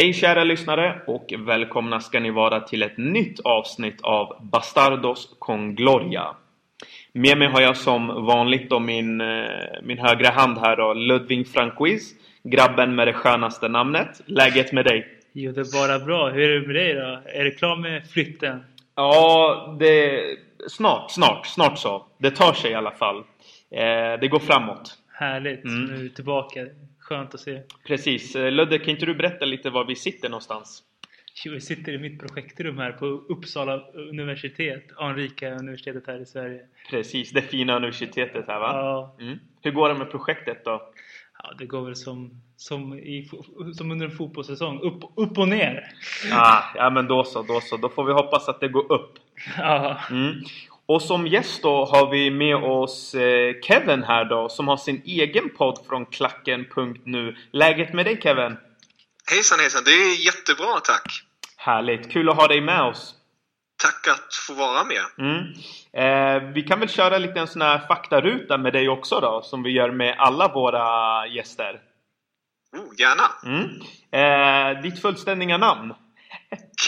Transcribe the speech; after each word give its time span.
Hej 0.00 0.12
kära 0.12 0.44
lyssnare 0.44 1.02
och 1.06 1.32
välkomna 1.38 2.00
ska 2.00 2.20
ni 2.20 2.30
vara 2.30 2.60
till 2.60 2.82
ett 2.82 2.98
nytt 2.98 3.40
avsnitt 3.40 4.00
av 4.02 4.48
Bastardos 4.52 5.36
con 5.38 5.74
Gloria. 5.74 6.36
Med 7.12 7.38
mig 7.38 7.48
har 7.48 7.60
jag 7.60 7.76
som 7.76 8.06
vanligt 8.06 8.70
då 8.70 8.78
min, 8.78 9.20
eh, 9.20 9.26
min 9.82 9.98
högra 9.98 10.30
hand 10.30 10.58
här 10.58 10.76
då, 10.76 10.94
Ludvig 10.94 11.48
Franquiz. 11.48 12.14
Grabben 12.42 12.94
med 12.94 13.08
det 13.08 13.12
skönaste 13.12 13.68
namnet. 13.68 14.20
Läget 14.26 14.72
med 14.72 14.84
dig? 14.84 15.06
Jo, 15.32 15.52
det 15.52 15.60
är 15.60 15.88
bara 15.88 16.04
bra. 16.04 16.28
Hur 16.28 16.50
är 16.50 16.60
det 16.60 16.66
med 16.66 16.76
dig 16.76 16.94
då? 16.94 17.20
Är 17.26 17.44
du 17.44 17.50
klar 17.50 17.76
med 17.76 18.10
flytten? 18.10 18.64
Ja, 18.94 19.76
det... 19.80 20.22
Snart, 20.68 21.10
snart, 21.10 21.46
snart 21.46 21.78
så. 21.78 22.06
Det 22.18 22.30
tar 22.30 22.52
sig 22.52 22.70
i 22.70 22.74
alla 22.74 22.92
fall. 22.92 23.16
Eh, 23.70 24.20
det 24.20 24.28
går 24.30 24.38
framåt. 24.38 24.98
Härligt. 25.12 25.64
Mm. 25.64 25.84
Nu 25.84 25.94
är 25.94 25.98
du 25.98 26.08
tillbaka. 26.08 26.60
Skönt 27.10 27.34
att 27.34 27.40
se. 27.40 27.62
Precis. 27.86 28.36
Eh, 28.36 28.52
Ludde, 28.52 28.78
kan 28.78 28.88
inte 28.88 29.06
du 29.06 29.14
berätta 29.14 29.44
lite 29.44 29.70
var 29.70 29.84
vi 29.84 29.96
sitter 29.96 30.28
någonstans? 30.28 30.82
Jo, 31.44 31.52
vi 31.52 31.60
sitter 31.60 31.92
i 31.92 31.98
mitt 31.98 32.20
projektrum 32.20 32.78
här 32.78 32.92
på 32.92 33.06
Uppsala 33.06 33.80
universitet. 33.94 34.84
Anrika 34.96 35.50
universitetet 35.54 36.06
här 36.06 36.22
i 36.22 36.26
Sverige. 36.26 36.60
Precis, 36.90 37.30
det 37.32 37.42
fina 37.42 37.76
universitetet 37.76 38.44
här 38.48 38.60
va? 38.60 38.70
Ja, 38.74 39.16
Mm. 39.20 39.38
Hur 39.62 39.70
går 39.70 39.88
det 39.88 39.94
med 39.94 40.10
projektet 40.10 40.64
då? 40.64 40.92
ja 41.42 41.54
det 41.58 41.66
går 41.66 41.84
väl 41.84 41.96
som, 41.96 42.42
som, 42.56 42.94
i, 42.98 43.30
som 43.74 43.90
under 43.90 44.06
en 44.06 44.12
fotbollssäsong. 44.12 44.80
Upp, 44.80 45.02
upp 45.16 45.38
och 45.38 45.48
ner. 45.48 45.84
Ah, 46.32 46.62
ja 46.74 46.90
men 46.90 47.06
då 47.06 47.24
så, 47.24 47.42
då 47.42 47.60
så. 47.60 47.76
Då 47.76 47.88
får 47.88 48.04
vi 48.04 48.12
hoppas 48.12 48.48
att 48.48 48.60
det 48.60 48.68
går 48.68 48.92
upp. 48.92 49.18
Ja, 49.58 50.00
Mm. 50.10 50.32
Och 50.90 51.02
som 51.02 51.26
gäst 51.26 51.62
då 51.62 51.84
har 51.84 52.10
vi 52.10 52.30
med 52.30 52.56
oss 52.56 53.14
eh, 53.14 53.54
Kevin 53.62 54.02
här 54.02 54.24
då 54.24 54.48
som 54.48 54.68
har 54.68 54.76
sin 54.76 55.02
egen 55.04 55.48
podd 55.56 55.78
från 55.88 56.06
klacken.nu. 56.06 57.36
Läget 57.52 57.92
med 57.92 58.06
dig 58.06 58.20
Kevin? 58.22 58.56
Hejsan 59.30 59.58
hejsan, 59.60 59.82
det 59.84 59.90
är 59.90 60.24
jättebra 60.26 60.80
tack! 60.80 61.22
Härligt, 61.56 62.12
kul 62.12 62.28
att 62.28 62.36
ha 62.36 62.48
dig 62.48 62.60
med 62.60 62.82
oss. 62.82 63.14
Tack 63.82 64.08
att 64.08 64.34
få 64.34 64.54
vara 64.54 64.84
med. 64.84 65.04
Mm. 65.18 65.42
Eh, 65.92 66.52
vi 66.54 66.62
kan 66.62 66.80
väl 66.80 66.88
köra 66.88 67.18
lite 67.18 67.40
en 67.40 67.48
sån 67.48 67.62
här 67.62 67.86
faktaruta 67.88 68.58
med 68.58 68.72
dig 68.72 68.88
också 68.88 69.20
då 69.20 69.42
som 69.42 69.62
vi 69.62 69.70
gör 69.70 69.90
med 69.90 70.14
alla 70.18 70.48
våra 70.48 71.26
gäster. 71.26 71.80
Oh, 72.76 73.00
gärna! 73.00 73.24
Mm. 73.44 73.80
Eh, 74.12 74.82
ditt 74.82 75.02
fullständiga 75.02 75.58
namn? 75.58 75.94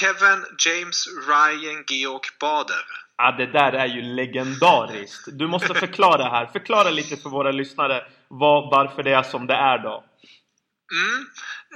Kevin 0.01 0.45
James 0.67 1.07
Ryan 1.29 1.85
Georg 1.89 2.29
Bader. 2.41 3.02
Ja, 3.17 3.35
det 3.39 3.47
där 3.47 3.73
är 3.73 3.87
ju 3.87 4.03
legendariskt. 4.03 5.29
Du 5.33 5.47
måste 5.47 5.75
förklara 5.75 6.25
här. 6.31 6.47
Förklara 6.47 6.91
lite 6.91 7.17
för 7.17 7.31
våra 7.31 7.51
lyssnare 7.51 8.05
vad, 8.29 8.71
varför 8.71 9.03
det 9.03 9.13
är 9.13 9.23
som 9.23 9.47
det 9.47 9.55
är 9.55 9.79
då. 9.79 10.05
Mm. 10.93 11.27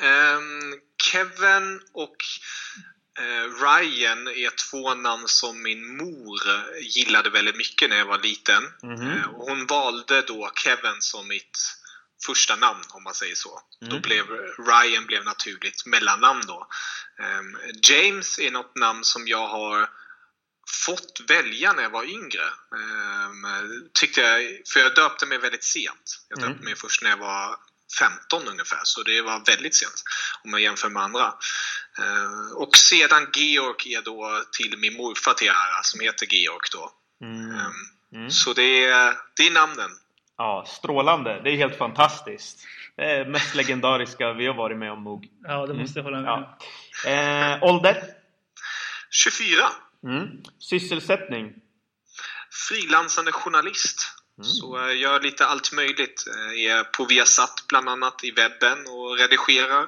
Ehm, 0.03 0.81
Kevin 1.03 1.81
och 1.93 2.17
eh, 3.19 3.65
Ryan 3.65 4.29
är 4.29 4.71
två 4.71 4.95
namn 4.95 5.25
som 5.27 5.63
min 5.63 5.97
mor 5.97 6.39
gillade 6.81 7.31
väldigt 7.31 7.57
mycket 7.57 7.91
när 7.91 7.97
jag 7.97 8.07
var 8.07 8.19
liten. 8.19 8.63
Och 9.35 9.49
hon 9.49 9.67
valde 9.67 10.23
då 10.23 10.51
Kevin 10.65 11.01
som 11.01 11.29
mitt 11.29 11.59
första 12.27 12.57
namn 12.57 12.83
om 12.95 13.03
man 13.03 13.15
säger 13.15 13.35
så. 13.35 13.61
Mm. 13.83 13.95
Då 13.95 14.01
blev 14.01 14.25
Ryan 14.59 15.07
blev 15.07 15.25
naturligt 15.25 15.87
mellannamn 15.87 16.43
då. 16.47 16.67
Ehm, 17.19 17.59
James 17.91 18.39
är 18.39 18.51
något 18.51 18.77
namn 18.77 19.05
som 19.05 19.29
jag 19.29 19.49
har 19.49 19.89
fått 20.87 21.21
välja 21.29 21.73
när 21.73 21.83
jag 21.83 21.91
var 21.91 22.05
yngre. 22.05 22.45
Ehm, 22.77 23.47
tyckte 24.01 24.21
jag, 24.21 24.43
för 24.73 24.81
jag 24.81 24.95
döpte 24.95 25.27
mig 25.27 25.39
väldigt 25.39 25.65
sent. 25.65 26.21
Jag 26.29 26.39
döpte 26.39 26.53
Mm. 26.53 26.65
mig 26.65 26.77
först 26.77 27.03
när 27.03 27.11
jag 27.11 27.17
var 27.17 27.57
15 27.99 28.49
ungefär, 28.49 28.81
så 28.85 29.03
det 29.03 29.23
var 29.23 29.43
väldigt 29.47 29.75
sent 29.75 30.03
om 30.45 30.51
man 30.51 30.63
jämför 30.63 30.89
med 30.89 31.03
andra. 31.03 31.35
Ehm, 31.99 32.53
och 32.57 32.77
sedan 32.77 33.29
Georg 33.35 33.95
är 33.95 34.03
då 34.03 34.43
till 34.53 34.79
min 34.79 34.97
morfar 34.97 35.35
till 35.35 35.49
ära, 35.49 35.83
som 35.83 36.01
heter 36.01 36.27
Georg 36.27 36.69
då. 36.73 36.91
Mm. 37.27 37.51
Ehm, 37.51 37.73
Mm. 38.13 38.31
Så 38.31 38.53
det 38.53 38.85
är, 38.85 39.15
det 39.37 39.47
är 39.47 39.51
namnen. 39.51 39.91
Ja, 40.37 40.65
strålande. 40.69 41.41
Det 41.45 41.51
är 41.51 41.57
helt 41.57 41.79
fantastiskt. 41.79 42.67
Det 42.97 43.03
är 43.03 43.25
mest 43.25 43.55
legendariska 43.55 44.33
vi 44.33 44.47
har 44.47 44.55
varit 44.55 44.79
med 44.79 44.93
om 44.93 45.05
nog. 45.05 45.29
ja 45.43 45.67
det 45.67 45.75
måste 45.75 45.99
jag 45.99 46.05
hålla 46.05 46.21
med 46.21 46.31
om. 46.31 46.45
Ja. 47.05 47.11
Eh, 47.11 47.63
ålder? 47.63 48.03
24. 49.11 49.69
Mm. 50.07 50.29
Sysselsättning? 50.59 51.53
Frilansande 52.69 53.33
journalist. 53.33 53.99
Mm. 54.39 54.45
Så 54.45 54.77
jag 54.79 54.95
gör 54.97 55.21
lite 55.21 55.47
allt 55.47 55.73
möjligt. 55.73 56.25
Eh, 56.27 56.61
Är 56.71 56.85
på 56.85 57.05
Viasat 57.05 57.65
bland 57.69 57.89
annat 57.89 58.25
i 58.25 58.31
webben 58.31 58.79
och 58.87 59.19
redigerar. 59.19 59.87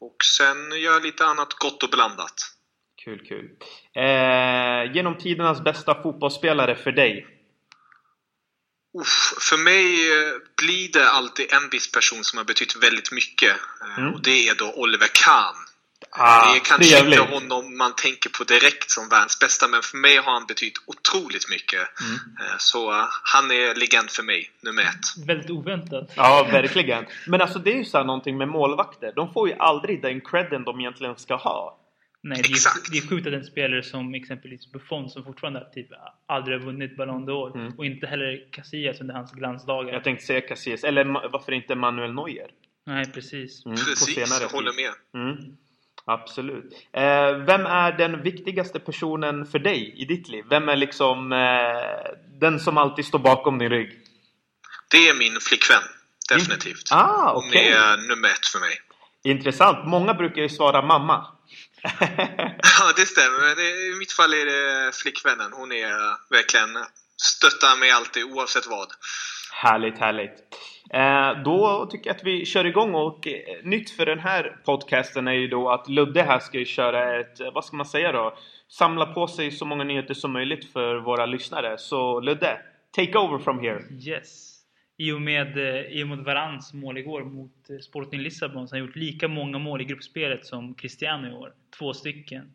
Och 0.00 0.16
sen 0.24 0.72
gör 0.72 0.92
jag 0.92 1.02
lite 1.02 1.26
annat 1.26 1.52
gott 1.54 1.82
och 1.82 1.90
blandat. 1.90 2.34
Kul, 3.04 3.26
kul. 3.28 3.50
Eh, 3.94 4.94
genom 4.94 5.18
tidernas 5.18 5.64
bästa 5.64 6.02
fotbollsspelare 6.02 6.76
för 6.76 6.92
dig? 6.92 7.26
Uff, 9.00 9.34
för 9.40 9.56
mig 9.56 10.12
eh, 10.18 10.32
blir 10.56 10.92
det 10.92 11.08
alltid 11.10 11.52
en 11.52 11.68
viss 11.70 11.92
person 11.92 12.24
som 12.24 12.36
har 12.36 12.44
betytt 12.44 12.76
väldigt 12.76 13.12
mycket. 13.12 13.56
Eh, 13.80 13.98
Mm. 13.98 14.14
Och 14.14 14.22
det 14.22 14.48
är 14.48 14.54
då 14.54 14.72
Oliver 14.72 15.08
Kahn. 15.14 15.54
Ah, 16.18 16.52
det 16.52 16.56
är 16.58 16.60
kanske 16.64 16.96
trevligt. 16.96 17.18
inte 17.20 17.34
honom 17.34 17.78
man 17.78 17.92
tänker 17.96 18.30
på 18.30 18.44
direkt 18.44 18.90
som 18.90 19.08
världens 19.08 19.38
bästa, 19.38 19.68
men 19.68 19.82
för 19.82 19.96
mig 19.98 20.16
har 20.16 20.32
han 20.32 20.46
betytt 20.46 20.74
otroligt 20.86 21.48
mycket. 21.50 21.80
Mm. 22.02 22.14
Eh, 22.40 22.56
Så 22.58 22.92
eh, 22.92 23.04
han 23.34 23.50
är 23.50 23.74
legend 23.74 24.10
för 24.10 24.22
mig, 24.22 24.50
nummer 24.60 24.82
ett. 24.82 25.26
Väldigt 25.26 25.50
oväntat. 25.50 26.12
Ja, 26.16 26.48
verkligen. 26.52 27.04
Men 27.26 27.40
alltså 27.40 27.58
det 27.58 27.72
är 27.72 27.76
ju 27.76 27.84
så 27.84 27.98
här 27.98 28.04
någonting 28.04 28.36
med 28.38 28.48
målvakter. 28.48 29.12
De 29.16 29.32
får 29.32 29.48
ju 29.48 29.54
aldrig 29.58 30.02
den 30.02 30.20
credden 30.20 30.64
de 30.64 30.80
egentligen 30.80 31.16
ska 31.16 31.34
ha. 31.36 31.80
Nej, 32.22 32.42
det 32.42 32.48
är, 32.48 32.50
Exakt. 32.50 32.90
det 32.92 32.98
är 32.98 33.08
sjukt 33.08 33.26
att 33.26 33.32
en 33.32 33.44
spelare 33.44 33.82
som 33.82 34.14
exempelvis 34.14 34.72
Buffon 34.72 35.10
som 35.10 35.24
fortfarande 35.24 35.66
typ 35.74 35.88
aldrig 36.28 36.58
har 36.60 36.66
vunnit 36.66 36.96
Ballon 36.96 37.28
d'Or 37.28 37.54
Mm. 37.60 37.72
och 37.78 37.86
inte 37.86 38.06
heller 38.06 38.52
Casillas 38.52 39.00
under 39.00 39.14
hans 39.14 39.32
glansdagar. 39.32 39.92
Jag 39.92 40.04
tänkte 40.04 40.26
säga 40.26 40.40
Casillas, 40.40 40.84
eller 40.84 41.04
varför 41.32 41.52
inte 41.52 41.74
Manuel 41.74 42.12
Neuer? 42.14 42.50
Nej, 42.86 43.12
precis. 43.12 43.66
Mm, 43.66 43.76
på 43.76 43.84
Precis, 43.84 44.14
senare 44.14 44.42
jag 44.42 44.48
håller 44.48 44.72
med. 44.72 44.92
Mm, 45.22 45.36
absolut. 46.06 46.72
Eh, 46.92 47.32
vem 47.46 47.66
är 47.66 47.92
den 47.92 48.22
viktigaste 48.22 48.78
personen 48.80 49.46
för 49.46 49.58
dig 49.58 49.94
i 49.96 50.04
ditt 50.04 50.28
liv? 50.28 50.44
Vem 50.50 50.68
är 50.68 50.76
liksom 50.76 51.32
eh, 51.32 51.38
den 52.40 52.60
som 52.60 52.78
alltid 52.78 53.04
står 53.04 53.18
bakom 53.18 53.58
din 53.58 53.70
rygg? 53.70 53.90
Det 54.90 55.08
är 55.08 55.14
min 55.14 55.40
flickvän, 55.40 55.82
definitivt. 56.28 56.92
Ah, 56.92 57.32
Hon 57.34 57.48
okej. 57.48 57.68
är 57.68 57.96
nummer 58.08 58.28
ett 58.28 58.46
för 58.46 58.58
mig. 58.60 58.80
Intressant. 59.24 59.86
Många 59.86 60.14
brukar 60.14 60.42
ju 60.42 60.48
svara 60.48 60.82
mamma. 60.82 61.26
Ja, 62.78 62.92
det 62.96 63.06
stämmer. 63.06 63.60
I 63.60 63.98
mitt 63.98 64.12
fall 64.12 64.32
är 64.34 64.46
det 64.46 64.92
flickvännen. 64.96 65.52
Hon 65.52 65.72
är 65.72 65.88
eh, 65.88 66.16
verkligen 66.30 66.78
stöttar 67.16 67.76
mig 67.80 67.90
alltid 67.90 68.24
oavsett 68.24 68.66
vad. 68.66 68.88
Härligt, 69.52 69.98
härligt. 69.98 70.32
Eh, 70.90 71.42
då 71.44 71.86
tycker 71.90 72.10
jag 72.10 72.16
att 72.16 72.24
vi 72.24 72.44
kör 72.44 72.64
igång 72.64 72.94
och 72.94 73.28
eh, 73.28 73.64
nytt 73.64 73.90
för 73.90 74.06
den 74.06 74.18
här 74.18 74.56
podcasten 74.64 75.28
är 75.28 75.32
ju 75.32 75.48
då 75.48 75.70
att 75.70 75.88
Ludde 75.88 76.22
här 76.22 76.38
ska 76.38 76.58
ju 76.58 76.64
köra 76.64 77.20
ett, 77.20 77.40
eh, 77.40 77.52
vad 77.52 77.64
ska 77.64 77.76
man 77.76 77.86
säga 77.86 78.12
då? 78.12 78.36
Samla 78.68 79.06
på 79.06 79.26
sig 79.26 79.50
så 79.50 79.64
många 79.64 79.84
nyheter 79.84 80.14
som 80.14 80.32
möjligt 80.32 80.72
för 80.72 80.96
våra 80.96 81.26
lyssnare. 81.26 81.78
Så 81.78 82.20
Ludde, 82.20 82.58
take 82.90 83.18
over 83.18 83.38
from 83.38 83.60
here. 83.60 83.82
Yes. 84.08 84.52
I 84.98 85.12
och 85.12 85.20
med, 85.20 85.58
i 85.90 86.02
och 86.02 86.08
med 86.08 86.18
Varans 86.18 86.74
mål 86.74 86.98
igår 86.98 87.24
mot 87.24 87.84
Sporting 87.84 88.20
Lissabon 88.20 88.68
så 88.68 88.74
har 88.74 88.80
han 88.80 88.86
gjort 88.86 88.96
lika 88.96 89.28
många 89.28 89.58
mål 89.58 89.80
i 89.80 89.84
gruppspelet 89.84 90.46
som 90.46 90.74
Cristiano 90.74 91.28
i 91.28 91.32
år. 91.32 91.52
Två 91.78 91.92
stycken. 91.92 92.52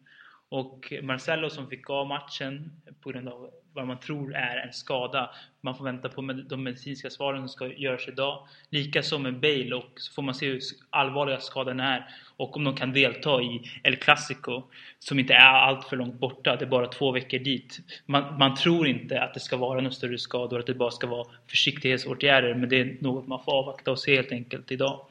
Och 0.52 0.94
Marcelo 1.04 1.50
som 1.50 1.68
fick 1.68 1.90
av 1.90 2.08
matchen 2.08 2.72
på 3.02 3.10
grund 3.10 3.28
av 3.28 3.50
vad 3.74 3.88
man 3.88 4.00
tror 4.00 4.36
är 4.36 4.58
en 4.58 4.74
skada. 4.74 5.30
Man 5.62 5.76
får 5.76 5.86
vänta 5.86 6.10
på 6.10 6.22
de 6.50 6.64
medicinska 6.64 7.10
svaren 7.10 7.40
som 7.40 7.50
ska 7.50 7.68
göras 7.68 8.08
idag. 8.08 8.48
Likaså 8.70 9.20
med 9.20 9.40
Bale 9.40 9.76
och 9.76 9.92
så 9.96 10.14
får 10.14 10.22
man 10.22 10.36
se 10.36 10.48
hur 10.48 10.60
allvarliga 10.90 11.40
skadan 11.40 11.80
är. 11.80 12.08
Och 12.38 12.58
om 12.58 12.64
de 12.64 12.76
kan 12.76 12.94
delta 12.94 13.42
i 13.42 13.62
El 13.84 13.96
Clasico 13.96 14.64
som 15.00 15.20
inte 15.20 15.34
är 15.34 15.54
allt 15.54 15.86
för 15.86 15.98
långt 15.98 16.20
borta. 16.20 16.56
Det 16.56 16.66
är 16.66 16.70
bara 16.70 16.88
två 16.88 17.12
veckor 17.12 17.40
dit. 17.40 17.80
Man, 18.06 18.38
man 18.38 18.56
tror 18.56 18.88
inte 18.88 19.22
att 19.22 19.34
det 19.34 19.40
ska 19.40 19.58
vara 19.58 19.82
några 19.82 19.92
större 19.92 20.18
skador, 20.18 20.60
att 20.60 20.68
det 20.68 20.74
bara 20.74 20.92
ska 20.92 21.08
vara 21.08 21.28
försiktighetsåtgärder. 21.48 22.54
Men 22.54 22.70
det 22.70 22.80
är 22.80 22.98
något 23.00 23.28
man 23.28 23.44
får 23.44 23.52
avvakta 23.52 23.92
och 23.92 24.00
se 24.00 24.16
helt 24.16 24.32
enkelt 24.32 24.72
idag. 24.72 25.06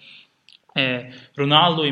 Eh, 0.75 1.01
Ronaldo 1.35 1.83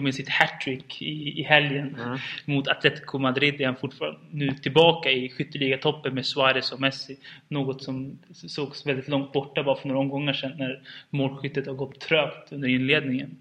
med 0.00 0.14
sitt 0.14 0.28
hattrick 0.28 1.02
i, 1.02 1.40
i 1.40 1.42
helgen 1.42 1.96
Mm. 1.98 2.18
mot 2.44 2.68
Atletico 2.68 3.18
Madrid 3.18 3.60
är 3.60 3.66
han 3.66 3.76
fortfarande 3.76 4.20
nu 4.30 4.50
tillbaka 4.50 5.10
i 5.10 5.28
skytteligatoppen 5.28 6.14
med 6.14 6.26
Suarez 6.26 6.72
och 6.72 6.80
Messi. 6.80 7.16
Något 7.48 7.82
som 7.82 8.18
sågs 8.32 8.86
väldigt 8.86 9.08
långt 9.08 9.32
borta 9.32 9.62
bara 9.62 9.76
för 9.76 9.88
några 9.88 10.00
omgångar 10.00 10.32
sedan 10.32 10.52
när 10.58 10.82
målskyttet 11.10 11.66
har 11.66 11.74
gått 11.74 12.00
trögt 12.00 12.52
under 12.52 12.68
inledningen. 12.68 13.36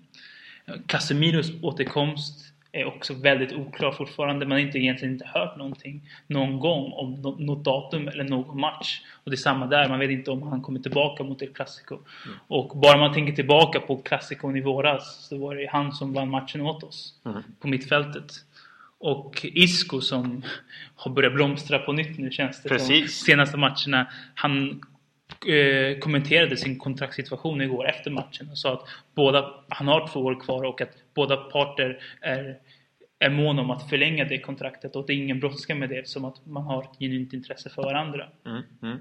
Casemiros 0.87 1.51
återkomst 1.61 2.50
är 2.71 2.85
också 2.85 3.13
väldigt 3.13 3.53
oklar 3.53 3.91
fortfarande. 3.91 4.45
Man 4.45 4.51
har 4.51 4.59
inte 4.59 4.77
egentligen 4.77 5.13
inte 5.13 5.27
hört 5.27 5.57
någonting 5.57 6.01
någon 6.27 6.59
gång 6.59 6.91
om 6.91 7.35
något 7.39 7.63
datum 7.63 8.07
eller 8.07 8.23
någon 8.23 8.59
match. 8.59 9.01
Och 9.23 9.31
det 9.31 9.35
är 9.35 9.37
samma 9.37 9.67
där, 9.67 9.89
man 9.89 9.99
vet 9.99 10.09
inte 10.09 10.31
om 10.31 10.43
han 10.43 10.61
kommer 10.61 10.79
tillbaka 10.79 11.23
mot 11.23 11.41
El 11.41 11.53
Clasico. 11.53 11.95
Mm. 11.95 12.37
Och 12.47 12.77
bara 12.77 12.97
man 12.97 13.13
tänker 13.13 13.33
tillbaka 13.33 13.79
på 13.79 13.97
Clasico 13.97 14.57
i 14.57 14.61
våras 14.61 15.27
så 15.29 15.37
var 15.37 15.55
det 15.55 15.69
han 15.71 15.91
som 15.91 16.13
vann 16.13 16.29
matchen 16.29 16.61
åt 16.61 16.83
oss 16.83 17.13
mm. 17.25 17.43
på 17.59 17.67
mittfältet. 17.67 18.31
Och 18.99 19.45
Isco 19.53 20.01
som 20.01 20.43
har 20.95 21.11
börjat 21.11 21.33
blomstra 21.33 21.79
på 21.79 21.93
nytt 21.93 22.17
nu 22.17 22.31
känns 22.31 22.63
det 22.63 22.69
Precis. 22.69 23.19
De 23.19 23.25
senaste 23.25 23.57
matcherna. 23.57 24.07
Han 24.35 24.81
eh, 25.47 25.97
kommenterade 25.99 26.57
sin 26.57 26.79
kontraktssituation 26.79 27.61
igår 27.61 27.89
efter 27.89 28.11
matchen 28.11 28.49
och 28.49 28.57
sa 28.57 28.73
att 28.73 28.87
båda, 29.15 29.53
han 29.67 29.87
har 29.87 30.07
två 30.07 30.19
år 30.19 30.39
kvar 30.39 30.63
och 30.63 30.81
att 30.81 30.91
båda 31.13 31.37
parter 31.37 31.99
är, 32.21 32.57
är 33.19 33.29
mån 33.29 33.59
om 33.59 33.71
att 33.71 33.89
förlänga 33.89 34.25
det 34.25 34.39
kontraktet 34.39 34.95
och 34.95 35.07
det 35.07 35.13
är 35.13 35.17
ingen 35.17 35.39
brådska 35.39 35.75
med 35.75 35.89
det 35.89 36.07
som 36.07 36.25
att 36.25 36.45
man 36.45 36.63
har 36.63 36.83
ett 36.83 36.99
genuint 36.99 37.33
intresse 37.33 37.69
för 37.69 37.83
varandra. 37.83 38.27
Mm, 38.45 38.61
mm. 38.81 38.97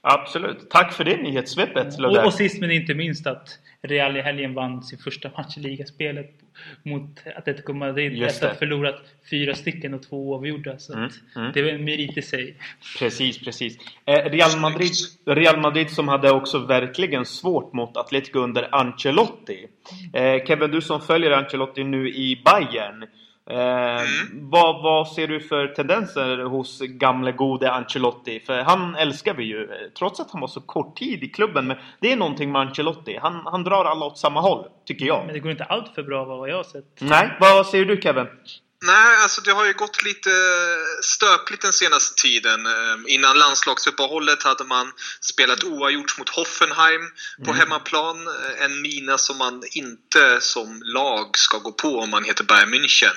Absolut. 0.00 0.70
Tack 0.70 0.92
för 0.92 1.04
det 1.04 1.16
nyhetssvepet 1.16 1.98
och, 1.98 2.24
och 2.26 2.34
sist 2.34 2.60
men 2.60 2.70
inte 2.70 2.94
minst 2.94 3.26
att 3.26 3.58
Real 3.82 4.16
i 4.16 4.20
helgen 4.20 4.54
vann 4.54 4.82
sin 4.82 4.98
första 4.98 5.30
match 5.36 5.56
i 5.56 5.60
ligaspelet 5.60 6.39
mot 6.82 7.22
Atletico 7.36 7.72
Madrid 7.72 8.22
efter 8.22 8.46
att 8.46 8.52
ha 8.52 8.58
förlorat 8.58 9.02
fyra 9.30 9.54
stycken 9.54 9.94
och 9.94 10.02
två 10.02 10.30
oavgjorda. 10.30 10.78
Så 10.78 10.92
mm, 10.92 11.10
mm. 11.36 11.52
det 11.54 11.60
är 11.60 11.74
en 11.74 11.84
merit 11.84 12.16
i 12.16 12.22
sig. 12.22 12.56
Precis, 12.98 13.44
precis. 13.44 13.78
Eh, 14.04 14.30
Real, 14.30 14.60
Madrid, 14.60 14.92
Real 15.26 15.60
Madrid 15.60 15.90
som 15.90 16.08
hade 16.08 16.30
också 16.30 16.58
verkligen 16.58 17.24
svårt 17.24 17.72
mot 17.72 17.96
Atletico 17.96 18.38
under 18.38 18.74
Ancelotti. 18.74 19.66
Eh, 20.12 20.44
Kevin, 20.46 20.70
du 20.70 20.80
som 20.80 21.00
följer 21.00 21.30
Ancelotti 21.30 21.84
nu 21.84 22.08
i 22.08 22.42
Bayern 22.44 23.04
mm. 23.46 24.50
vad, 24.50 24.82
vad, 24.82 25.08
ser 25.08 25.28
du 25.28 25.40
för 25.40 25.66
tendenser 25.66 26.38
hos 26.38 26.80
gamle 26.80 27.32
gode 27.32 27.72
Ancelotti? 27.72 28.40
För 28.40 28.62
han 28.62 28.94
älskar 28.94 29.34
vi 29.34 29.44
ju, 29.44 29.68
trots 29.98 30.20
att 30.20 30.30
han 30.30 30.40
var 30.40 30.48
så 30.48 30.60
kort 30.60 30.96
tid 30.96 31.22
i 31.22 31.28
klubben. 31.28 31.66
Men 31.66 31.76
det 32.00 32.12
är 32.12 32.16
någonting 32.16 32.52
med 32.52 32.60
Ancelotti. 32.60 33.18
Han, 33.22 33.40
han 33.44 33.64
drar 33.64 33.84
alla 33.84 34.06
åt 34.06 34.18
samma 34.18 34.40
håll, 34.40 34.64
tycker 34.84 35.06
jag. 35.06 35.24
Men 35.26 35.34
det 35.34 35.40
går 35.40 35.50
inte 35.50 35.64
allt 35.64 35.94
för 35.94 36.02
bra 36.02 36.24
vad 36.24 36.48
jag 36.48 36.56
har 36.56 36.64
sett. 36.64 37.00
Nej, 37.00 37.30
vad 37.40 37.66
säger 37.66 37.84
du 37.84 38.00
Kevin? 38.00 38.26
Nej, 38.82 39.16
alltså 39.16 39.40
det 39.40 39.52
har 39.52 39.66
ju 39.66 39.72
gått 39.72 40.02
lite 40.02 40.30
stöpligt 41.02 41.62
den 41.62 41.72
senaste 41.72 42.22
tiden. 42.22 42.66
Ehm, 42.66 43.04
innan 43.08 43.38
landslagsuppehållet 43.38 44.42
hade 44.42 44.64
man 44.64 44.92
spelat 45.20 45.64
oavgjort 45.64 46.18
mot 46.18 46.28
Hoffenheim 46.28 47.02
på 47.44 47.50
mm. 47.50 47.56
hemmaplan. 47.56 48.28
En 48.58 48.82
mina 48.82 49.18
som 49.18 49.38
man 49.38 49.62
inte 49.72 50.40
som 50.40 50.82
lag 50.84 51.38
ska 51.38 51.58
gå 51.58 51.72
på 51.72 51.98
om 51.98 52.10
man 52.10 52.24
heter 52.24 52.44
Bayern 52.44 52.74
München. 52.74 53.14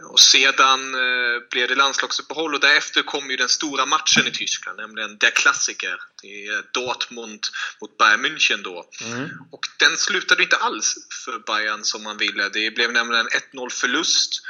Och 0.00 0.20
sedan 0.20 0.94
eh, 0.94 1.40
blev 1.50 1.68
det 1.68 1.74
landslagsuppehåll 1.74 2.54
och 2.54 2.60
därefter 2.60 3.02
kom 3.02 3.30
ju 3.30 3.36
den 3.36 3.48
stora 3.48 3.86
matchen 3.86 4.26
i 4.26 4.30
Tyskland, 4.30 4.78
nämligen 4.78 5.18
der 5.18 5.30
Klassiker. 5.30 6.00
Det 6.22 6.46
är 6.46 6.64
Dortmund 6.72 7.40
mot 7.80 7.98
Bayern 7.98 8.26
München 8.26 8.62
då. 8.62 8.84
Mm. 9.04 9.30
Och 9.50 9.66
den 9.78 9.96
slutade 9.96 10.42
inte 10.42 10.56
alls 10.56 10.94
för 11.24 11.38
Bayern 11.38 11.84
som 11.84 12.02
man 12.02 12.16
ville. 12.16 12.48
Det 12.48 12.70
blev 12.70 12.92
nämligen 12.92 13.28
1-0 13.28 13.70
förlust. 13.70 14.42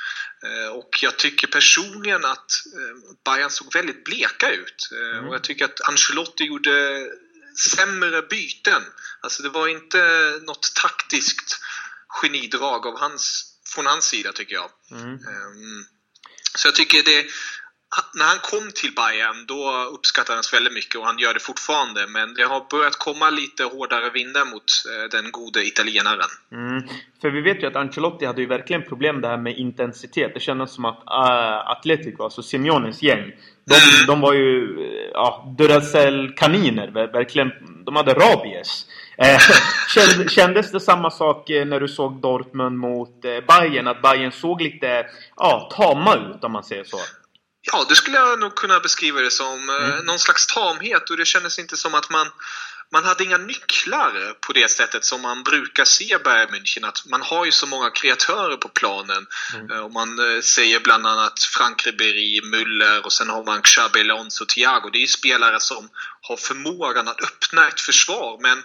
Eh, 0.44 0.72
och 0.72 0.98
jag 1.02 1.16
tycker 1.16 1.46
personligen 1.46 2.24
att 2.24 2.52
eh, 2.76 3.14
Bayern 3.24 3.50
såg 3.50 3.74
väldigt 3.74 4.04
bleka 4.04 4.50
ut. 4.50 4.88
Mm. 4.92 5.28
Och 5.28 5.34
jag 5.34 5.42
tycker 5.42 5.64
att 5.64 5.80
Ancelotti 5.80 6.44
gjorde 6.44 7.06
sämre 7.70 8.22
byten. 8.22 8.82
Alltså 9.20 9.42
det 9.42 9.48
var 9.48 9.68
inte 9.68 9.98
något 10.42 10.74
taktiskt 10.74 11.60
genidrag 12.08 12.86
av 12.86 12.98
hans 12.98 13.51
från 13.74 13.86
hans 13.86 14.04
sida 14.04 14.32
tycker 14.32 14.54
jag. 14.54 14.70
Mm. 14.90 15.12
Um, 15.12 15.84
så 16.54 16.68
jag 16.68 16.74
tycker 16.74 16.98
det 17.04 17.24
när 18.14 18.24
han 18.24 18.38
kom 18.38 18.70
till 18.74 18.94
Bayern 18.94 19.46
då 19.46 19.62
uppskattades 19.94 20.54
väldigt 20.54 20.72
mycket 20.72 20.94
och 20.94 21.06
han 21.06 21.18
gör 21.18 21.34
det 21.34 21.40
fortfarande 21.40 22.06
men 22.06 22.34
det 22.34 22.42
har 22.42 22.66
börjat 22.70 22.96
komma 22.98 23.30
lite 23.30 23.64
hårdare 23.64 24.10
vindar 24.10 24.44
mot 24.44 24.68
eh, 24.92 25.10
den 25.10 25.30
gode 25.30 25.66
italienaren. 25.66 26.30
Mm. 26.52 26.82
För 27.20 27.30
vi 27.30 27.40
vet 27.40 27.62
ju 27.62 27.66
att 27.66 27.76
Ancelotti 27.76 28.26
hade 28.26 28.40
ju 28.40 28.46
verkligen 28.46 28.82
problem 28.82 29.20
det 29.20 29.28
här 29.28 29.36
med 29.36 29.58
intensitet. 29.58 30.34
Det 30.34 30.40
kändes 30.40 30.74
som 30.74 30.84
att 30.84 30.98
uh, 30.98 31.70
Atletico, 31.70 32.22
alltså 32.22 32.42
Simeones 32.42 33.02
gäng, 33.02 33.32
de, 33.64 33.74
mm. 33.74 34.06
de 34.06 34.20
var 34.20 34.32
ju 34.32 34.76
ja, 35.12 35.54
Duracell-kaniner. 35.58 36.88
Verkligen, 37.12 37.50
de 37.84 37.96
hade 37.96 38.14
rabies. 38.14 38.86
Eh, 39.18 39.40
kändes 40.28 40.72
det 40.72 40.80
samma 40.80 41.10
sak 41.10 41.50
eh, 41.50 41.66
när 41.66 41.80
du 41.80 41.88
såg 41.88 42.20
Dortmund 42.22 42.78
mot 42.78 43.24
eh, 43.24 43.30
Bayern? 43.30 43.88
Att 43.88 44.02
Bayern 44.02 44.32
såg 44.32 44.62
lite 44.62 45.06
ja, 45.36 45.70
tama 45.76 46.16
ut 46.16 46.44
om 46.44 46.52
man 46.52 46.64
säger 46.64 46.84
så? 46.84 47.00
Ja, 47.72 47.84
det 47.88 47.94
skulle 47.94 48.16
jag 48.16 48.40
nog 48.40 48.54
kunna 48.54 48.80
beskriva 48.80 49.20
det 49.20 49.30
som. 49.30 49.70
Mm. 49.70 50.06
Någon 50.06 50.18
slags 50.18 50.46
tamhet 50.46 51.10
och 51.10 51.16
det 51.16 51.24
kändes 51.24 51.58
inte 51.58 51.76
som 51.76 51.94
att 51.94 52.10
man 52.10 52.26
man 52.92 53.04
hade 53.04 53.24
inga 53.24 53.38
nycklar 53.38 54.34
på 54.46 54.52
det 54.52 54.70
sättet 54.70 55.04
som 55.04 55.20
man 55.20 55.42
brukar 55.42 55.84
se 55.84 56.18
Bayern 56.24 56.50
München. 56.50 56.88
Att 56.88 57.06
man 57.06 57.22
har 57.22 57.44
ju 57.44 57.52
så 57.52 57.66
många 57.66 57.90
kreatörer 57.90 58.56
på 58.56 58.68
planen. 58.68 59.26
Mm. 59.54 59.84
Och 59.84 59.92
man 59.92 60.18
säger 60.42 60.80
bland 60.80 61.06
annat 61.06 61.42
Frank 61.42 61.86
Ribéry, 61.86 62.40
Müller 62.40 63.04
och 63.04 63.12
sen 63.12 63.28
har 63.28 63.44
man 63.44 63.62
Xabi 63.62 64.00
Alonso, 64.00 64.44
Thiago. 64.44 64.90
Det 64.92 64.98
är 64.98 65.00
ju 65.00 65.06
spelare 65.06 65.60
som 65.60 65.88
har 66.20 66.36
förmågan 66.36 67.08
att 67.08 67.22
öppna 67.22 67.68
ett 67.68 67.80
försvar. 67.80 68.38
Men 68.40 68.62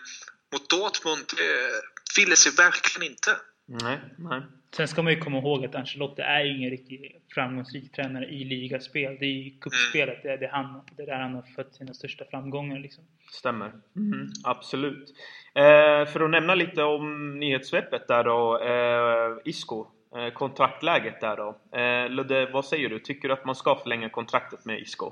mot 0.54 0.70
Dortmund 0.70 1.28
eh, 1.40 1.78
ville 2.18 2.36
sig 2.36 2.52
verkligen 2.58 3.12
inte. 3.12 3.32
Nej, 3.66 4.00
nej. 4.18 4.42
Sen 4.76 4.88
ska 4.88 5.02
man 5.02 5.14
ju 5.14 5.20
komma 5.20 5.38
ihåg 5.38 5.66
att 5.66 5.76
Ancelotti 5.76 6.22
är 6.22 6.44
ju 6.44 6.58
ingen 6.58 6.70
riktigt 6.70 7.02
framgångsrik 7.34 7.92
tränare 7.92 8.26
i 8.26 8.44
ligaspel. 8.44 9.18
Det 9.20 9.26
är 9.26 9.30
ju 9.30 9.60
cupspelet, 9.60 10.26
mm. 10.26 10.40
det, 10.40 10.46
är 10.46 10.50
han, 10.50 10.82
det 10.98 11.04
är 11.04 11.08
där 11.08 11.20
han 11.20 11.34
har 11.34 11.46
fått 11.56 11.76
sina 11.76 11.94
största 11.94 12.26
framgångar. 12.26 12.80
Liksom. 12.80 13.04
Stämmer. 13.32 13.72
Mm, 13.96 14.30
absolut. 14.44 15.10
Eh, 15.54 16.06
för 16.06 16.20
att 16.20 16.30
nämna 16.30 16.56
lite 16.56 16.84
om 16.84 17.40
nyhetssvepet 17.40 18.08
där 18.08 18.24
då. 18.24 18.64
Eh, 18.64 19.38
Isco, 19.46 19.88
eh, 20.16 20.34
kontraktläget 20.34 21.22
där 21.22 21.38
då. 21.38 21.78
Eh, 21.78 22.10
Ludde, 22.10 22.50
vad 22.54 22.66
säger 22.66 22.90
du? 22.90 23.00
Tycker 23.00 23.28
du 23.28 23.34
att 23.34 23.46
man 23.46 23.56
ska 23.56 23.76
förlänga 23.76 24.10
kontraktet 24.10 24.66
med 24.66 24.80
Isco? 24.80 25.12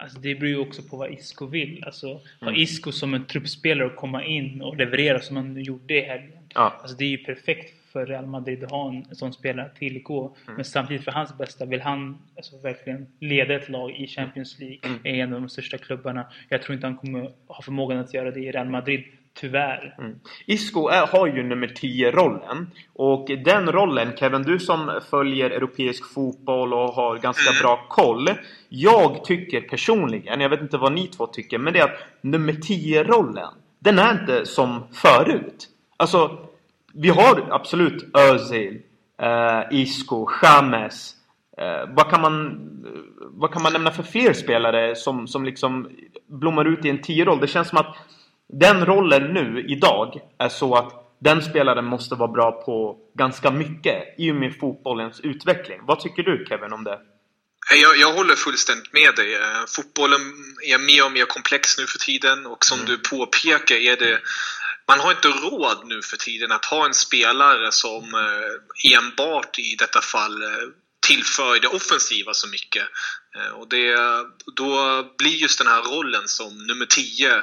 Alltså 0.00 0.18
det 0.18 0.34
beror 0.34 0.48
ju 0.48 0.58
också 0.58 0.82
på 0.82 0.96
vad 0.96 1.12
Isco 1.12 1.46
vill. 1.46 1.84
Alltså, 1.84 2.06
mm. 2.06 2.20
ha 2.40 2.52
Isco 2.52 2.92
som 2.92 3.14
en 3.14 3.26
truppspelare 3.26 3.86
och 3.86 3.96
komma 3.96 4.24
in 4.24 4.62
och 4.62 4.76
leverera 4.76 5.20
som 5.20 5.36
han 5.36 5.64
gjorde 5.64 5.94
i 5.94 6.00
helgen. 6.00 6.38
Ja. 6.54 6.78
Alltså 6.80 6.96
det 6.96 7.04
är 7.04 7.08
ju 7.08 7.18
perfekt 7.18 7.74
för 7.92 8.06
Real 8.06 8.26
Madrid 8.26 8.64
att 8.64 8.70
ha 8.70 8.88
en 8.88 9.16
sån 9.16 9.32
spelare 9.32 9.66
att 9.66 9.76
tillgå. 9.76 10.36
Mm. 10.44 10.54
Men 10.54 10.64
samtidigt 10.64 11.04
för 11.04 11.12
hans 11.12 11.38
bästa 11.38 11.64
vill 11.64 11.80
han 11.80 12.18
alltså, 12.36 12.58
verkligen 12.58 13.06
leda 13.18 13.54
ett 13.54 13.68
lag 13.68 13.90
i 13.90 14.06
Champions 14.06 14.58
League. 14.58 14.78
Mm. 14.82 14.98
Är 15.04 15.14
en 15.14 15.32
av 15.32 15.40
de 15.40 15.48
största 15.48 15.78
klubbarna. 15.78 16.26
Jag 16.48 16.62
tror 16.62 16.74
inte 16.74 16.86
han 16.86 16.96
kommer 16.96 17.30
ha 17.46 17.62
förmågan 17.62 17.98
att 17.98 18.14
göra 18.14 18.30
det 18.30 18.40
i 18.40 18.52
Real 18.52 18.68
Madrid. 18.68 19.04
Tyvärr. 19.34 19.94
Mm. 19.98 20.18
Isco 20.46 20.88
är, 20.88 21.06
har 21.06 21.26
ju 21.26 21.42
nummer 21.42 21.66
10-rollen. 21.66 22.70
Och 22.92 23.30
den 23.44 23.72
rollen, 23.72 24.16
Kevin, 24.16 24.42
du 24.42 24.58
som 24.58 25.00
följer 25.10 25.50
europeisk 25.50 26.12
fotboll 26.14 26.74
och 26.74 26.88
har 26.94 27.18
ganska 27.18 27.50
mm. 27.50 27.62
bra 27.62 27.86
koll. 27.88 28.28
Jag 28.68 29.24
tycker 29.24 29.60
personligen, 29.60 30.40
jag 30.40 30.48
vet 30.48 30.60
inte 30.60 30.78
vad 30.78 30.92
ni 30.92 31.06
två 31.06 31.26
tycker, 31.26 31.58
men 31.58 31.72
det 31.72 31.78
är 31.78 31.84
att 31.84 32.00
nummer 32.20 32.52
10-rollen, 32.52 33.54
den 33.78 33.98
är 33.98 34.12
inte 34.12 34.46
som 34.46 34.82
förut. 34.92 35.68
Alltså, 35.96 36.38
vi 36.94 37.08
har 37.08 37.48
absolut 37.50 38.16
Özil, 38.16 38.82
eh, 39.22 39.62
Isco, 39.70 40.28
James. 40.42 41.14
Eh, 41.58 41.88
vad, 41.88 42.10
kan 42.10 42.20
man, 42.20 42.60
vad 43.18 43.52
kan 43.52 43.62
man 43.62 43.72
nämna 43.72 43.90
för 43.90 44.02
fler 44.02 44.32
spelare 44.32 44.96
som, 44.96 45.26
som 45.26 45.44
liksom 45.44 45.88
blommar 46.26 46.64
ut 46.64 46.84
i 46.84 46.88
en 46.88 47.00
10-roll? 47.00 47.40
Det 47.40 47.46
känns 47.46 47.68
som 47.68 47.78
att 47.78 47.96
den 48.52 48.86
rollen 48.86 49.34
nu, 49.34 49.64
idag, 49.68 50.20
är 50.38 50.48
så 50.48 50.74
att 50.74 50.92
den 51.20 51.42
spelaren 51.42 51.84
måste 51.84 52.14
vara 52.14 52.32
bra 52.32 52.52
på 52.52 52.98
ganska 53.14 53.50
mycket 53.50 54.14
i 54.18 54.30
och 54.30 54.36
med 54.36 54.58
fotbollens 54.60 55.20
utveckling. 55.20 55.80
Vad 55.82 56.00
tycker 56.00 56.22
du 56.22 56.46
Kevin 56.48 56.72
om 56.72 56.84
det? 56.84 56.98
Jag, 57.82 57.96
jag 57.96 58.12
håller 58.12 58.34
fullständigt 58.34 58.92
med 58.92 59.14
dig. 59.16 59.34
Eh, 59.34 59.64
fotbollen 59.68 60.20
är 60.72 60.78
mer 60.78 61.04
och 61.04 61.12
mer 61.12 61.24
komplex 61.24 61.78
nu 61.78 61.86
för 61.86 61.98
tiden 61.98 62.46
och 62.46 62.64
som 62.64 62.78
mm. 62.78 62.90
du 62.90 62.98
påpekar 62.98 63.76
är 63.76 63.96
det 63.96 64.20
man 64.88 65.00
har 65.00 65.10
inte 65.10 65.28
råd 65.28 65.78
nu 65.84 66.02
för 66.02 66.16
tiden 66.16 66.52
att 66.52 66.64
ha 66.64 66.86
en 66.86 66.94
spelare 66.94 67.72
som 67.72 68.14
eh, 68.14 68.96
enbart 68.96 69.58
i 69.58 69.76
detta 69.78 70.00
fall 70.00 70.42
eh, 70.42 70.48
tillför 71.06 71.60
det 71.60 71.68
offensiva 71.68 72.34
så 72.34 72.48
mycket. 72.48 72.84
Och 73.54 73.68
det, 73.68 73.96
då 74.56 75.02
blir 75.18 75.36
just 75.36 75.58
den 75.58 75.66
här 75.66 75.82
rollen 75.82 76.28
som 76.28 76.66
nummer 76.66 76.86
10 76.86 77.30
eh, 77.30 77.42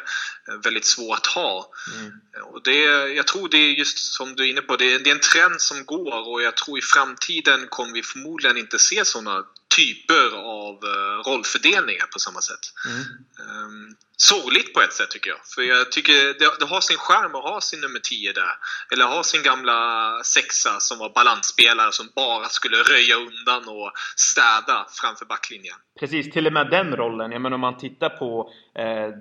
väldigt 0.63 0.85
svår 0.85 1.13
att 1.13 1.25
ha. 1.25 1.71
Mm. 1.95 2.11
Och 2.53 2.63
det, 2.63 2.83
jag 3.13 3.27
tror 3.27 3.49
det 3.49 3.57
är 3.57 3.69
just 3.69 3.97
som 3.97 4.35
du 4.35 4.43
är 4.43 4.49
inne 4.49 4.61
på, 4.61 4.75
det 4.75 4.93
är, 4.93 4.99
det 4.99 5.09
är 5.09 5.15
en 5.15 5.19
trend 5.33 5.61
som 5.61 5.85
går 5.85 6.27
och 6.29 6.41
jag 6.41 6.57
tror 6.57 6.79
i 6.79 6.81
framtiden 6.81 7.67
kommer 7.69 7.93
vi 7.93 8.03
förmodligen 8.03 8.57
inte 8.57 8.79
se 8.79 9.05
sådana 9.05 9.45
typer 9.75 10.37
av 10.37 10.73
eh, 10.83 11.29
rollfördelningar 11.29 12.05
på 12.13 12.19
samma 12.19 12.41
sätt. 12.41 12.59
Mm. 12.85 13.03
Ehm, 13.39 13.95
sorgligt 14.17 14.73
på 14.73 14.81
ett 14.81 14.93
sätt 14.93 15.09
tycker 15.09 15.29
jag. 15.29 15.39
För 15.55 15.61
jag 15.61 15.91
tycker 15.91 16.13
det, 16.13 16.59
det 16.59 16.65
har 16.65 16.81
sin 16.81 16.97
skärm 16.97 17.35
att 17.35 17.43
ha 17.43 17.61
sin 17.61 17.81
nummer 17.81 17.99
10 17.99 18.33
där. 18.33 18.53
Eller 18.91 19.05
ha 19.05 19.23
sin 19.23 19.43
gamla 19.43 19.79
sexa 20.23 20.79
som 20.79 20.99
var 20.99 21.09
balansspelare 21.09 21.91
som 21.91 22.09
bara 22.15 22.49
skulle 22.49 22.77
röja 22.77 23.15
undan 23.15 23.67
och 23.67 23.91
städa 24.15 24.87
framför 25.01 25.25
backlinjen. 25.25 25.75
Precis, 25.99 26.31
till 26.31 26.47
och 26.47 26.53
med 26.53 26.69
den 26.69 26.95
rollen. 26.95 27.31
Jag 27.31 27.41
menar 27.41 27.55
om 27.55 27.61
man 27.61 27.77
tittar 27.77 28.09
på 28.09 28.53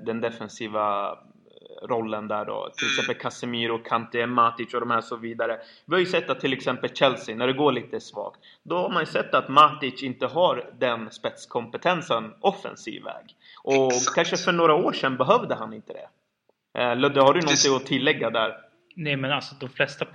den 0.05 0.21
defensiva 0.21 1.19
rollen 1.83 2.29
där 2.29 2.45
då. 2.45 2.69
Till 2.77 2.87
exempel 2.87 3.23
Casemiro, 3.23 3.79
Kante, 3.79 4.27
Matic 4.27 4.75
och 4.75 4.81
de 4.81 4.91
här 4.91 5.01
så 5.01 5.17
vidare. 5.17 5.59
Vi 5.85 5.95
har 5.95 6.01
ju 6.01 6.07
sett 6.07 6.31
att 6.31 6.41
till 6.41 6.53
exempel 6.53 6.91
Chelsea, 6.95 7.37
när 7.37 7.47
det 7.47 7.53
går 7.53 7.73
lite 7.73 8.01
svagt, 8.01 8.41
då 8.63 8.77
har 8.77 8.91
man 8.91 9.03
ju 9.03 9.07
sett 9.07 9.35
att 9.35 9.49
Matic 9.49 10.03
inte 10.03 10.27
har 10.27 10.71
den 10.79 11.11
spetskompetensen 11.11 12.35
offensiv 12.41 13.03
väg. 13.03 13.37
Och 13.63 13.93
Exakt. 13.93 14.15
kanske 14.15 14.37
för 14.37 14.53
några 14.53 14.75
år 14.75 14.93
sedan 14.93 15.17
behövde 15.17 15.55
han 15.55 15.73
inte 15.73 15.93
det. 15.93 16.09
Eh, 16.81 16.97
Ludde, 16.97 17.21
har 17.21 17.35
du 17.35 17.41
någonting 17.41 17.77
att 17.77 17.87
tillägga 17.87 18.31
där? 18.31 18.66
Nej 18.99 19.17
men 19.17 19.33
alltså 19.33 19.55
de 19.61 19.69
flesta 19.69 20.07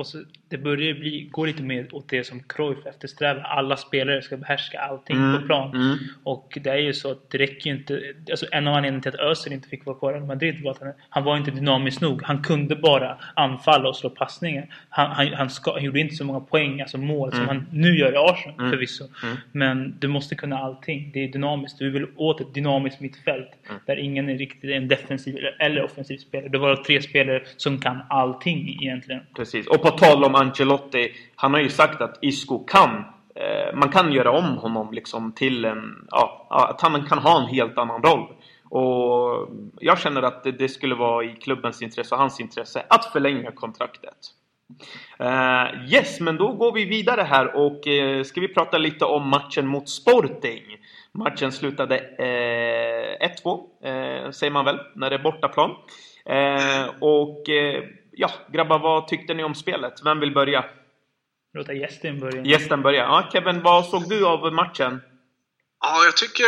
Det 0.50 0.58
börjar 0.58 0.94
bli, 0.94 1.30
gå 1.32 1.46
lite 1.46 1.64
mer 1.64 1.96
åt 1.96 2.10
det 2.10 2.24
som 2.24 2.44
Cruyff 2.44 2.86
eftersträvar. 2.86 3.42
Alla 3.42 3.78
spelare 3.78 4.22
ska 4.22 4.38
behärska 4.38 4.80
allting 4.80 5.18
mm, 5.18 5.42
på 5.42 5.48
plan. 5.48 5.76
Mm. 5.76 5.98
Och 6.24 6.58
det 6.62 6.70
är 6.70 6.78
ju 6.78 6.94
så 6.94 7.12
att 7.12 7.30
det 7.30 7.38
räcker 7.38 7.70
ju 7.70 7.76
inte. 7.76 8.02
Alltså 8.32 8.46
en 8.52 8.68
av 8.68 8.74
anledningarna 8.74 9.02
till 9.02 9.14
att 9.14 9.20
Özil 9.20 9.54
inte 9.54 9.70
fick 9.70 9.86
vara 9.86 9.98
kvar 9.98 10.18
i 10.18 10.20
Madrid 10.20 10.64
var 10.64 10.72
att 10.72 10.80
han, 10.80 10.94
han 11.10 11.24
var 11.24 11.38
inte 11.38 11.52
dynamisk 11.52 12.02
nog. 12.02 12.24
Han 12.24 12.44
kunde 12.44 12.76
bara 12.76 13.18
anfalla 13.36 13.90
och 13.90 13.96
slå 13.96 14.10
passningar. 14.10 14.76
Han, 14.90 15.12
han, 15.12 15.34
han, 15.34 15.50
ska, 15.50 15.74
han 15.74 15.84
gjorde 15.84 16.00
inte 16.00 16.16
så 16.16 16.26
många 16.26 16.40
poäng, 16.40 16.82
alltså 16.82 16.98
mål, 16.98 17.30
mm. 17.34 17.40
som 17.40 17.48
han 17.48 17.68
nu 17.72 17.98
gör 17.98 18.14
i 18.14 18.18
Arsenal 18.18 18.60
mm. 18.60 18.72
förvisso. 18.72 19.08
Mm. 19.24 19.38
Men 19.52 19.96
du 20.00 20.08
måste 20.08 20.36
kunna 20.36 20.58
allting. 20.58 21.12
Det 21.14 21.24
är 21.24 21.28
dynamiskt. 21.28 21.80
Du 21.80 21.90
vill 21.90 22.08
åt 22.16 22.42
ett 22.42 22.54
dynamiskt 22.54 23.00
mittfält. 23.00 23.52
Mm. 23.70 23.82
Där 23.86 23.96
ingen 23.96 24.30
är 24.30 24.38
riktigt 24.38 24.72
en 24.72 24.88
defensiv 24.88 25.38
eller 25.60 25.84
offensiv 25.84 26.18
spelare. 26.18 26.50
Det 26.50 26.58
var 26.58 26.76
tre 26.76 27.02
spelare 27.02 27.42
som 27.58 27.80
kan 27.80 28.02
allting 28.10 28.71
egentligen. 28.82 29.22
Precis. 29.36 29.68
Och 29.68 29.82
på 29.82 29.90
tal 29.90 30.24
om 30.24 30.36
Ancelotti. 30.36 31.14
Han 31.36 31.54
har 31.54 31.62
ju 31.62 31.70
sagt 31.70 32.02
att 32.02 32.18
Isco 32.22 32.66
kan 32.66 32.90
eh, 33.36 33.76
man 33.76 33.90
kan 33.90 34.14
göra 34.14 34.32
om 34.32 34.58
honom 34.58 34.94
liksom 34.94 35.32
till 35.32 35.66
en... 35.66 36.08
Ja, 36.12 36.48
att 36.50 36.82
han 36.82 37.06
kan 37.06 37.18
ha 37.18 37.42
en 37.42 37.48
helt 37.48 37.78
annan 37.78 38.04
roll. 38.04 38.28
Och 38.70 39.50
jag 39.80 40.00
känner 40.00 40.22
att 40.22 40.44
det, 40.44 40.52
det 40.52 40.70
skulle 40.70 40.96
vara 40.96 41.26
i 41.26 41.36
klubbens 41.36 41.82
intresse 41.82 42.16
och 42.16 42.22
hans 42.22 42.40
intresse 42.40 42.86
att 42.90 43.06
förlänga 43.06 43.52
kontraktet. 43.52 44.18
Uh, 45.22 45.94
yes, 45.94 46.20
men 46.20 46.38
då 46.38 46.54
går 46.54 46.72
vi 46.72 46.86
vidare 46.86 47.22
här 47.22 47.56
och 47.56 47.88
uh, 47.88 48.24
ska 48.24 48.42
vi 48.42 48.48
prata 48.48 48.78
lite 48.78 49.06
om 49.06 49.30
matchen 49.30 49.68
mot 49.68 49.90
Sporting. 49.90 50.62
Matchen 51.12 51.52
slutade 51.52 51.98
eh, 51.98 53.28
uh, 53.28 53.34
1-2, 53.46 54.32
säger 54.32 54.52
man 54.52 54.66
väl, 54.66 54.80
när 54.96 55.10
det 55.10 55.16
är 55.16 55.24
bortaplan. 55.24 55.72
och 57.00 57.50
ja, 58.12 58.32
grabbar, 58.54 58.80
vad 58.80 59.08
tyckte 59.08 59.34
ni 59.34 59.44
om 59.44 59.56
spelet? 59.56 59.94
Vem 60.04 60.20
vill 60.20 60.34
börja? 60.34 60.66
Låta 61.54 61.74
gästen 61.74 62.20
börja. 62.20 62.44
Gästen 62.44 62.82
börja. 62.82 63.00
Ja, 63.00 63.30
Kevin, 63.34 63.62
vad 63.62 63.86
såg 63.86 64.10
du 64.10 64.26
av 64.26 64.54
matchen? 64.54 65.02
Ja, 65.82 66.06
jag 66.06 66.18
tycker... 66.18 66.46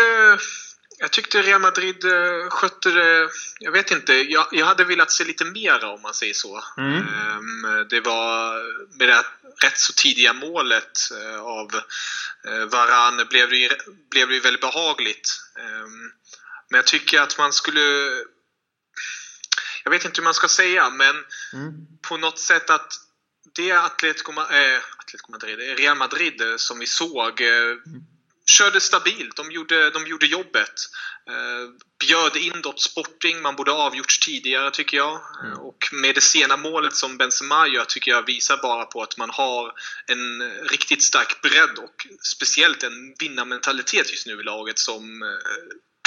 Jag 0.99 1.11
tyckte 1.11 1.41
Real 1.41 1.61
Madrid 1.61 2.05
eh, 2.05 2.49
skötte 2.49 2.89
det... 2.89 3.29
Jag 3.59 3.71
vet 3.71 3.91
inte. 3.91 4.13
Jag, 4.13 4.45
jag 4.51 4.65
hade 4.65 4.83
velat 4.83 5.11
se 5.11 5.23
lite 5.23 5.45
mera 5.45 5.89
om 5.89 6.01
man 6.01 6.13
säger 6.13 6.33
så. 6.33 6.59
Mm. 6.77 6.97
Um, 6.97 7.87
det 7.89 7.99
var 7.99 8.53
med 8.97 9.07
det 9.07 9.23
rätt 9.65 9.77
så 9.77 9.93
tidiga 9.93 10.33
målet 10.33 10.99
uh, 11.11 11.41
av 11.41 11.67
uh, 12.47 12.65
Varan 12.71 13.27
blev 13.29 13.49
det, 13.49 13.69
blev 14.11 14.29
det 14.29 14.39
väldigt 14.39 14.61
behagligt. 14.61 15.29
Um, 15.55 16.11
men 16.69 16.77
jag 16.77 16.87
tycker 16.87 17.21
att 17.21 17.37
man 17.37 17.53
skulle 17.53 18.09
jag 19.83 19.91
vet 19.91 20.05
inte 20.05 20.21
hur 20.21 20.23
man 20.23 20.33
ska 20.33 20.47
säga, 20.47 20.89
men 20.89 21.15
mm. 21.53 21.73
på 22.01 22.17
något 22.17 22.39
sätt 22.39 22.69
att 22.69 22.93
det 23.55 23.71
Atletico, 23.71 24.31
äh, 24.31 24.79
Atletico 24.97 25.31
Madrid, 25.31 25.59
Real 25.59 25.97
Madrid 25.97 26.41
eh, 26.41 26.57
som 26.57 26.79
vi 26.79 26.85
såg 26.85 27.41
äh, 27.41 27.75
körde 28.45 28.81
stabilt. 28.81 29.35
De 29.35 29.51
gjorde, 29.51 29.89
de 29.89 30.07
gjorde 30.07 30.25
jobbet. 30.25 30.73
Eh, 31.29 31.69
bjöd 31.99 32.35
in 32.35 32.61
Dot 32.61 32.81
Sporting, 32.81 33.41
man 33.41 33.55
borde 33.55 33.71
ha 33.71 33.83
avgjorts 33.83 34.19
tidigare 34.19 34.71
tycker 34.71 34.97
jag. 34.97 35.21
Mm. 35.43 35.59
Och 35.59 35.89
med 35.91 36.15
det 36.15 36.21
sena 36.21 36.57
målet 36.57 36.95
som 36.95 37.17
Benzema 37.17 37.67
gör 37.67 37.85
tycker 37.85 38.11
jag 38.11 38.25
visar 38.25 38.57
bara 38.57 38.85
på 38.85 39.01
att 39.01 39.17
man 39.17 39.29
har 39.29 39.73
en 40.07 40.51
riktigt 40.67 41.03
stark 41.03 41.41
bredd 41.41 41.77
och 41.77 42.07
speciellt 42.23 42.83
en 42.83 43.15
vinnarmentalitet 43.19 44.11
just 44.11 44.27
nu 44.27 44.39
i 44.39 44.43
laget 44.43 44.79
som 44.79 45.23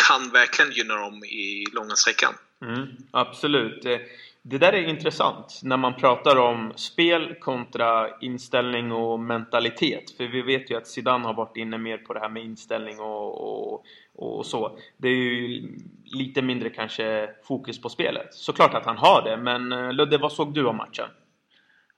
kan 0.09 0.31
verkligen 0.31 0.73
gynna 0.73 0.95
dem 0.95 1.25
i 1.25 1.65
långa 1.73 1.97
sträckan. 1.97 2.35
Mm, 2.63 2.87
absolut. 3.11 3.85
Eh, 3.85 3.99
det 4.43 4.59
där 4.59 4.73
är 4.73 4.89
intressant 4.89 5.61
när 5.63 5.77
man 5.77 5.95
pratar 5.95 6.37
om 6.37 6.73
spel 6.77 7.35
kontra 7.41 8.19
inställning 8.21 8.93
och 8.93 9.21
mentalitet. 9.21 10.11
För 10.17 10.25
vi 10.25 10.43
vet 10.43 10.71
ju 10.71 10.77
att 10.77 10.87
Zidane 10.87 11.27
har 11.27 11.35
varit 11.35 11.57
inne 11.57 11.79
mer 11.79 11.99
på 11.99 12.13
det 12.13 12.21
här 12.21 12.29
med 12.29 12.45
inställning 12.45 13.01
och, 13.01 13.73
och, 13.75 13.85
och 14.15 14.47
så. 14.47 14.79
Det 14.97 15.09
är 15.09 15.15
ju 15.15 15.69
lite 16.05 16.43
mindre 16.43 16.71
kanske 16.71 17.31
fokus 17.45 17.81
på 17.81 17.89
spelet. 17.89 18.35
Såklart 18.35 18.75
att 18.75 18.87
han 18.87 18.99
har 18.99 19.23
det, 19.23 19.37
men 19.37 19.73
eh, 19.73 19.93
Ludde, 19.93 20.19
vad 20.19 20.33
såg 20.33 20.55
du 20.55 20.69
av 20.69 20.75
matchen? 20.75 21.09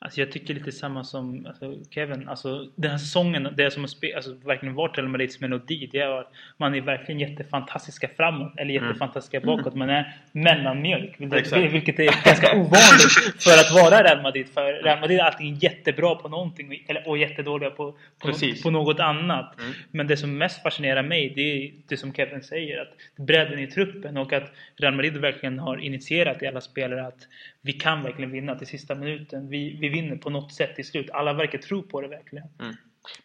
Alltså 0.00 0.20
jag 0.20 0.32
tycker 0.32 0.54
lite 0.54 0.72
samma 0.72 1.04
som 1.04 1.46
alltså 1.46 1.74
Kevin. 1.90 2.28
Alltså 2.28 2.68
den 2.74 2.90
här 2.90 2.98
säsongen, 2.98 3.48
det 3.56 3.70
som 3.70 3.82
har 3.82 4.16
alltså 4.16 4.34
verkligen 4.44 4.74
varit 4.74 4.98
Real 4.98 5.08
Madrids 5.08 5.40
melodi, 5.40 5.88
det 5.92 5.98
är 5.98 6.20
att 6.20 6.32
man 6.56 6.74
är 6.74 6.80
verkligen 6.80 7.20
jättefantastiska 7.20 8.08
framåt 8.16 8.52
eller 8.56 8.74
mm. 8.74 8.86
jättefantastiska 8.86 9.40
bakåt. 9.40 9.74
Mm. 9.74 9.78
Man 9.78 9.90
är 9.90 10.16
mellanmjölk. 10.32 11.14
Vilket 11.18 11.98
är 11.98 12.24
ganska 12.24 12.52
ovanligt 12.52 13.12
för 13.38 13.50
att 13.50 13.72
vara 13.74 14.02
Real 14.02 14.22
Madrid. 14.22 14.48
För 14.48 14.82
Real 14.82 15.00
Madrid 15.00 15.18
är 15.18 15.24
alltid 15.24 15.62
jättebra 15.62 16.14
på 16.14 16.28
någonting 16.28 16.84
eller, 16.88 17.08
och 17.08 17.18
jättedåliga 17.18 17.70
på, 17.70 17.94
på, 18.18 18.28
något, 18.28 18.62
på 18.62 18.70
något 18.70 19.00
annat. 19.00 19.60
Mm. 19.60 19.72
Men 19.90 20.06
det 20.06 20.16
som 20.16 20.38
mest 20.38 20.62
fascinerar 20.62 21.02
mig, 21.02 21.32
det 21.34 21.40
är 21.42 21.72
det 21.88 21.96
som 21.96 22.12
Kevin 22.12 22.42
säger. 22.42 22.82
Att 22.82 23.24
bredden 23.26 23.58
i 23.58 23.66
truppen 23.66 24.16
och 24.16 24.32
att 24.32 24.52
Real 24.76 24.94
Madrid 24.94 25.16
verkligen 25.16 25.58
har 25.58 25.76
initierat 25.76 26.42
i 26.42 26.46
alla 26.46 26.60
spelare 26.60 27.06
att 27.06 27.26
vi 27.62 27.72
kan 27.72 28.02
verkligen 28.02 28.32
vinna 28.32 28.54
till 28.54 28.66
sista 28.66 28.94
minuten. 28.94 29.48
Vi, 29.48 29.78
vi 29.80 29.88
vinner 29.88 30.16
på 30.16 30.30
något 30.30 30.52
sätt 30.52 30.76
till 30.76 30.86
slut. 30.86 31.10
Alla 31.10 31.32
verkar 31.32 31.58
tro 31.58 31.82
på 31.82 32.00
det 32.00 32.08
verkligen. 32.08 32.46
Mm. 32.60 32.74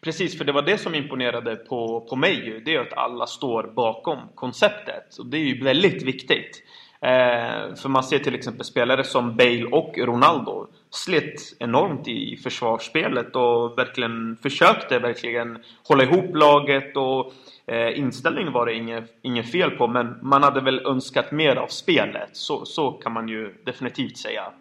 Precis, 0.00 0.38
för 0.38 0.44
det 0.44 0.52
var 0.52 0.62
det 0.62 0.78
som 0.78 0.94
imponerade 0.94 1.56
på, 1.56 2.00
på 2.00 2.16
mig 2.16 2.46
ju. 2.46 2.60
Det 2.60 2.74
är 2.74 2.80
att 2.80 2.92
alla 2.92 3.26
står 3.26 3.62
bakom 3.62 4.18
konceptet. 4.34 5.16
Och 5.18 5.26
det 5.26 5.36
är 5.36 5.44
ju 5.44 5.64
väldigt 5.64 6.02
viktigt. 6.02 6.62
Eh, 7.00 7.74
för 7.74 7.88
man 7.88 8.04
ser 8.04 8.18
till 8.18 8.34
exempel 8.34 8.64
spelare 8.64 9.04
som 9.04 9.36
Bale 9.36 9.64
och 9.64 9.98
Ronaldo 9.98 10.66
slet 10.94 11.34
enormt 11.58 12.08
i 12.08 12.36
försvarsspelet 12.36 13.36
och 13.36 13.78
verkligen 13.78 14.36
försökte 14.42 14.98
verkligen 14.98 15.58
hålla 15.88 16.02
ihop 16.02 16.36
laget 16.36 16.96
och 16.96 17.32
eh, 17.66 17.98
inställningen 17.98 18.52
var 18.52 18.66
det 18.66 18.74
inget, 18.74 19.04
inget 19.22 19.52
fel 19.52 19.70
på 19.70 19.86
men 19.86 20.18
man 20.22 20.42
hade 20.42 20.60
väl 20.60 20.86
önskat 20.86 21.32
mer 21.32 21.56
av 21.56 21.66
spelet. 21.66 22.30
Så, 22.32 22.64
så 22.64 22.90
kan 22.90 23.12
man 23.12 23.28
ju 23.28 23.54
definitivt 23.64 24.16
säga. 24.16 24.52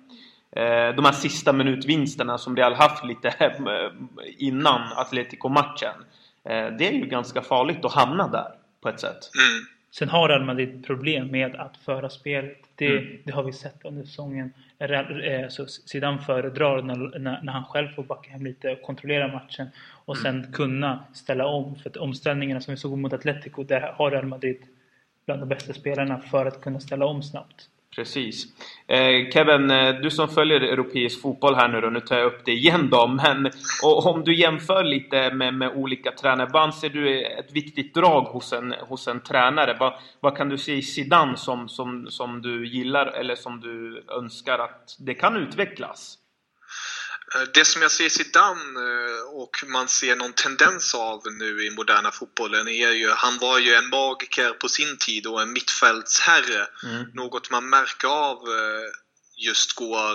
Eh, 0.56 0.96
de 0.96 1.06
här 1.06 1.12
sista 1.12 1.54
minutvinsterna 1.54 2.38
som 2.38 2.56
Real 2.56 2.74
haft 2.74 3.06
lite 3.06 3.34
innan 4.38 4.82
Atletico-matchen. 4.96 5.96
Eh, 6.50 6.68
det 6.78 6.88
är 6.88 6.94
ju 6.94 7.06
ganska 7.06 7.42
farligt 7.42 7.86
att 7.86 7.94
hamna 7.94 8.28
där 8.28 8.48
på 8.82 8.90
ett 8.90 9.00
sätt. 9.00 9.30
Mm. 9.40 9.66
Sen 9.92 10.10
har 10.10 10.30
Real 10.30 10.46
Madrid 10.46 10.86
problem 10.86 11.28
med 11.28 11.56
att 11.56 11.78
föra 11.78 12.10
spelet. 12.10 12.58
Det, 12.76 12.98
mm. 12.98 13.18
det 13.24 13.32
har 13.32 13.44
vi 13.44 13.54
sett 13.54 13.86
under 13.86 14.04
säsongen. 14.04 14.54
Så 15.50 15.68
Zidane 15.68 16.18
föredrar 16.18 16.82
när, 16.82 17.20
när, 17.20 17.42
när, 17.42 17.54
han 17.54 17.66
själv 17.66 17.88
får 17.88 18.04
backa 18.04 18.32
hem 18.32 18.44
lite 18.44 18.72
och 18.72 18.82
kontrollera 18.82 19.28
matchen 19.28 19.68
och 20.06 20.18
sen 20.18 20.40
mm. 20.40 20.52
kunna 20.52 21.06
ställa 21.14 21.46
om. 21.46 21.76
För 21.76 21.90
att 21.90 21.98
omställningarna 21.98 22.62
som 22.62 22.72
vi 22.74 22.78
såg 22.78 22.98
mot 22.98 23.14
Atletico, 23.14 23.64
där 23.64 23.82
har 23.82 24.12
Real 24.12 24.26
Madrid 24.26 24.58
bland 25.26 25.42
de 25.42 25.50
bästa 25.50 25.74
spelarna 25.74 26.20
för 26.20 26.46
att 26.46 26.62
kunna 26.62 26.80
ställa 26.80 27.06
om 27.06 27.24
snabbt. 27.24 27.70
Precis. 27.96 28.46
Eh, 28.88 29.30
Kevin, 29.34 29.72
eh, 29.72 29.96
du 29.96 30.12
som 30.12 30.28
följer 30.30 30.62
europeisk 30.62 31.22
fotboll 31.22 31.56
här 31.56 31.68
nu 31.68 31.82
då, 31.82 31.90
nu 31.90 32.00
tar 32.00 32.18
jag 32.18 32.26
upp 32.26 32.46
det 32.46 32.52
igen 32.52 32.90
då, 32.92 33.08
men 33.24 33.52
och, 33.84 34.06
om 34.06 34.24
du 34.24 34.36
jämför 34.36 34.84
lite 34.84 35.34
med, 35.34 35.54
med 35.54 35.72
olika 35.76 36.12
tränare, 36.12 36.50
vad 36.54 36.64
anser 36.64 36.90
du 36.90 37.20
är 37.20 37.40
ett 37.40 37.52
viktigt 37.52 37.94
drag 37.94 38.22
hos 38.22 38.54
en, 38.54 38.72
hos 38.72 39.08
en 39.08 39.20
tränare? 39.20 39.78
Vad, 39.80 39.94
vad 40.20 40.38
kan 40.38 40.50
du 40.50 40.58
se 40.58 40.74
i 40.76 40.82
Zidane 40.82 41.38
som, 41.38 41.70
som, 41.70 42.08
som 42.10 42.42
du 42.42 42.68
gillar 42.68 43.06
eller 43.06 43.36
som 43.36 43.60
du 43.60 44.06
önskar 44.18 44.60
att 44.60 44.98
det 45.00 45.14
kan 45.14 45.36
utvecklas? 45.36 46.18
Eh, 47.36 47.42
det 47.54 47.66
som 47.66 47.82
jag 47.82 47.92
ser 47.92 48.06
i 48.06 48.10
Zidane 48.10 48.80
eh, 48.80 49.22
och 49.24 49.64
man 49.68 49.88
ser 49.88 50.16
någon 50.16 50.34
tendens 50.34 50.96
av 50.96 51.22
nu 51.32 51.66
i 51.66 51.70
moderna 51.70 52.12
fotbollen 52.12 52.68
är 52.68 52.92
ju, 52.92 53.10
han 53.10 53.38
var 53.38 53.60
ju 53.60 53.74
en 53.74 53.90
magiker 53.90 54.50
på 54.50 54.70
sin 54.70 54.98
tid 54.98 55.28
och 55.28 55.42
en 55.42 55.54
mittfältsherre. 55.54 56.68
Mm. 56.84 57.06
Något 57.14 57.52
man 57.52 57.70
märker 57.70 58.08
av 58.08 58.38
eh, 58.38 58.92
just 59.36 59.74
går 59.74 60.14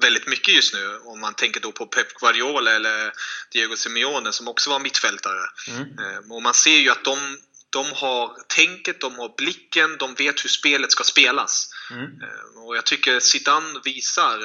väldigt 0.00 0.26
mycket 0.26 0.54
just 0.54 0.74
nu. 0.74 0.98
Om 1.04 1.20
man 1.20 1.34
tänker 1.34 1.60
då 1.60 1.72
på 1.72 1.86
Pep 1.86 2.14
Guardiola 2.14 2.72
eller 2.72 3.12
Diego 3.52 3.76
Simeone 3.76 4.32
som 4.32 4.48
också 4.48 4.70
var 4.70 4.78
mittfältare. 4.78 5.40
Mm. 5.68 6.32
Och 6.32 6.42
man 6.42 6.54
ser 6.54 6.78
ju 6.78 6.90
att 6.90 7.04
de 7.04 7.38
de 7.72 7.92
har 7.92 8.36
tänket, 8.46 9.00
de 9.00 9.18
har 9.18 9.36
blicken, 9.36 9.96
de 9.98 10.14
vet 10.14 10.44
hur 10.44 10.48
spelet 10.48 10.92
ska 10.92 11.04
spelas. 11.04 11.68
Mm. 11.92 12.22
Eh, 12.22 12.62
och 12.66 12.76
jag 12.76 12.86
tycker 12.86 13.20
Zidane 13.20 13.80
visar 13.84 14.38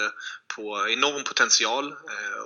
på 0.56 0.88
enorm 0.90 1.24
potential. 1.24 1.92
Eh, 1.92 2.44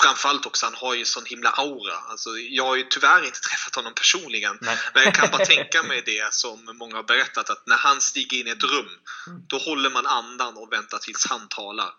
framförallt 0.00 0.46
också, 0.46 0.66
han 0.66 0.74
har 0.74 0.94
ju 0.94 1.04
sån 1.04 1.24
himla 1.24 1.50
aura. 1.50 1.94
Alltså, 1.96 2.30
jag 2.38 2.64
har 2.64 2.76
ju 2.76 2.82
tyvärr 2.90 3.24
inte 3.24 3.40
träffat 3.50 3.74
honom 3.74 3.94
personligen. 3.94 4.58
Nej. 4.60 4.78
Men 4.94 5.04
jag 5.04 5.14
kan 5.14 5.30
bara 5.30 5.44
tänka 5.54 5.82
mig 5.82 6.02
det 6.06 6.34
som 6.34 6.76
många 6.78 6.96
har 6.96 7.02
berättat, 7.02 7.50
att 7.50 7.66
när 7.66 7.76
han 7.76 8.00
stiger 8.00 8.38
in 8.38 8.46
i 8.46 8.50
ett 8.50 8.62
rum, 8.62 8.88
Mm. 9.26 9.40
då 9.48 9.58
håller 9.58 9.90
man 9.90 10.06
andan 10.06 10.56
och 10.56 10.72
väntar 10.72 10.98
tills 10.98 11.26
han 11.26 11.48
talar. 11.48 11.90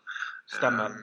Stämmer. 0.58 0.86
Ehm, 0.86 0.94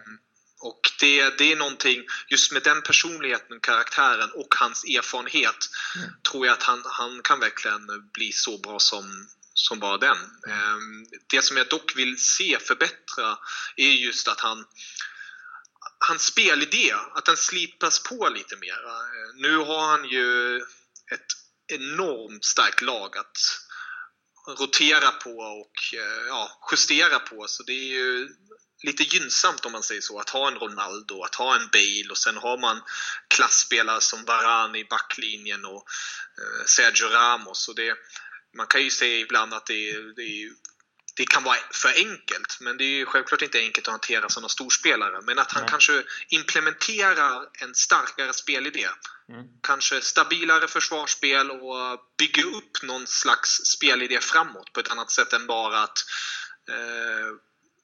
Och 0.61 0.81
det, 1.01 1.39
det 1.39 1.53
är 1.53 1.57
någonting, 1.57 2.05
just 2.29 2.53
med 2.53 2.63
den 2.63 2.83
personligheten, 2.83 3.61
karaktären 3.61 4.31
och 4.35 4.55
hans 4.55 4.85
erfarenhet, 4.85 5.57
Mm. 5.97 6.11
tror 6.31 6.47
jag 6.47 6.53
att 6.53 6.63
han, 6.63 6.83
han 6.85 7.23
kan 7.23 7.41
verkligen 7.41 7.87
bli 8.15 8.33
så 8.33 8.59
bra 8.59 8.79
som, 8.79 9.29
som 9.63 9.81
bara 9.81 9.99
den. 9.99 10.19
Ehm, 10.49 11.07
det 11.31 11.43
som 11.43 11.57
jag 11.57 11.69
dock 11.69 11.97
vill 11.97 12.19
se 12.19 12.59
förbättra 12.59 13.39
är 13.77 13.91
just 13.91 14.29
att 14.29 14.41
han 14.41 14.65
hans 16.09 16.23
spelidé, 16.23 16.95
att 17.15 17.25
den 17.25 17.37
slipas 17.37 18.03
på 18.03 18.29
lite 18.29 18.57
mer. 18.57 18.79
Ehm, 18.89 19.37
nu 19.37 19.57
har 19.57 19.89
han 19.89 20.05
ju 20.09 20.57
ett 21.13 21.27
enormt 21.67 22.45
starkt 22.45 22.83
lag 22.83 23.17
att 23.19 23.37
rotera 24.59 25.11
på 25.11 25.31
och 25.31 25.95
eh, 25.95 26.27
ja, 26.29 26.69
justera 26.71 27.19
på. 27.19 27.45
Så 27.49 27.63
det 27.63 27.73
är 27.73 27.89
ju 27.89 28.29
lite 28.83 29.03
gynnsamt 29.03 29.65
om 29.65 29.73
man 29.73 29.83
säger 29.83 30.01
så, 30.01 30.19
att 30.19 30.31
ha 30.31 30.49
en 30.49 30.59
Ronaldo, 30.59 31.23
att 31.23 31.35
ha 31.35 31.55
en 31.55 31.69
Bale 31.73 32.11
och 32.11 32.19
sen 32.19 32.37
har 32.37 32.59
man 32.59 32.83
klassspelare 33.29 34.01
som 34.01 34.25
Varane 34.25 34.79
i 34.79 34.85
backlinjen 34.85 35.65
och 35.65 35.85
eh, 36.39 36.65
Sergio 36.67 37.09
Ramos. 37.09 37.69
Och 37.69 37.75
det, 37.75 37.97
man 38.57 38.67
kan 38.67 38.83
ju 38.83 38.91
säga 38.91 39.19
ibland 39.19 39.55
att 39.55 39.67
det, 39.67 39.93
det, 40.17 40.51
det 41.17 41.27
kan 41.27 41.45
vara 41.45 41.57
för 41.73 41.89
enkelt, 41.89 42.59
men 42.61 42.77
det 42.77 42.85
är 42.85 42.97
ju 42.97 43.07
självklart 43.07 43.43
inte 43.43 43.59
enkelt 43.59 43.89
att 43.89 43.93
hantera 43.93 44.29
sådana 44.29 44.49
storspelare. 44.49 45.21
Men 45.23 45.39
att 45.39 45.53
han 45.53 45.63
Nej. 45.63 45.71
kanske 45.71 46.05
implementerar 46.29 47.49
en 47.53 47.75
starkare 47.75 48.33
spelidé. 48.33 48.89
Mm. 49.29 49.47
Kanske 49.63 50.01
stabilare 50.01 50.69
försvarsspel 50.69 51.51
och 51.51 52.01
bygger 52.19 52.45
upp 52.45 52.83
någon 52.83 53.07
slags 53.07 53.51
spelidé 53.51 54.21
framåt 54.21 54.73
på 54.73 54.81
ett 54.81 54.91
annat 54.91 55.11
sätt 55.11 55.33
än 55.33 55.47
bara 55.47 55.83
att 55.83 55.99
eh, 56.69 57.37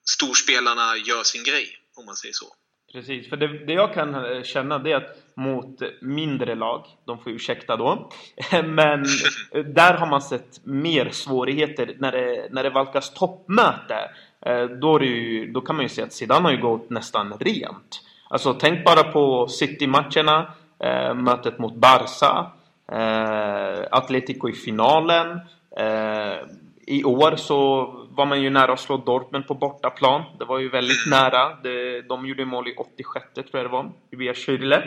storspelarna 0.05 0.97
gör 0.97 1.23
sin 1.23 1.45
grej, 1.45 1.79
om 1.95 2.07
man 2.07 2.17
säger 2.17 2.35
så. 2.35 2.57
Precis, 2.93 3.29
för 3.29 3.37
det, 3.37 3.67
det 3.67 3.73
jag 3.73 3.95
kan 3.95 4.15
eh, 4.15 4.43
känna 4.43 4.79
det 4.79 4.93
är 4.93 4.97
att 4.97 5.17
mot 5.35 5.83
mindre 6.01 6.55
lag, 6.55 6.87
de 7.05 7.19
får 7.19 7.33
ursäkta 7.33 7.77
då, 7.77 8.11
men 8.65 9.05
där 9.75 9.95
har 9.95 10.07
man 10.07 10.23
sett 10.23 10.61
mer 10.65 11.11
svårigheter 11.11 11.97
när 11.99 12.13
det, 12.13 12.49
när 12.51 12.63
det 12.63 12.71
valkas 12.71 13.15
toppmöte. 13.15 14.11
Eh, 14.41 14.65
då, 14.65 14.97
är 14.97 14.99
det 14.99 15.07
ju, 15.07 15.53
då 15.53 15.61
kan 15.61 15.77
man 15.77 15.85
ju 15.85 15.89
se 15.89 16.03
att 16.03 16.13
Zidane 16.13 16.43
har 16.43 16.53
ju 16.53 16.61
gått 16.61 16.91
nästan 16.91 17.33
rent. 17.41 18.01
Alltså 18.31 18.55
tänk 18.55 18.85
bara 18.85 19.03
på 19.03 19.49
City-matcherna, 19.49 20.53
eh, 20.79 21.15
mötet 21.15 21.59
mot 21.59 21.75
Barca, 21.75 22.51
Atletico 23.91 24.49
i 24.49 24.53
finalen. 24.53 25.41
I 26.87 27.05
år 27.05 27.37
så 27.37 27.93
var 28.19 28.27
man 28.27 28.43
ju 28.43 28.51
nära 28.51 28.73
att 28.73 28.81
slå 28.81 28.97
Dortmund 28.97 29.47
på 29.47 29.55
bortaplan. 29.55 30.23
Det 30.39 30.45
var 30.45 30.59
ju 30.59 30.69
väldigt 30.69 31.07
nära. 31.11 31.57
Det, 31.63 32.03
de 32.03 32.27
gjorde 32.27 32.45
mål 32.45 32.69
i 32.69 32.75
86 32.77 33.27
tror 33.35 33.47
jag 33.53 33.65
det 33.65 33.69
var, 33.69 33.91
via 34.11 34.33
Schürrle. 34.33 34.83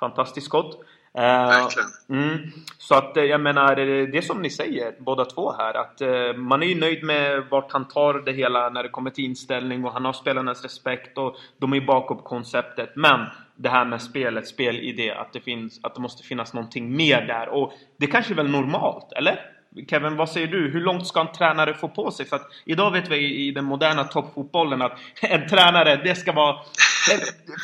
Fantastiskt 0.00 0.46
skott. 0.46 0.80
Verkligen. 1.14 1.88
Mm, 2.08 2.38
så 2.78 2.94
att 2.94 3.16
eh, 3.16 3.24
jag 3.24 3.40
menar, 3.40 3.76
eh, 3.76 4.06
det 4.06 4.22
som 4.22 4.42
ni 4.42 4.50
säger 4.50 4.94
båda 4.98 5.24
två 5.24 5.52
här 5.52 5.74
att 5.74 6.00
eh, 6.00 6.32
man 6.36 6.62
är 6.62 6.66
ju 6.66 6.80
nöjd 6.80 7.04
med 7.04 7.42
vart 7.50 7.72
han 7.72 7.88
tar 7.88 8.14
det 8.14 8.32
hela 8.32 8.68
när 8.68 8.82
det 8.82 8.88
kommer 8.88 9.10
till 9.10 9.24
inställning 9.24 9.84
och 9.84 9.92
han 9.92 10.04
har 10.04 10.12
spelarnas 10.12 10.62
respekt 10.62 11.18
och 11.18 11.36
de 11.58 11.72
är 11.72 11.80
bakom 11.80 12.18
konceptet. 12.18 12.92
Men 12.96 13.26
det 13.56 13.68
här 13.68 13.84
med 13.84 14.02
spelet, 14.02 14.48
spelidé, 14.48 15.10
att 15.10 15.32
det, 15.32 15.40
finns, 15.40 15.80
att 15.82 15.94
det 15.94 16.00
måste 16.00 16.22
finnas 16.22 16.54
någonting 16.54 16.96
mer 16.96 17.26
där 17.26 17.48
och 17.48 17.72
det 17.96 18.06
kanske 18.06 18.32
är 18.32 18.36
väl 18.36 18.50
normalt, 18.50 19.12
eller? 19.12 19.55
Kevin, 19.90 20.16
vad 20.16 20.30
säger 20.30 20.46
du? 20.46 20.70
Hur 20.70 20.80
långt 20.80 21.06
ska 21.06 21.20
en 21.20 21.32
tränare 21.32 21.74
få 21.74 21.88
på 21.88 22.10
sig? 22.10 22.26
För 22.26 22.36
att 22.36 22.50
idag 22.64 22.90
vet 22.90 23.08
vi 23.08 23.46
i 23.46 23.50
den 23.50 23.64
moderna 23.64 24.04
toppfotbollen 24.04 24.82
att 24.82 24.98
en 25.20 25.48
tränare, 25.48 25.96
det 25.96 26.14
ska 26.14 26.32
vara 26.32 26.56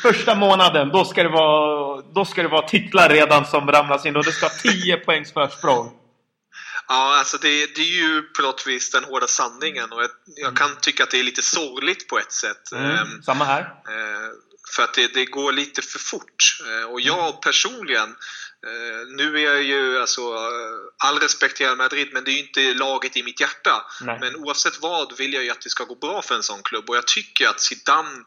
första 0.01 0.35
månaden, 0.35 0.89
då 0.89 1.05
ska 1.05 1.23
det 1.23 1.29
vara, 1.29 2.01
då 2.15 2.25
ska 2.25 2.41
det 2.43 2.47
vara 2.49 2.67
titlar 2.67 3.09
redan 3.09 3.45
som 3.45 3.71
ramlas 3.71 4.05
in 4.05 4.15
och 4.15 4.23
det 4.23 4.31
ska 4.31 4.45
vara 4.45 4.73
10 4.73 4.97
poängs 5.05 5.33
försprång. 5.33 5.91
Ja, 6.87 7.17
alltså 7.19 7.37
det, 7.37 7.75
det 7.75 7.81
är 7.81 8.01
ju 8.03 8.21
på 8.21 8.41
något 8.41 8.67
vis 8.67 8.91
den 8.91 9.03
hårda 9.03 9.27
sanningen 9.27 9.91
och 9.91 10.01
jag, 10.03 10.09
jag 10.35 10.55
kan 10.57 10.69
tycka 10.81 11.03
att 11.03 11.11
det 11.11 11.19
är 11.19 11.23
lite 11.23 11.41
sorgligt 11.41 12.07
på 12.07 12.19
ett 12.19 12.31
sätt. 12.31 12.71
Ehm, 12.75 12.85
Mm, 12.85 13.21
samma 13.23 13.45
här. 13.45 13.61
Eh, 13.61 14.29
För 14.75 14.83
att 14.83 14.93
det, 14.93 15.13
det 15.13 15.25
går 15.25 15.51
lite 15.51 15.81
för 15.81 15.99
fort. 15.99 16.35
Eh, 16.69 16.91
Och 16.91 17.01
jag 17.01 17.41
personligen, 17.41 18.15
nu 19.07 19.39
är 19.39 19.43
jag 19.43 19.63
ju 19.63 19.99
alltså, 19.99 20.21
eh, 20.21 21.07
all 21.07 21.19
respekt 21.19 21.57
till 21.57 21.65
Real 21.65 21.77
Madrid, 21.77 22.09
men 22.13 22.23
det 22.23 22.31
är 22.31 22.33
ju 22.33 22.39
inte 22.39 22.73
laget 22.73 23.17
i 23.17 23.23
mitt 23.23 23.39
hjärta. 23.39 23.85
Nej. 24.01 24.17
Men 24.19 24.35
oavsett 24.35 24.81
vad 24.81 25.17
vill 25.17 25.33
jag 25.33 25.43
ju 25.43 25.49
att 25.49 25.61
det 25.61 25.69
ska 25.69 25.83
gå 25.83 25.95
bra 25.95 26.21
för 26.21 26.35
en 26.35 26.43
sån 26.43 26.63
klubb 26.63 26.89
och 26.89 26.95
jag 26.95 27.07
tycker 27.07 27.47
att 27.47 27.61
Zidane 27.61 28.23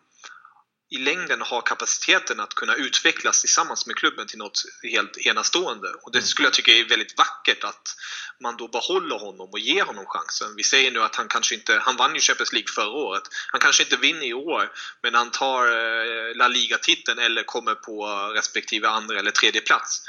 i 0.89 0.99
längden 0.99 1.43
har 1.43 1.61
kapaciteten 1.61 2.41
att 2.41 2.55
kunna 2.55 2.75
utvecklas 2.75 3.41
tillsammans 3.41 3.87
med 3.87 3.97
klubben 3.97 4.27
till 4.27 4.39
något 4.39 4.63
helt 4.83 5.17
enastående. 5.17 5.89
Och 6.03 6.13
det 6.13 6.23
skulle 6.23 6.47
jag 6.47 6.55
tycka 6.55 6.73
är 6.73 6.89
väldigt 6.89 7.19
vackert 7.19 7.65
att 7.65 7.97
man 8.41 8.57
då 8.57 8.69
behåller 8.69 9.19
honom 9.19 9.51
och 9.51 9.59
ger 9.59 9.85
honom 9.85 10.05
chansen. 10.07 10.57
Vi 10.57 10.63
säger 10.63 10.91
nu 10.91 11.03
att 11.03 11.17
han 11.17 11.29
kanske 11.29 11.55
inte, 11.55 11.79
han 11.79 11.97
vann 11.97 12.15
ju 12.15 12.21
Champions 12.21 12.53
League 12.53 12.73
förra 12.75 12.89
året. 12.89 13.23
Han 13.53 13.61
kanske 13.61 13.83
inte 13.83 13.97
vinner 13.97 14.27
i 14.27 14.35
år, 14.35 14.73
men 15.03 15.15
han 15.15 15.31
tar 15.31 15.67
eh, 15.67 16.37
La 16.37 16.49
Liga-titeln 16.49 17.19
eller 17.19 17.43
kommer 17.43 17.75
på 17.75 18.07
respektive 18.35 18.89
andra 18.89 19.19
eller 19.19 19.31
tredje 19.31 19.61
plats. 19.61 20.03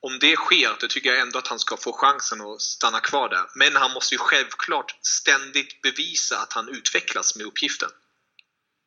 Om 0.00 0.18
det 0.18 0.36
sker, 0.36 0.76
då 0.80 0.86
tycker 0.88 1.10
jag 1.10 1.20
ändå 1.20 1.38
att 1.38 1.48
han 1.48 1.58
ska 1.58 1.76
få 1.76 1.92
chansen 1.92 2.40
att 2.40 2.60
stanna 2.60 3.00
kvar 3.00 3.28
där. 3.28 3.44
Men 3.54 3.76
han 3.76 3.92
måste 3.92 4.14
ju 4.14 4.18
självklart 4.18 4.98
ständigt 5.02 5.82
bevisa 5.82 6.38
att 6.38 6.52
han 6.52 6.68
utvecklas 6.68 7.36
med 7.36 7.46
uppgiften. 7.46 7.90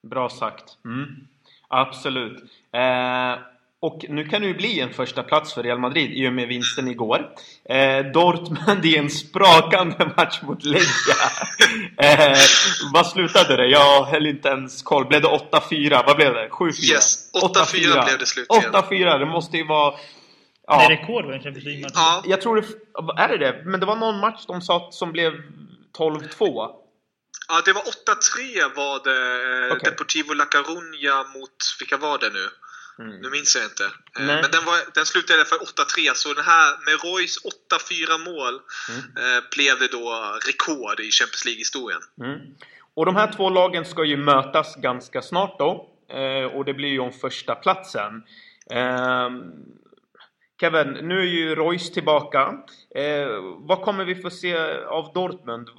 Bra 0.10 0.30
sagt. 0.30 0.64
Mm. 0.86 1.35
Absolut. 1.68 2.44
Eh, 2.74 3.40
och 3.80 4.06
nu 4.10 4.26
kan 4.26 4.42
det 4.42 4.48
ju 4.48 4.54
bli 4.54 4.80
en 4.80 4.94
första 4.94 5.24
plats 5.24 5.54
för 5.54 5.64
Real 5.64 5.80
Madrid 5.80 6.12
i 6.12 6.28
och 6.30 6.34
med 6.34 6.48
vinsten 6.48 6.88
igår. 6.88 7.30
Eh, 7.70 8.06
Dortmund 8.14 8.86
i 8.86 8.98
en 8.98 9.10
sprakande 9.10 10.06
match 10.18 10.42
mot 10.42 10.64
Legia. 10.64 11.26
Eh, 11.98 12.38
vad 12.94 13.08
slutade 13.08 13.58
det? 13.58 13.68
Jag 13.68 14.04
höll 14.04 14.28
inte 14.28 14.50
ens 14.50 14.82
koll. 14.82 15.06
Blev 15.06 15.22
det 15.22 15.28
8-4? 15.28 16.04
Vad 16.06 16.16
blev 16.16 16.34
det? 16.34 16.48
7-4? 16.50 16.94
Yes, 16.94 17.32
8-4 17.34 18.06
blev 18.06 18.20
det 18.20 18.26
slutligen. 18.26 18.72
8-4, 18.72 19.20
det 19.20 19.26
måste 19.26 19.58
ju 19.58 19.68
vara... 19.68 19.92
Det 19.92 19.98
Ja, 20.68 20.84
är 20.84 20.90
rekord 20.90 21.26
va? 21.26 21.40
Ja, 21.94 22.22
jag 22.26 22.42
tror 22.42 22.56
det... 22.56 22.68
Är 23.24 23.28
det 23.28 23.38
det? 23.38 23.62
Men 23.66 23.80
det 23.80 23.86
var 23.86 23.96
någon 23.96 24.20
match 24.20 24.46
de 24.48 24.62
sa 24.62 24.88
som 24.92 25.12
blev 25.12 25.34
12-2. 25.98 26.70
Ja, 27.48 27.62
det 27.66 27.74
var 27.74 27.82
8-3 27.82 28.76
var 28.76 29.04
det. 29.04 29.68
eh, 29.68 29.76
Okej. 29.76 29.92
Deportivo 29.92 30.34
La 30.34 30.46
Coruña 30.46 31.34
mot, 31.34 31.58
vilka 31.80 31.98
var 31.98 32.18
det 32.18 32.30
nu? 32.30 32.50
Mm. 33.00 33.22
Nu 33.22 33.30
minns 33.30 33.56
jag 33.56 33.66
inte. 33.66 33.84
Eh, 33.84 34.26
Nej. 34.26 34.42
Men 34.42 34.52
den, 34.52 34.66
var, 34.66 34.78
den 34.94 35.06
slutade 35.06 35.46
fall 35.46 35.60
8-3, 35.60 36.14
så 36.14 36.34
den 36.34 36.44
här 36.46 36.70
med 36.86 37.04
Roys 37.04 37.38
8-4 37.46 38.26
mål 38.26 38.62
Mm. 38.90 39.02
eh, 39.38 39.44
blev 39.56 39.80
det 39.80 39.88
då 39.92 40.38
rekord 40.48 41.00
i 41.00 41.12
Champions 41.12 41.46
League-historien. 41.46 42.02
Mm. 42.22 42.40
Och 42.94 43.06
de 43.06 43.16
här 43.16 43.32
två 43.32 43.50
lagen 43.50 43.86
ska 43.86 44.04
ju 44.04 44.18
mötas 44.18 44.76
ganska 44.76 45.22
snart 45.22 45.60
då. 45.60 45.90
Eh, 46.10 46.46
och 46.56 46.66
det 46.66 46.74
blir 46.74 46.90
ju 46.90 47.00
om 47.00 47.12
första 47.14 47.56
platsen. 47.56 48.24
Ehm, 48.72 49.42
Kevin, 50.60 50.88
nu 50.92 51.20
är 51.20 51.26
ju 51.26 51.56
Royce 51.56 51.94
tillbaka. 51.94 52.54
Eh, 52.96 53.28
vad 53.60 53.82
kommer 53.82 54.06
vi 54.06 54.16
få 54.16 54.30
se 54.30 54.58
av 54.88 55.14
Dortmund? 55.14 55.70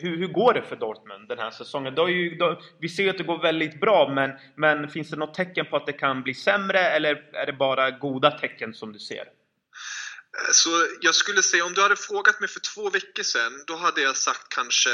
Hur, 0.00 0.16
hur 0.16 0.28
går 0.28 0.54
det 0.54 0.62
för 0.62 0.76
Dortmund 0.76 1.28
den 1.28 1.38
här 1.38 1.50
säsongen? 1.50 1.94
Det 1.94 2.10
ju, 2.10 2.34
det, 2.34 2.56
vi 2.78 2.88
ser 2.88 3.10
att 3.10 3.18
det 3.18 3.24
går 3.24 3.38
väldigt 3.38 3.80
bra, 3.80 4.12
men, 4.14 4.30
men 4.54 4.88
finns 4.88 5.10
det 5.10 5.16
något 5.16 5.34
tecken 5.34 5.66
på 5.66 5.76
att 5.76 5.86
det 5.86 5.92
kan 5.92 6.22
bli 6.22 6.34
sämre 6.34 6.78
eller 6.78 7.22
är 7.32 7.46
det 7.46 7.52
bara 7.52 7.90
goda 7.90 8.30
tecken 8.30 8.74
som 8.74 8.92
du 8.92 8.98
ser? 8.98 9.24
Så 10.52 10.88
jag 11.00 11.14
skulle 11.14 11.42
säga, 11.42 11.64
om 11.64 11.74
du 11.74 11.82
hade 11.82 11.96
frågat 11.96 12.40
mig 12.40 12.48
för 12.48 12.60
två 12.60 12.90
veckor 12.90 13.22
sedan, 13.22 13.64
då 13.66 13.76
hade 13.76 14.00
jag 14.02 14.16
sagt 14.16 14.48
kanske 14.48 14.90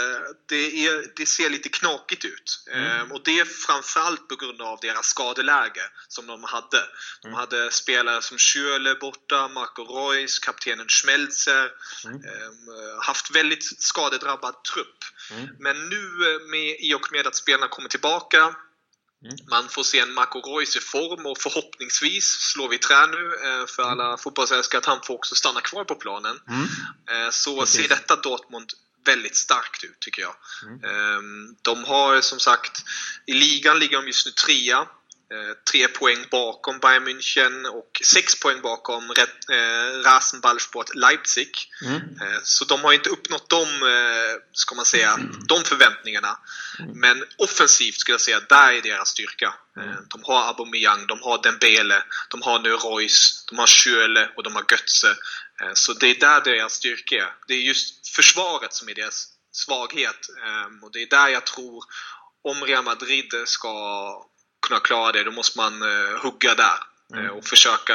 det, 0.46 0.86
är, 0.86 1.12
det 1.16 1.26
ser 1.26 1.50
lite 1.50 1.68
knakigt 1.68 2.24
ut. 2.24 2.64
Mm. 2.70 2.84
Ehm, 2.86 3.12
och 3.12 3.20
det 3.24 3.40
är 3.40 3.44
framförallt 3.44 4.28
på 4.28 4.36
grund 4.36 4.62
av 4.62 4.78
deras 4.82 5.06
skadeläge 5.06 5.90
som 6.08 6.26
de 6.26 6.44
hade. 6.44 6.86
De 7.22 7.28
Mm. 7.28 7.38
hade 7.38 7.70
spelare 7.70 8.22
som 8.22 8.36
Schürrle 8.36 8.98
borta, 8.98 9.48
Marco 9.48 9.84
Reus, 9.84 10.38
kaptenen 10.38 10.88
Schmelzer. 10.88 11.70
Mm. 12.04 12.16
Ehm, 12.16 13.00
haft 13.02 13.30
väldigt 13.30 13.82
skadedrabbad 13.82 14.64
trupp. 14.74 15.04
Mm. 15.30 15.48
Men 15.58 15.88
nu 15.88 16.34
eh, 16.34 16.40
med, 16.50 16.76
i 16.80 16.94
och 16.94 17.12
med 17.12 17.26
att 17.26 17.36
spelarna 17.36 17.68
kommer 17.68 17.88
tillbaka 17.88 18.54
Mm. 19.24 19.36
Man 19.50 19.68
får 19.68 19.82
se 19.82 19.98
en 19.98 20.12
Marco 20.12 20.40
Reus 20.40 20.76
i 20.76 20.80
form 20.80 21.26
och 21.26 21.38
förhoppningsvis 21.38 22.24
slår 22.24 22.68
vi 22.68 22.78
trä 22.78 23.06
nu 23.06 23.34
eh, 23.44 23.66
för 23.66 23.82
alla 23.82 24.06
mm. 24.06 24.18
fotbollsälskare 24.18 24.78
att 24.78 24.86
han 24.86 25.00
får 25.02 25.14
också 25.14 25.34
stanna 25.34 25.60
kvar 25.60 25.84
på 25.84 25.94
planen. 25.94 26.40
Mm. 26.48 26.62
Eh, 27.10 27.30
så 27.30 27.60
Precis. 27.60 27.80
ser 27.80 27.88
detta 27.88 28.16
Dortmund 28.16 28.72
väldigt 29.04 29.36
starkt 29.36 29.84
ut 29.84 30.00
tycker 30.00 30.22
jag. 30.22 30.34
Mm. 30.62 30.84
Ehm, 30.84 31.56
de 31.62 31.84
har 31.84 32.20
som 32.20 32.40
sagt, 32.40 32.84
i 33.26 33.32
ligan 33.32 33.78
ligger 33.78 33.96
de 33.96 34.06
just 34.06 34.26
nu 34.26 34.32
trea. 34.32 34.86
Eh, 35.30 35.54
tre 35.70 35.88
poäng 35.88 36.26
bakom 36.30 36.78
Bayern 36.78 37.04
München 37.08 37.66
och 37.66 38.00
sex 38.04 38.40
poäng 38.40 38.60
bakom 38.60 39.10
eh, 39.10 40.02
Rasenballsport 40.04 40.94
Leipzig. 40.94 41.50
Mm. 41.84 41.96
Eh, 41.96 42.40
så 42.42 42.64
de 42.64 42.84
har 42.84 42.92
inte 42.92 43.10
uppnått 43.10 43.48
de, 43.48 43.66
ska 44.52 44.74
man 44.74 44.84
säga, 44.84 45.18
de 45.48 45.64
förväntningarna. 45.64 46.38
Mm. 46.78 47.00
Men 47.00 47.24
offensivt 47.38 47.94
skulle 47.94 48.14
jag 48.14 48.20
säga, 48.20 48.40
där 48.40 48.72
är 48.72 48.82
deras 48.82 49.08
styrka. 49.08 49.54
Mm. 49.76 49.94
De 50.08 50.24
har 50.24 50.48
Aubameyang, 50.48 51.06
de 51.06 51.22
har 51.22 51.42
Dembele, 51.42 52.04
de 52.28 52.42
har 52.42 52.58
nu 52.58 52.70
Reus, 52.70 53.44
de 53.48 53.58
har 53.58 53.66
Schürrle 53.66 54.28
och 54.36 54.42
de 54.42 54.54
har 54.54 54.64
Götze. 54.70 55.16
Så 55.74 55.92
det 55.92 56.06
är 56.06 56.20
där 56.20 56.40
deras 56.40 56.72
styrka 56.72 57.14
är. 57.14 57.34
Det 57.48 57.54
är 57.54 57.60
just 57.60 58.08
försvaret 58.08 58.74
som 58.74 58.88
är 58.88 58.94
deras 58.94 59.28
svaghet. 59.52 60.28
Och 60.82 60.92
det 60.92 61.02
är 61.02 61.06
där 61.06 61.28
jag 61.28 61.46
tror, 61.46 61.84
om 62.44 62.64
Real 62.64 62.84
Madrid 62.84 63.34
ska 63.44 64.28
kunna 64.68 64.80
klara 64.80 65.12
det, 65.12 65.24
då 65.24 65.30
måste 65.30 65.58
man 65.58 65.82
eh, 65.82 66.22
hugga 66.22 66.54
där 66.54 66.78
mm. 67.12 67.26
Eh, 67.26 67.30
och 67.30 67.44
försöka 67.44 67.94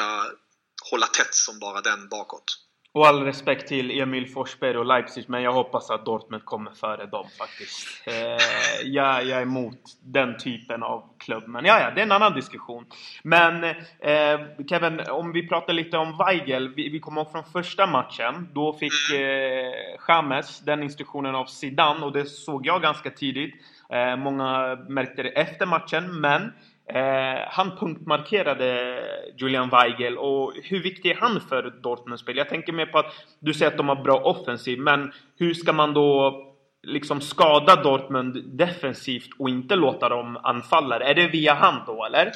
hålla 0.92 1.08
tätt 1.08 1.34
som 1.34 1.60
bara 1.60 1.82
den 1.82 2.08
bakåt. 2.10 2.64
Och 2.96 3.08
all 3.08 3.24
respekt 3.24 3.68
till 3.68 4.00
Emil 4.00 4.28
Forsberg 4.28 4.78
och 4.78 4.86
Leipzig, 4.86 5.26
men 5.28 5.42
jag 5.42 5.54
hoppas 5.54 5.90
att 5.90 6.06
Dortmund 6.06 6.46
kommer 6.46 6.72
före 6.72 7.06
dem 7.06 7.28
faktiskt. 7.38 8.08
Eh, 8.08 8.86
jag, 8.86 9.26
jag 9.26 9.38
är 9.38 9.42
emot 9.42 9.80
den 10.04 10.38
typen 10.38 10.84
av 10.84 11.04
klubb. 11.20 11.48
Men 11.48 11.66
ja, 11.66 11.80
ja, 11.80 11.92
det 11.92 12.02
är 12.02 12.06
en 12.06 12.12
annan 12.12 12.34
diskussion. 12.34 12.86
Men 13.24 13.64
eh, 13.64 14.66
Kevin, 14.70 15.02
om 15.10 15.32
vi 15.32 15.48
pratar 15.48 15.74
lite 15.74 15.98
om 15.98 16.18
Weigel. 16.18 16.74
Vi, 16.76 16.90
vi 16.90 17.00
kommer 17.00 17.22
ihåg 17.22 17.32
från 17.32 17.44
första 17.44 17.88
matchen. 17.88 18.50
Då 18.54 18.74
fick 18.74 19.12
mm. 19.14 19.24
eh, 19.24 19.74
James 20.08 20.60
den 20.60 20.84
instruktionen 20.84 21.36
av 21.36 21.46
Zidane 21.46 22.06
och 22.06 22.12
det 22.12 22.26
såg 22.26 22.66
jag 22.66 22.82
ganska 22.82 23.12
tidigt. 23.12 23.56
Eh, 23.89 24.15
många 24.15 24.76
märkte 24.89 25.24
det 25.24 25.30
efter 25.30 25.65
matchen, 25.65 26.22
men 26.22 26.52
Eh, 26.89 27.48
han 27.48 27.78
punktmarkerade 27.78 29.00
Julian 29.38 29.69
Weigel 29.69 30.17
och 30.17 30.54
hur 30.63 30.84
viktig 30.84 31.12
är 31.12 31.15
han 31.15 31.41
för 31.50 31.80
Dortmunds 31.84 32.24
spel? 32.24 32.38
Jag 32.38 32.50
tänker 32.50 32.74
mer 32.74 32.86
på 32.86 33.00
att 33.00 33.13
du 33.39 33.54
säger 33.54 33.72
att 33.72 33.78
de 33.78 33.89
har 33.89 34.04
bra 34.04 34.19
offensiv, 34.19 34.80
men 34.80 35.12
hur 35.39 35.54
ska 35.54 35.74
man 35.74 35.93
då 35.93 36.36
liksom 36.84 37.22
skada 37.22 37.76
Dortmund 37.76 38.58
defensivt 38.58 39.30
och 39.39 39.50
inte 39.50 39.76
låta 39.76 40.10
dem 40.10 40.38
anfalla? 40.43 41.00
Är 41.00 41.13
det 41.13 41.28
via 41.28 41.54
han 41.54 41.82
då, 41.86 42.06
eller? 42.06 42.32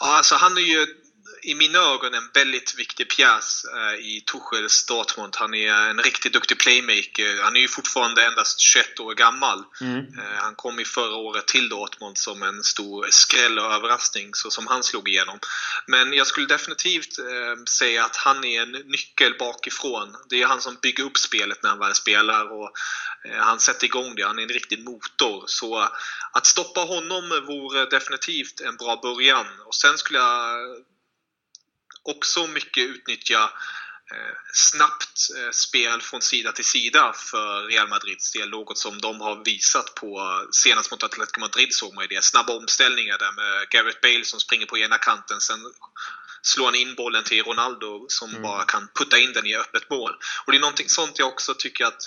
Ja, 0.00 0.16
alltså 0.16 0.34
han 0.38 0.52
är 0.52 0.60
ju 0.60 0.86
i 1.46 1.54
mina 1.54 1.78
ögon 1.78 2.14
en 2.14 2.30
väldigt 2.34 2.78
viktig 2.78 3.10
pjäs 3.10 3.64
eh, 3.64 3.94
i 3.94 4.20
Tuchels 4.20 4.86
Dortmund. 4.86 5.36
Han 5.36 5.54
är 5.54 5.72
en 5.72 5.98
riktigt 5.98 6.32
duktig 6.32 6.58
playmaker. 6.58 7.42
Han 7.42 7.56
är 7.56 7.60
ju 7.60 7.68
fortfarande 7.68 8.24
endast 8.24 8.60
21 8.60 9.00
år 9.00 9.14
gammal. 9.14 9.64
Mm. 9.80 9.98
Eh, 9.98 10.36
han 10.36 10.54
kom 10.54 10.80
i 10.80 10.84
förra 10.84 11.16
året 11.16 11.46
till 11.46 11.68
Dortmund 11.68 12.18
som 12.18 12.42
en 12.42 12.62
stor 12.62 13.06
skräll 13.10 13.58
och 13.58 13.72
överraskning, 13.72 14.34
så 14.34 14.50
som 14.50 14.66
han 14.66 14.82
slog 14.82 15.08
igenom. 15.08 15.38
Men 15.86 16.12
jag 16.12 16.26
skulle 16.26 16.46
definitivt 16.46 17.18
eh, 17.18 17.64
säga 17.68 18.04
att 18.04 18.16
han 18.16 18.44
är 18.44 18.62
en 18.62 18.72
nyckel 18.72 19.34
bakifrån. 19.38 20.16
Det 20.28 20.42
är 20.42 20.46
han 20.46 20.60
som 20.60 20.76
bygger 20.82 21.04
upp 21.04 21.18
spelet 21.18 21.62
när 21.62 21.70
han 21.70 21.78
väl 21.78 21.94
spelar 21.94 22.52
och 22.52 22.70
han 23.38 23.60
sätter 23.60 23.84
igång 23.84 24.14
det. 24.14 24.22
Han 24.22 24.38
är 24.38 24.42
en 24.42 24.48
riktig 24.48 24.84
motor. 24.84 25.44
Så 25.46 25.88
att 26.32 26.46
stoppa 26.46 26.80
honom 26.80 27.28
vore 27.46 27.86
definitivt 27.86 28.60
en 28.60 28.76
bra 28.76 29.00
början. 29.02 29.46
Och 29.66 29.74
sen 29.74 29.98
skulle 29.98 30.18
jag 30.18 30.58
också 32.08 32.46
mycket 32.46 32.84
utnyttja 32.84 33.50
eh, 34.12 34.36
snabbt 34.52 35.30
eh, 35.36 35.50
spel 35.50 36.02
från 36.02 36.22
sida 36.22 36.52
till 36.52 36.64
sida 36.64 37.12
för 37.12 37.66
Real 37.66 37.88
Madrids 37.88 38.32
del. 38.32 38.50
Något 38.50 38.78
som 38.78 39.00
de 39.00 39.20
har 39.20 39.44
visat 39.44 39.94
på 39.94 40.42
senast 40.52 40.90
mot 40.90 41.02
Atletico 41.02 41.40
Madrid 41.40 41.74
såg 41.74 41.94
man 41.94 42.04
ju 42.04 42.08
det. 42.08 42.24
Snabba 42.24 42.52
omställningar 42.52 43.18
där 43.18 43.32
med 43.32 43.68
Gareth 43.68 43.98
Bale 44.02 44.24
som 44.24 44.40
springer 44.40 44.66
på 44.66 44.78
ena 44.78 44.98
kanten. 44.98 45.40
Sen 45.40 45.72
slår 46.42 46.64
han 46.64 46.74
in 46.74 46.94
bollen 46.94 47.24
till 47.24 47.42
Ronaldo 47.42 48.06
som 48.08 48.30
mm. 48.30 48.42
bara 48.42 48.64
kan 48.64 48.88
putta 48.94 49.18
in 49.18 49.32
den 49.32 49.46
i 49.46 49.56
öppet 49.56 49.90
mål. 49.90 50.12
Och 50.44 50.52
det 50.52 50.58
är 50.58 50.60
någonting 50.60 50.88
sånt 50.88 51.18
jag 51.18 51.28
också 51.28 51.54
tycker 51.54 51.84
att 51.84 52.02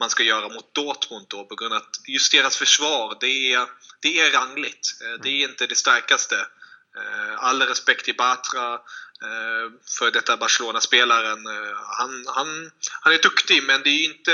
man 0.00 0.10
ska 0.10 0.22
göra 0.22 0.48
mot 0.48 0.74
Dortmund 0.74 1.26
då 1.28 1.44
på 1.44 1.54
grund 1.54 1.74
av 1.74 1.78
att 1.78 2.00
just 2.08 2.32
deras 2.32 2.56
försvar, 2.56 3.16
det 3.20 3.52
är, 3.52 3.66
det 4.00 4.20
är 4.20 4.30
rangligt. 4.30 4.88
Eh, 5.02 5.20
det 5.22 5.28
är 5.28 5.48
inte 5.48 5.66
det 5.66 5.76
starkaste. 5.76 6.46
All 7.38 7.62
respekt 7.62 8.04
till 8.04 8.16
Batra, 8.16 8.80
för 9.98 10.10
detta 10.10 10.36
Barcelona-spelaren. 10.36 11.46
Eh, 11.46 11.76
han, 11.98 12.24
han, 12.26 12.70
han 13.00 13.12
är 13.12 13.22
duktig, 13.22 13.62
men 13.66 13.82
det 13.82 13.90
är 13.90 14.04
inte, 14.04 14.32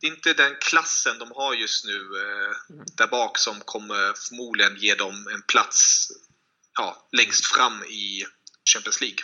det 0.00 0.06
är 0.06 0.10
inte 0.10 0.32
den 0.32 0.54
klassen 0.60 1.18
de 1.18 1.32
har 1.34 1.54
just 1.54 1.84
nu 1.84 1.98
eh, 1.98 2.76
där 2.96 3.06
bak 3.06 3.38
som 3.38 3.60
kommer 3.60 4.28
förmodligen 4.28 4.76
ge 4.76 4.94
dem 4.94 5.28
en 5.34 5.42
plats 5.42 6.08
ja, 6.78 6.96
längst 7.12 7.46
fram 7.46 7.82
i 7.84 8.24
Champions 8.74 9.00
League. 9.00 9.18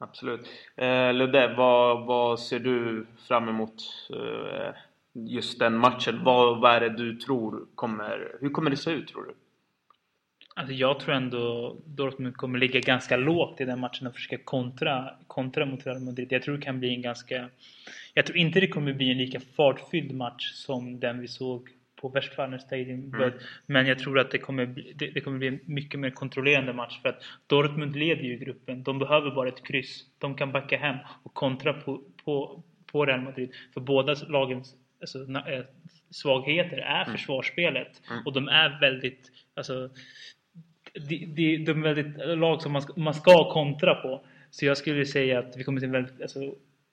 Absolut. 0.00 0.46
Eh, 0.76 1.14
Ludde, 1.14 1.54
vad, 1.56 2.06
vad 2.06 2.40
ser 2.40 2.58
du 2.58 3.06
fram 3.28 3.48
emot 3.48 3.74
eh, 4.10 4.74
just 5.14 5.58
den 5.58 5.78
matchen? 5.78 6.24
Vad, 6.24 6.60
vad 6.60 6.74
är 6.74 6.80
det 6.80 6.96
du 6.96 7.16
tror 7.16 7.66
kommer... 7.74 8.36
Hur 8.40 8.50
kommer 8.50 8.70
det 8.70 8.76
se 8.76 8.90
ut, 8.90 9.08
tror 9.08 9.24
du? 9.24 9.34
Alltså 10.58 10.74
jag 10.74 11.00
tror 11.00 11.14
ändå 11.14 11.76
Dortmund 11.86 12.36
kommer 12.36 12.58
ligga 12.58 12.80
ganska 12.80 13.16
lågt 13.16 13.60
i 13.60 13.64
den 13.64 13.80
matchen 13.80 14.06
och 14.06 14.14
försöka 14.14 14.38
kontra, 14.44 15.10
kontra 15.26 15.66
mot 15.66 15.86
Real 15.86 16.00
Madrid. 16.00 16.28
Jag 16.30 16.42
tror 16.42 16.56
det 16.56 16.62
kan 16.62 16.80
bli 16.80 16.94
en 16.94 17.02
ganska... 17.02 17.48
Jag 18.14 18.26
tror 18.26 18.38
inte 18.38 18.60
det 18.60 18.68
kommer 18.68 18.92
bli 18.92 19.10
en 19.10 19.18
lika 19.18 19.40
fartfylld 19.40 20.12
match 20.12 20.52
som 20.52 21.00
den 21.00 21.20
vi 21.20 21.28
såg 21.28 21.68
på 21.96 22.08
Westfalen 22.08 22.60
Stadium. 22.60 23.14
Mm. 23.14 23.32
Men 23.66 23.86
jag 23.86 23.98
tror 23.98 24.18
att 24.18 24.30
det 24.30 24.38
kommer, 24.38 24.66
bli, 24.66 24.92
det, 24.96 25.10
det, 25.10 25.20
kommer 25.20 25.38
bli 25.38 25.48
en 25.48 25.60
mycket 25.64 26.00
mer 26.00 26.10
kontrollerande 26.10 26.72
match 26.72 27.00
för 27.02 27.08
att 27.08 27.22
Dortmund 27.46 27.96
leder 27.96 28.22
ju 28.22 28.36
gruppen. 28.36 28.82
De 28.82 28.98
behöver 28.98 29.30
bara 29.30 29.48
ett 29.48 29.66
kryss. 29.66 30.04
De 30.18 30.34
kan 30.36 30.52
backa 30.52 30.78
hem 30.78 30.96
och 31.22 31.34
kontra 31.34 31.72
på, 31.72 32.02
på, 32.24 32.62
på 32.86 33.06
Real 33.06 33.20
Madrid. 33.20 33.50
För 33.74 33.80
båda 33.80 34.14
lagens 34.28 34.74
alltså, 35.00 35.18
eh, 35.18 35.64
svagheter 36.10 36.76
är 36.76 37.02
mm. 37.02 37.16
försvarsspelet. 37.16 38.02
Mm. 38.10 38.26
Och 38.26 38.32
de 38.32 38.48
är 38.48 38.80
väldigt... 38.80 39.30
Alltså, 39.54 39.90
de, 41.08 41.26
de, 41.26 41.56
de 41.56 41.84
är 41.84 41.94
väldigt 41.94 42.38
lag 42.38 42.62
som 42.62 42.72
man 42.72 42.82
ska, 42.82 42.92
man 43.00 43.14
ska 43.14 43.52
kontra 43.52 43.94
på. 43.94 44.20
Så 44.50 44.66
jag 44.66 44.76
skulle 44.76 45.06
säga 45.06 45.38
att 45.38 45.56
vi 45.56 45.64
kommer 45.64 45.80
till 45.80 45.86
en 45.86 45.92
väldigt, 45.92 46.22
alltså, 46.22 46.40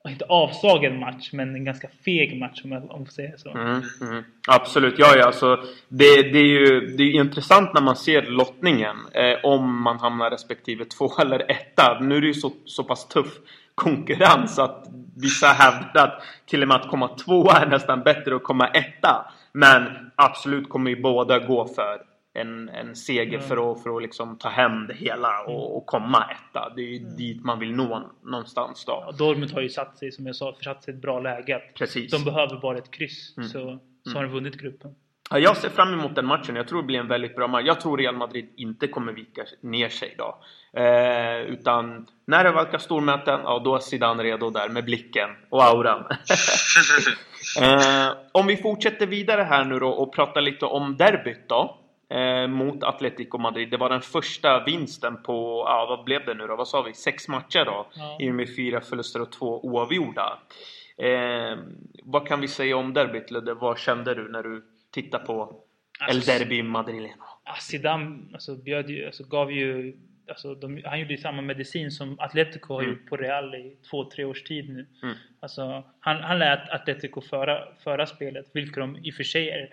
inte 0.09 0.25
avslagen 0.25 0.99
match, 0.99 1.29
men 1.33 1.55
en 1.55 1.65
ganska 1.65 1.87
feg 2.05 2.39
match 2.39 2.61
om 2.63 2.71
jag 2.71 2.87
får 2.89 3.05
säga 3.05 3.37
så. 3.37 3.49
Mm, 3.51 3.81
mm. 4.01 4.23
Absolut, 4.47 4.99
ja, 4.99 5.15
ja 5.17 5.25
alltså, 5.25 5.55
det, 5.89 6.21
det, 6.21 6.39
är 6.39 6.47
ju 6.47 6.79
det 6.97 7.03
är 7.03 7.11
intressant 7.11 7.73
när 7.73 7.81
man 7.81 7.95
ser 7.95 8.21
lottningen. 8.21 8.95
Eh, 9.13 9.45
om 9.45 9.81
man 9.83 9.99
hamnar 9.99 10.31
respektive 10.31 10.85
två 10.85 11.09
eller 11.21 11.51
etta. 11.51 11.99
Nu 11.99 12.17
är 12.17 12.21
det 12.21 12.27
ju 12.27 12.33
så, 12.33 12.51
så 12.65 12.83
pass 12.83 13.07
tuff 13.07 13.39
konkurrens 13.75 14.59
att 14.59 14.87
vissa 15.15 15.47
hävdar 15.47 16.07
att 16.07 16.23
till 16.45 16.61
och 16.61 16.67
med 16.67 16.77
att 16.77 16.89
komma 16.89 17.07
tvåa 17.07 17.59
är 17.61 17.65
nästan 17.65 18.03
bättre 18.03 18.31
än 18.31 18.37
att 18.37 18.43
komma 18.43 18.67
etta. 18.67 19.31
Men 19.51 20.11
absolut 20.15 20.69
kommer 20.69 20.89
ju 20.91 21.01
båda 21.01 21.39
gå 21.39 21.67
för 21.67 22.12
en, 22.33 22.69
en 22.69 22.95
seger 22.95 23.37
mm. 23.37 23.41
för 23.41 23.71
att, 23.71 23.83
för 23.83 23.95
att 23.95 24.01
liksom 24.01 24.37
ta 24.37 24.49
hem 24.49 24.87
det 24.87 24.93
hela 24.93 25.43
och, 25.43 25.77
och 25.77 25.85
komma 25.85 26.25
etta. 26.31 26.73
Det 26.75 26.81
är 26.81 26.85
ju 26.85 26.97
mm. 26.97 27.15
dit 27.15 27.43
man 27.43 27.59
vill 27.59 27.75
nå 27.75 28.11
någonstans 28.23 28.85
då. 28.85 29.03
Ja, 29.05 29.11
Dortmund 29.11 29.51
har 29.51 29.61
ju 29.61 29.69
satt 29.69 29.97
sig, 29.97 30.11
som 30.11 30.25
jag 30.25 30.35
sa, 30.35 30.53
försatt 30.53 30.83
sig 30.83 30.93
i 30.93 30.95
ett 30.95 31.01
bra 31.01 31.19
läge. 31.19 31.61
Precis. 31.77 32.11
De 32.11 32.23
behöver 32.23 32.59
bara 32.59 32.77
ett 32.77 32.91
kryss 32.91 33.37
mm. 33.37 33.49
så, 33.49 33.79
så 34.03 34.09
har 34.09 34.23
de 34.23 34.29
mm. 34.29 34.31
vunnit 34.31 34.55
gruppen. 34.55 34.95
Ja, 35.29 35.39
jag 35.39 35.57
ser 35.57 35.69
fram 35.69 35.93
emot 35.93 36.15
den 36.15 36.25
matchen. 36.25 36.55
Jag 36.55 36.67
tror 36.67 36.81
det 36.81 36.87
blir 36.87 36.99
en 36.99 37.07
väldigt 37.07 37.35
bra 37.35 37.47
match. 37.47 37.63
Jag 37.65 37.81
tror 37.81 37.97
Real 37.97 38.15
Madrid 38.15 38.53
inte 38.57 38.87
kommer 38.87 39.13
vika 39.13 39.45
ner 39.61 39.89
sig 39.89 40.15
då. 40.17 40.37
Eh, 40.79 41.41
utan 41.41 42.07
när 42.25 42.43
det 42.43 42.51
verkar 42.51 42.77
stormöten, 42.77 43.39
ja 43.43 43.61
då 43.65 43.75
är 43.75 43.79
Zidane 43.79 44.23
redo 44.23 44.49
där 44.49 44.69
med 44.69 44.85
blicken 44.85 45.29
och 45.49 45.63
auran. 45.63 45.99
eh, 47.61 48.17
om 48.31 48.47
vi 48.47 48.57
fortsätter 48.57 49.07
vidare 49.07 49.41
här 49.41 49.63
nu 49.63 49.79
då 49.79 49.89
och 49.89 50.13
pratar 50.13 50.41
lite 50.41 50.65
om 50.65 50.97
derbyt 50.97 51.49
då 51.49 51.82
eh, 52.13 52.47
mot 52.47 52.83
Atletico 52.83 53.37
Madrid. 53.37 53.69
Det 53.69 53.77
var 53.77 53.89
den 53.89 54.01
första 54.01 54.63
vinsten 54.63 55.23
på, 55.23 55.65
ja 55.67 55.85
vad 55.89 56.05
blev 56.05 56.25
det 56.25 56.33
nu 56.33 56.47
då? 56.47 56.55
Vad 56.55 56.67
sa 56.67 56.81
vi? 56.81 56.93
Sex 56.93 57.27
matcher 57.27 57.65
då? 57.65 57.87
Ja. 57.95 58.17
I 58.19 58.31
och 58.31 58.35
med 58.35 58.55
fyra 58.55 58.81
förluster 58.81 59.21
och 59.21 59.31
två 59.31 59.65
oavgjorda. 59.65 60.39
Eh, 60.97 61.57
vad 62.03 62.27
kan 62.27 62.41
vi 62.41 62.47
säga 62.47 62.77
om 62.77 62.93
derbyt 62.93 63.31
Ludde? 63.31 63.53
Vad 63.53 63.79
kände 63.79 64.15
du 64.15 64.31
när 64.31 64.43
du 64.43 64.63
tittade 64.91 65.25
på 65.25 65.63
alltså, 65.99 66.31
El 66.31 66.39
Derby 66.39 66.63
Madrileno? 66.63 67.23
Zidane 67.59 68.19
alltså, 68.33 68.55
bjöd 68.55 68.89
ju, 68.89 69.05
alltså, 69.05 69.23
gav 69.23 69.51
ju 69.51 69.97
Alltså, 70.27 70.55
de, 70.55 70.81
han 70.85 70.99
gjorde 70.99 71.13
ju 71.13 71.17
samma 71.17 71.41
medicin 71.41 71.91
som 71.91 72.19
Atletico 72.19 72.73
har 72.73 72.81
mm. 72.81 72.93
gjort 72.93 73.09
på 73.09 73.17
Real 73.17 73.55
i 73.55 73.77
två, 73.89 74.09
tre 74.09 74.25
års 74.25 74.43
tid 74.43 74.69
nu. 74.69 74.87
Mm. 75.03 75.15
Alltså, 75.39 75.83
han, 75.99 76.17
han 76.17 76.39
lät 76.39 76.69
Atletico 76.69 77.21
föra, 77.21 77.75
föra 77.83 78.05
spelet, 78.05 78.45
vilket 78.53 78.75
de 78.75 78.97
i 78.97 79.11
och 79.11 79.15
för 79.15 79.23
sig 79.23 79.49
är 79.49 79.69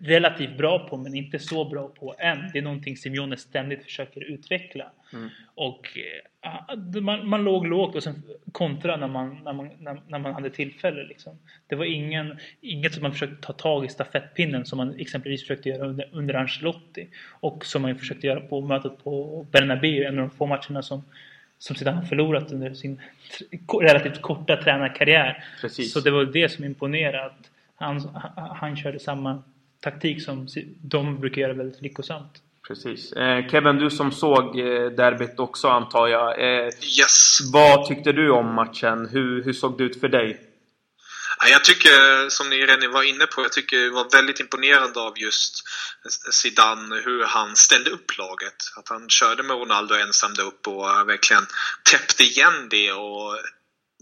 relativt 0.00 0.56
bra 0.56 0.88
på 0.88 0.96
men 0.96 1.14
inte 1.14 1.38
så 1.38 1.64
bra 1.64 1.88
på 1.88 2.14
än. 2.18 2.50
Det 2.52 2.58
är 2.58 2.62
någonting 2.62 2.96
Simeone 2.96 3.36
ständigt 3.36 3.84
försöker 3.84 4.20
utveckla. 4.20 4.90
Mm. 5.12 5.28
Och 5.54 5.98
uh, 6.94 7.00
man, 7.00 7.28
man 7.28 7.44
låg 7.44 7.66
lågt 7.66 7.96
och 7.96 8.02
sen 8.02 8.22
kontra 8.52 8.96
när 8.96 9.08
man, 9.08 9.40
när 9.44 9.52
man, 9.52 9.70
när, 9.78 10.00
när 10.08 10.18
man 10.18 10.34
hade 10.34 10.50
tillfälle. 10.50 11.02
Liksom. 11.04 11.38
Det 11.66 11.74
var 11.74 11.84
ingen, 11.84 12.38
inget 12.60 12.94
som 12.94 13.02
man 13.02 13.12
försökte 13.12 13.46
ta 13.46 13.52
tag 13.52 13.84
i 13.84 13.88
stafettpinnen 13.88 14.66
som 14.66 14.76
man 14.76 15.00
exempelvis 15.00 15.40
försökte 15.40 15.68
göra 15.68 15.86
under, 15.86 16.08
under 16.12 16.34
Ancelotti. 16.34 17.08
Och 17.28 17.66
som 17.66 17.82
man 17.82 17.98
försökte 17.98 18.26
göra 18.26 18.40
på 18.40 18.60
mötet 18.60 19.04
på 19.04 19.46
Bernabéu, 19.50 20.04
en 20.04 20.18
av 20.18 20.28
de 20.28 20.30
få 20.30 20.46
matcherna 20.46 20.82
som 20.82 21.02
som 21.58 21.76
sedan 21.76 21.94
har 21.94 22.02
förlorat 22.02 22.52
under 22.52 22.74
sin 22.74 23.00
relativt 23.80 24.22
korta 24.22 24.56
tränarkarriär. 24.56 25.44
Precis. 25.60 25.92
Så 25.92 26.00
det 26.00 26.10
var 26.10 26.24
det 26.24 26.48
som 26.48 26.64
imponerade. 26.64 27.24
Att 27.24 27.50
han, 27.74 28.00
han 28.36 28.76
körde 28.76 28.98
samma 28.98 29.42
taktik 29.80 30.24
som 30.24 30.48
de 30.82 31.20
brukar 31.20 31.42
göra 31.42 31.52
väldigt 31.52 31.82
lyckosamt. 31.82 32.42
Precis. 32.68 33.12
Eh, 33.12 33.48
Kevin, 33.50 33.76
du 33.76 33.90
som 33.90 34.12
såg 34.12 34.58
eh, 34.58 34.90
derbyt 34.90 35.38
också 35.38 35.68
antar 35.68 36.08
jag. 36.08 36.40
Eh, 36.40 36.70
yes. 36.98 37.38
Vad 37.52 37.88
tyckte 37.88 38.12
du 38.12 38.30
om 38.30 38.54
matchen? 38.54 39.08
Hur, 39.08 39.44
hur 39.44 39.52
såg 39.52 39.78
det 39.78 39.84
ut 39.84 40.00
för 40.00 40.08
dig? 40.08 40.46
Jag 41.50 41.64
tycker, 41.64 42.28
som 42.28 42.50
ni 42.50 42.56
redan 42.56 42.92
var 42.92 43.02
inne 43.02 43.26
på, 43.26 43.42
jag 43.42 43.52
tycker 43.52 43.76
det 43.78 43.90
var 43.90 44.06
väldigt 44.12 44.40
imponerande 44.40 45.00
av 45.00 45.18
just 45.18 45.62
Zidane 46.30 46.94
hur 47.04 47.24
han 47.24 47.56
ställde 47.56 47.90
upp 47.90 48.18
laget. 48.18 48.56
Att 48.76 48.88
han 48.88 49.08
körde 49.08 49.42
med 49.42 49.56
Ronaldo 49.56 49.94
ensam 49.94 50.34
där 50.34 50.44
uppe 50.44 50.70
och 50.70 51.08
verkligen 51.08 51.46
täppte 51.90 52.22
igen 52.22 52.68
det 52.70 52.92
och 52.92 53.38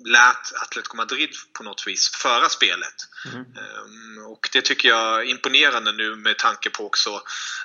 lät 0.05 0.53
Atletico 0.63 0.97
Madrid 0.97 1.31
på 1.53 1.63
något 1.63 1.87
vis 1.87 2.11
föra 2.11 2.49
spelet. 2.49 2.95
Mm. 3.25 3.41
Um, 3.41 4.27
och 4.27 4.49
det 4.53 4.63
tycker 4.63 4.89
jag 4.89 5.21
är 5.21 5.31
imponerande 5.31 5.93
nu 5.93 6.17
med 6.17 6.39
tanke 6.39 6.71
på 6.71 6.87
också 6.87 7.23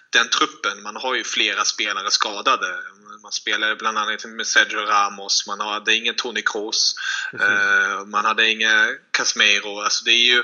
den 0.10 0.30
truppen. 0.30 0.84
Man 0.84 0.96
har 0.96 1.16
ju 1.16 1.24
flera 1.24 1.66
spelare 1.66 2.12
skadade. 2.12 2.80
Man 3.22 3.32
spelade 3.32 3.76
bland 3.76 3.98
annat 3.98 4.26
med 4.26 4.48
Sergio 4.48 4.80
Ramos, 4.80 5.48
man 5.48 5.60
hade 5.60 5.96
ingen 5.96 6.16
Toni 6.16 6.42
Kroos, 6.42 6.96
uh, 7.34 8.06
man 8.06 8.26
hade 8.26 8.50
ingen 8.50 8.98
Casemiro. 9.12 9.80
Alltså 9.80 10.06
det 10.06 10.12
är 10.12 10.26
ju 10.36 10.44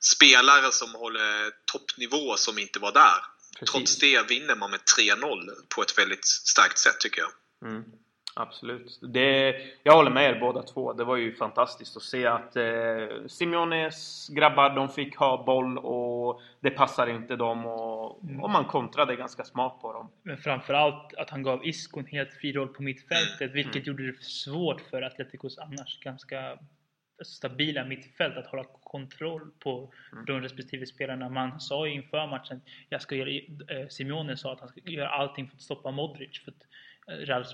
spelare 0.00 0.72
som 0.72 0.94
håller 0.94 1.50
toppnivå 1.64 2.36
som 2.36 2.58
inte 2.58 2.78
var 2.78 2.92
där. 2.92 3.24
Precis. 3.58 3.72
Trots 3.72 3.98
det 3.98 4.28
vinner 4.28 4.56
man 4.56 4.70
med 4.70 4.80
3-0 4.98 5.50
på 5.68 5.82
ett 5.82 5.98
väldigt 5.98 6.26
starkt 6.26 6.78
sätt 6.78 7.00
tycker 7.00 7.20
jag. 7.20 7.30
Mm. 7.70 7.84
Absolut. 8.38 8.98
Det, 9.02 9.56
jag 9.82 9.92
håller 9.92 10.10
med 10.10 10.30
er 10.30 10.40
båda 10.40 10.62
två. 10.62 10.92
Det 10.92 11.04
var 11.04 11.16
ju 11.16 11.34
fantastiskt 11.34 11.96
att 11.96 12.02
se 12.02 12.26
att 12.26 12.56
eh, 12.56 13.26
Simeones 13.26 14.28
grabbar, 14.28 14.70
de 14.70 14.88
fick 14.88 15.16
ha 15.16 15.44
boll 15.44 15.78
och 15.78 16.40
det 16.60 16.70
passar 16.70 17.06
inte 17.06 17.36
dem 17.36 17.66
och, 17.66 18.24
mm. 18.24 18.42
och 18.42 18.50
man 18.50 18.64
kontrade 18.64 19.16
ganska 19.16 19.44
smart 19.44 19.80
på 19.82 19.92
dem. 19.92 20.10
Men 20.22 20.38
framförallt 20.38 21.14
att 21.14 21.30
han 21.30 21.42
gav 21.42 21.66
Isco 21.66 22.00
en 22.00 22.06
helt 22.06 22.32
fri 22.32 22.52
roll 22.52 22.68
på 22.68 22.82
mittfältet, 22.82 23.52
vilket 23.52 23.74
mm. 23.74 23.86
gjorde 23.86 24.06
det 24.06 24.22
svårt 24.22 24.80
för 24.80 25.02
Atleticos 25.02 25.58
annars 25.58 26.00
ganska 26.00 26.58
stabila 27.24 27.84
mittfält 27.84 28.36
att 28.36 28.46
hålla 28.46 28.64
kontroll 28.82 29.50
på 29.58 29.92
mm. 30.12 30.24
de 30.24 30.40
respektive 30.40 30.86
spelarna. 30.86 31.28
Man 31.28 31.60
sa 31.60 31.86
ju 31.86 31.92
inför 31.92 32.26
matchen, 32.26 32.60
jag 32.88 33.02
ska 33.02 33.14
göra, 33.14 33.30
eh, 33.30 33.88
Simeone 33.88 34.36
sa 34.36 34.52
att 34.52 34.60
han 34.60 34.68
ska 34.68 34.80
göra 34.84 35.08
allting 35.08 35.48
för 35.48 35.56
att 35.56 35.62
stoppa 35.62 35.90
Modric. 35.90 36.40
För 36.44 36.50
att 36.50 36.62
Real 37.08 37.44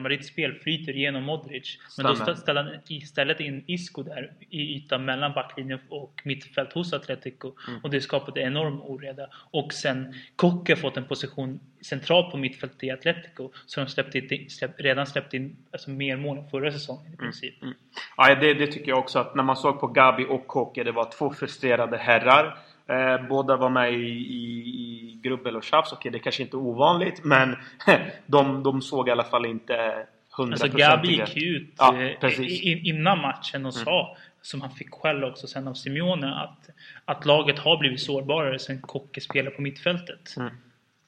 Madrids 0.00 0.28
spel 0.28 0.54
flyter 0.54 0.92
genom 0.92 1.22
Modric. 1.22 1.78
Men 1.98 2.16
Stämmer. 2.16 2.30
då 2.30 2.36
ställer 2.36 2.62
han 2.62 2.80
istället 2.88 3.40
in 3.40 3.64
Isco 3.66 4.02
där 4.02 4.32
i 4.50 4.76
ytan 4.76 5.04
mellan 5.04 5.32
backlinjen 5.32 5.78
och 5.88 6.22
mittfält 6.24 6.72
hos 6.72 6.92
Atletico. 6.92 7.52
Mm. 7.68 7.80
Och 7.80 7.90
det 7.90 8.00
skapade 8.00 8.40
enorm 8.40 8.82
oreda. 8.82 9.26
Och 9.50 9.72
sen 9.72 10.14
Kocke 10.36 10.76
fått 10.76 10.96
en 10.96 11.04
position 11.04 11.60
centralt 11.80 12.30
på 12.30 12.36
mittfältet 12.36 12.84
i 12.84 12.90
Atletico. 12.90 13.50
Så 13.66 13.80
de 13.80 13.86
släppte 13.86 14.18
in, 14.18 14.50
släpp, 14.50 14.80
redan 14.80 15.06
släppt 15.06 15.34
in 15.34 15.56
alltså, 15.72 15.90
mer 15.90 16.16
mål 16.16 16.38
än 16.38 16.48
förra 16.48 16.72
säsongen 16.72 17.04
i 17.04 17.08
mm. 17.08 17.18
princip. 17.18 17.62
Mm. 17.62 17.68
Mm. 17.68 17.78
Ja, 18.16 18.34
det, 18.34 18.54
det, 18.54 18.66
tycker 18.66 18.88
jag 18.88 18.98
också 18.98 19.18
att 19.18 19.34
när 19.34 19.42
man 19.42 19.56
såg 19.56 19.80
på 19.80 19.86
Gabi 19.86 20.26
och 20.28 20.46
Kocke, 20.46 20.84
det 20.84 20.92
var 20.92 21.10
två 21.18 21.30
frustrerade 21.30 21.96
herrar. 21.96 22.58
Eh, 22.88 23.28
båda 23.28 23.56
var 23.56 23.70
med 23.70 23.92
i, 23.92 24.06
i, 24.06 24.42
i 24.68 25.20
grubbel 25.22 25.56
och 25.56 25.64
tjafs. 25.64 25.92
Okej, 25.92 26.12
det 26.12 26.18
kanske 26.18 26.42
inte 26.42 26.56
är 26.56 26.58
ovanligt 26.58 27.24
men 27.24 27.56
de, 28.26 28.62
de 28.62 28.82
såg 28.82 29.08
i 29.08 29.10
alla 29.10 29.24
fall 29.24 29.46
inte 29.46 30.06
100% 30.36 30.50
Alltså 30.50 30.68
Gabi 30.68 31.08
gick 31.08 31.36
ut 31.36 31.74
ja, 31.78 32.02
eh, 32.02 32.88
innan 32.88 33.18
matchen 33.18 33.66
och 33.66 33.74
mm. 33.74 33.84
sa, 33.84 34.16
som 34.42 34.60
han 34.60 34.70
fick 34.70 34.90
skäll 34.94 35.24
också 35.24 35.46
sen 35.46 35.68
av 35.68 35.74
Simeone, 35.74 36.34
att, 36.34 36.68
att 37.04 37.26
laget 37.26 37.58
har 37.58 37.78
blivit 37.78 38.00
sårbarare 38.00 38.58
sen 38.58 38.80
Kocke 38.80 39.20
spelar 39.20 39.50
på 39.50 39.62
mittfältet. 39.62 40.36
Mm. 40.36 40.50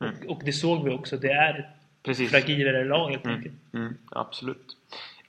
Mm. 0.01 0.15
Och, 0.15 0.37
och, 0.37 0.43
det 0.45 0.53
såg 0.53 0.85
vi 0.85 0.91
också. 0.91 1.17
Det 1.17 1.33
är 1.33 1.59
ett 1.59 1.67
Precis. 2.03 2.31
fragilare 2.31 2.85
lag 2.85 3.11
helt 3.11 3.25
mm. 3.25 3.37
enkelt. 3.37 3.75
Mm. 3.75 3.97
absolut. 4.11 4.77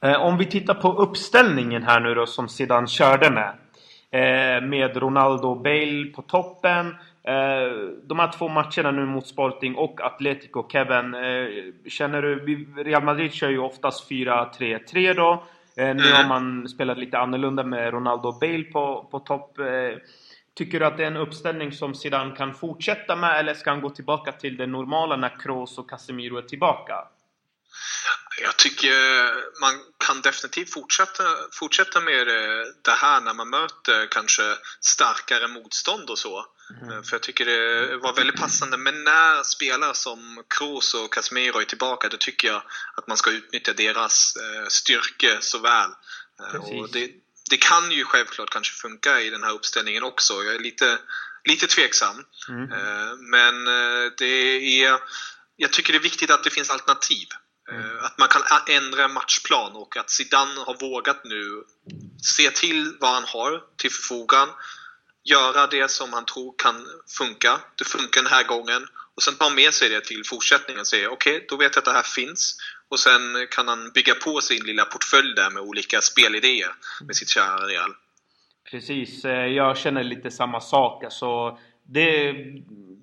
Eh, 0.02 0.22
om 0.22 0.38
vi 0.38 0.46
tittar 0.46 0.74
på 0.74 0.94
uppställningen 0.94 1.84
här 1.84 2.00
nu 2.00 2.14
då 2.14 2.26
som 2.26 2.50
Zidane 2.50 2.88
körde 2.88 3.30
med. 3.32 3.54
Eh, 4.12 4.62
med 4.62 4.98
Ronaldo 4.98 5.48
och 5.48 5.62
Bale 5.62 6.06
på 6.16 6.22
toppen. 6.22 6.88
Eh, 7.24 7.72
de 8.04 8.20
här 8.20 8.32
två 8.32 8.48
matcherna 8.48 8.92
nu 8.92 9.06
mot 9.06 9.28
Sporting 9.28 9.76
och 9.76 10.02
Atletico, 10.02 10.70
Kevin. 10.72 11.14
Eh, 11.14 11.48
känner 11.90 12.22
du... 12.22 12.66
Real 12.84 13.04
Madrid 13.04 13.34
kör 13.34 13.50
ju 13.50 13.60
oftast 13.60 14.10
4-3-3 14.10 15.14
då. 15.14 15.44
Nu 15.76 16.14
har 16.14 16.28
man 16.28 16.70
spelat 16.70 16.98
lite 16.98 17.20
annorlunda 17.20 17.64
med 17.64 17.94
Ronaldo 17.94 18.28
och 18.28 18.40
Bale 18.40 18.64
på, 18.64 19.08
på 19.12 19.20
topp. 19.20 19.58
Tycker 20.56 20.80
du 20.80 20.86
att 20.86 20.98
det 20.98 21.04
är 21.04 21.08
en 21.08 21.18
uppställning 21.18 21.72
som 21.72 21.96
Zidane 21.96 22.36
kan 22.36 22.54
fortsätta 22.54 23.16
med 23.16 23.40
eller 23.40 23.54
ska 23.54 23.70
han 23.70 23.82
gå 23.82 23.90
tillbaka 23.90 24.32
till 24.32 24.58
det 24.58 24.68
normala 24.68 25.16
när 25.16 25.40
Kroos 25.40 25.78
och 25.78 25.90
Casemiro 25.90 26.38
är 26.38 26.42
tillbaka? 26.42 26.96
Jag 28.42 28.58
tycker 28.58 28.94
man 29.62 29.80
kan 29.98 30.22
definitivt 30.22 30.74
fortsätta, 30.74 31.24
fortsätta 31.52 32.02
med 32.02 32.28
det 32.84 32.92
här 32.92 33.22
när 33.22 33.34
man 33.34 33.50
möter 33.50 34.08
kanske 34.12 34.58
starkare 34.82 35.48
motstånd 35.48 36.10
och 36.10 36.20
så. 36.20 36.46
Mm. 36.82 37.04
För 37.04 37.14
jag 37.14 37.22
tycker 37.22 37.46
det 37.46 37.98
var 37.98 38.16
väldigt 38.16 38.40
passande. 38.40 38.78
Men 38.78 39.04
när 39.04 39.44
spelare 39.44 39.94
som 39.94 40.44
Kroos 40.48 40.94
och 40.94 41.14
Casemiro 41.14 41.60
är 41.60 41.66
tillbaka, 41.66 42.10
då 42.10 42.18
tycker 42.18 42.48
jag 42.48 42.64
att 42.96 43.08
man 43.08 43.18
ska 43.18 43.32
utnyttja 43.32 43.74
deras 43.74 44.36
eh, 44.36 44.68
styrke 44.68 45.38
så 45.42 45.60
väl. 45.60 45.90
Eh, 46.40 46.84
det, 46.92 47.12
det 47.50 47.58
kan 47.58 47.92
ju 47.92 48.04
självklart 48.04 48.50
kanske 48.50 48.82
funka 48.82 49.22
i 49.22 49.30
den 49.30 49.44
här 49.44 49.54
uppställningen 49.54 50.04
också. 50.04 50.34
Jag 50.44 50.56
är 50.56 50.60
lite, 50.60 50.98
lite 51.44 51.68
tveksam. 51.68 52.26
Mm. 52.50 52.70
Men 53.30 53.66
det 54.18 54.84
är, 54.84 55.00
jag 55.56 55.72
tycker 55.72 55.94
det 55.94 56.00
är 56.00 56.04
viktigt 56.04 56.32
att 56.32 56.44
det 56.44 56.50
finns 56.50 56.70
alternativ. 56.70 57.28
Mm. 57.72 58.00
Att 58.02 58.18
man 58.18 58.28
kan 58.28 58.42
ändra 58.76 59.08
matchplan 59.08 59.76
och 59.76 59.98
att 59.98 60.10
Zidane 60.10 60.60
har 60.66 60.78
vågat 60.80 61.24
nu 61.24 61.64
se 62.22 62.52
till 62.52 62.98
vad 63.00 63.12
han 63.12 63.24
har 63.24 63.64
till 63.78 63.92
förfogan. 63.92 64.50
Göra 65.24 65.68
det 65.68 65.92
som 65.92 66.14
han 66.14 66.26
tror 66.26 66.54
kan 66.58 66.88
funka. 67.18 67.60
Det 67.78 67.84
funkar 67.84 68.22
den 68.22 68.32
här 68.32 68.44
gången. 68.44 68.88
Och 69.16 69.24
sen 69.24 69.36
ta 69.36 69.50
med 69.50 69.74
sig 69.74 69.90
det 69.90 70.02
till 70.02 70.24
fortsättningen 70.26 70.80
och 70.80 70.88
säga 70.88 71.10
okej, 71.10 71.36
okay, 71.36 71.48
då 71.50 71.58
vet 71.58 71.76
jag 71.76 71.82
att 71.82 71.86
det 71.86 71.92
här 71.92 72.04
finns. 72.04 72.58
Och 72.90 73.00
sen 73.00 73.48
kan 73.52 73.68
han 73.68 73.92
bygga 73.92 74.16
på 74.16 74.42
sin 74.42 74.64
lilla 74.66 74.86
portfölj 74.86 75.36
där 75.36 75.50
med 75.50 75.62
olika 75.62 76.02
spelidéer 76.02 76.74
med 77.08 77.16
sitt 77.16 77.30
kära 77.30 77.68
Real. 77.68 77.94
Precis, 78.72 79.26
eh, 79.26 79.32
jag 79.32 79.78
känner 79.78 80.04
lite 80.04 80.32
samma 80.32 80.62
sak. 80.62 81.04
Alltså, 81.04 81.58
det, 81.84 82.36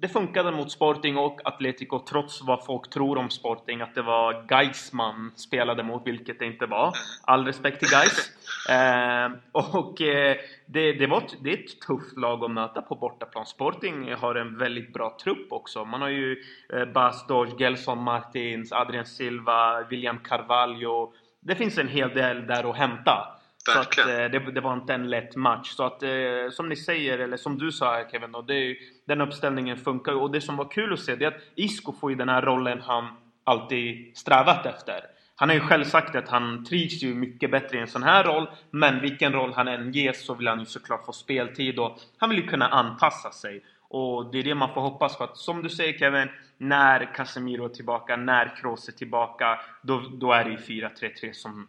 det 0.00 0.08
funkade 0.08 0.50
mot 0.50 0.72
Sporting 0.72 1.16
och 1.16 1.40
Atletico 1.44 1.98
trots 1.98 2.42
vad 2.42 2.64
folk 2.64 2.90
tror 2.90 3.18
om 3.18 3.30
Sporting 3.30 3.80
att 3.80 3.94
det 3.94 4.02
var 4.02 4.46
Gais 4.48 4.92
man 4.92 5.32
spelade 5.36 5.82
mot, 5.82 6.06
vilket 6.06 6.38
det 6.38 6.46
inte 6.46 6.66
var. 6.66 6.92
All 7.22 7.46
respekt 7.46 7.78
till 7.78 7.88
Gais. 7.90 8.32
Eh, 8.70 9.30
och 9.52 10.00
eh, 10.00 10.36
det, 10.66 10.92
det, 10.92 11.06
var, 11.06 11.22
det 11.40 11.50
är 11.50 11.54
ett 11.54 11.80
tufft 11.80 12.16
lag 12.16 12.44
att 12.44 12.50
möta 12.50 12.82
på 12.82 12.94
bortaplan. 12.94 13.46
Sporting 13.46 14.14
har 14.14 14.34
en 14.34 14.58
väldigt 14.58 14.92
bra 14.92 15.16
trupp 15.22 15.52
också. 15.52 15.84
Man 15.84 16.02
har 16.02 16.08
ju 16.08 16.42
eh, 16.72 16.84
Bas 16.84 17.26
Gelson 17.58 18.02
Martins, 18.02 18.72
Adrian 18.72 19.06
Silva, 19.06 19.82
William 19.90 20.18
Carvalho. 20.18 21.12
Det 21.40 21.54
finns 21.54 21.78
en 21.78 21.88
hel 21.88 22.08
del 22.08 22.46
där 22.46 22.70
att 22.70 22.76
hämta. 22.76 23.35
Så 23.72 23.78
att, 23.78 23.98
eh, 23.98 24.06
det, 24.06 24.52
det, 24.52 24.60
var 24.60 24.74
inte 24.74 24.94
en 24.94 25.10
lätt 25.10 25.36
match. 25.36 25.70
Så 25.70 25.84
att, 25.84 26.02
eh, 26.02 26.10
som 26.50 26.68
ni 26.68 26.76
säger, 26.76 27.18
eller 27.18 27.36
som 27.36 27.58
du 27.58 27.72
sa 27.72 28.04
Kevin, 28.12 28.32
då, 28.32 28.42
det, 28.42 28.76
den 29.06 29.20
uppställningen 29.20 29.76
funkar 29.76 30.12
Och 30.12 30.30
det 30.30 30.40
som 30.40 30.56
var 30.56 30.70
kul 30.70 30.92
att 30.92 31.00
se, 31.00 31.16
det 31.16 31.24
är 31.24 31.28
att 31.28 31.42
Isco 31.54 31.92
får 31.92 32.10
ju 32.10 32.16
den 32.16 32.28
här 32.28 32.42
rollen 32.42 32.80
han 32.80 33.08
alltid 33.44 34.16
strävat 34.16 34.66
efter. 34.66 35.00
Han 35.36 35.48
har 35.48 35.56
ju 35.56 35.60
själv 35.60 35.84
sagt 35.84 36.16
att 36.16 36.28
han 36.28 36.64
trivs 36.64 37.02
ju 37.02 37.14
mycket 37.14 37.50
bättre 37.50 37.76
i 37.76 37.80
en 37.80 37.86
sån 37.86 38.02
här 38.02 38.24
roll. 38.24 38.48
Men 38.70 39.00
vilken 39.00 39.32
roll 39.32 39.52
han 39.52 39.68
än 39.68 39.92
ges 39.92 40.26
så 40.26 40.34
vill 40.34 40.48
han 40.48 40.60
ju 40.60 40.66
såklart 40.66 41.06
få 41.06 41.12
speltid 41.12 41.78
och 41.78 41.98
han 42.18 42.30
vill 42.30 42.38
ju 42.38 42.46
kunna 42.46 42.68
anpassa 42.68 43.30
sig. 43.30 43.64
Och 43.88 44.32
det 44.32 44.38
är 44.38 44.42
det 44.42 44.54
man 44.54 44.74
får 44.74 44.80
hoppas 44.80 45.16
för 45.16 45.24
att 45.24 45.36
som 45.36 45.62
du 45.62 45.68
säger 45.68 45.98
Kevin, 45.98 46.28
när 46.58 47.14
Casemiro 47.14 47.64
är 47.64 47.68
tillbaka, 47.68 48.16
när 48.16 48.56
Kroos 48.56 48.88
är 48.88 48.92
tillbaka, 48.92 49.58
då, 49.82 50.02
då 50.12 50.32
är 50.32 50.44
det 50.44 50.50
ju 50.50 50.56
4-3-3 50.56 51.32
som 51.32 51.68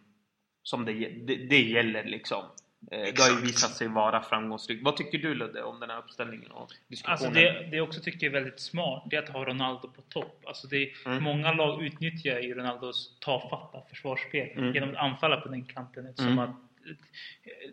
som 0.67 0.85
det, 0.85 0.93
det, 0.93 1.35
det 1.35 1.61
gäller 1.61 2.03
liksom. 2.03 2.43
Eh, 2.91 2.99
det 2.99 3.21
har 3.21 3.29
ju 3.29 3.45
visat 3.45 3.71
sig 3.71 3.87
vara 3.87 4.21
framgångsrikt. 4.21 4.83
Vad 4.83 4.97
tycker 4.97 5.17
du 5.17 5.35
Ludde 5.35 5.63
om 5.63 5.79
den 5.79 5.89
här 5.89 5.97
uppställningen 5.97 6.51
och 6.51 6.71
diskussionen? 6.87 7.11
Alltså 7.11 7.29
det, 7.29 7.67
det 7.71 7.77
jag 7.77 7.87
också 7.87 8.01
tycker 8.01 8.27
är 8.27 8.31
väldigt 8.31 8.59
smart, 8.59 9.03
det 9.09 9.15
är 9.15 9.23
att 9.23 9.29
ha 9.29 9.45
Ronaldo 9.45 9.87
på 9.87 10.01
topp. 10.01 10.43
Alltså 10.45 10.67
det, 10.67 10.91
mm. 11.05 11.23
Många 11.23 11.53
lag 11.53 11.83
utnyttjar 11.83 12.39
ju 12.39 12.53
Ronaldos 12.53 13.19
tafatta 13.19 13.81
försvarsspel 13.89 14.57
mm. 14.57 14.73
genom 14.73 14.89
att 14.89 14.95
anfalla 14.95 15.41
på 15.41 15.49
den 15.49 15.65
kanten. 15.65 16.05
Eftersom 16.05 16.31
mm. 16.31 16.39
att 16.39 16.55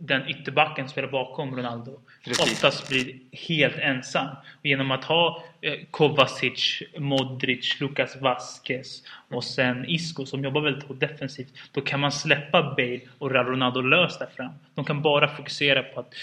den 0.01 0.29
ytterbacken 0.29 0.89
spelar 0.89 1.09
bakom 1.09 1.57
Ronaldo 1.57 2.01
Precis. 2.25 2.53
oftast 2.53 2.89
blir 2.89 3.19
helt 3.33 3.77
ensam. 3.79 4.27
Och 4.61 4.67
genom 4.67 4.91
att 4.91 5.05
ha 5.05 5.45
eh, 5.61 5.75
Kovacic, 5.91 6.83
Modric, 6.99 7.81
Lucas 7.81 8.17
Vasquez 8.21 9.03
och 9.29 9.45
sen 9.45 9.85
Isco 9.89 10.27
som 10.27 10.45
jobbar 10.45 10.61
väldigt 10.61 11.01
defensivt. 11.01 11.53
Då 11.73 11.81
kan 11.81 12.01
man 12.01 12.13
släppa 12.13 12.63
Bale 12.63 13.01
och 13.19 13.31
Ronaldo 13.31 13.81
löst 13.81 14.19
där 14.19 14.29
fram. 14.37 14.53
De 14.75 14.85
kan 14.85 15.03
bara 15.03 15.29
fokusera 15.29 15.83
på 15.83 16.01
att 16.01 16.15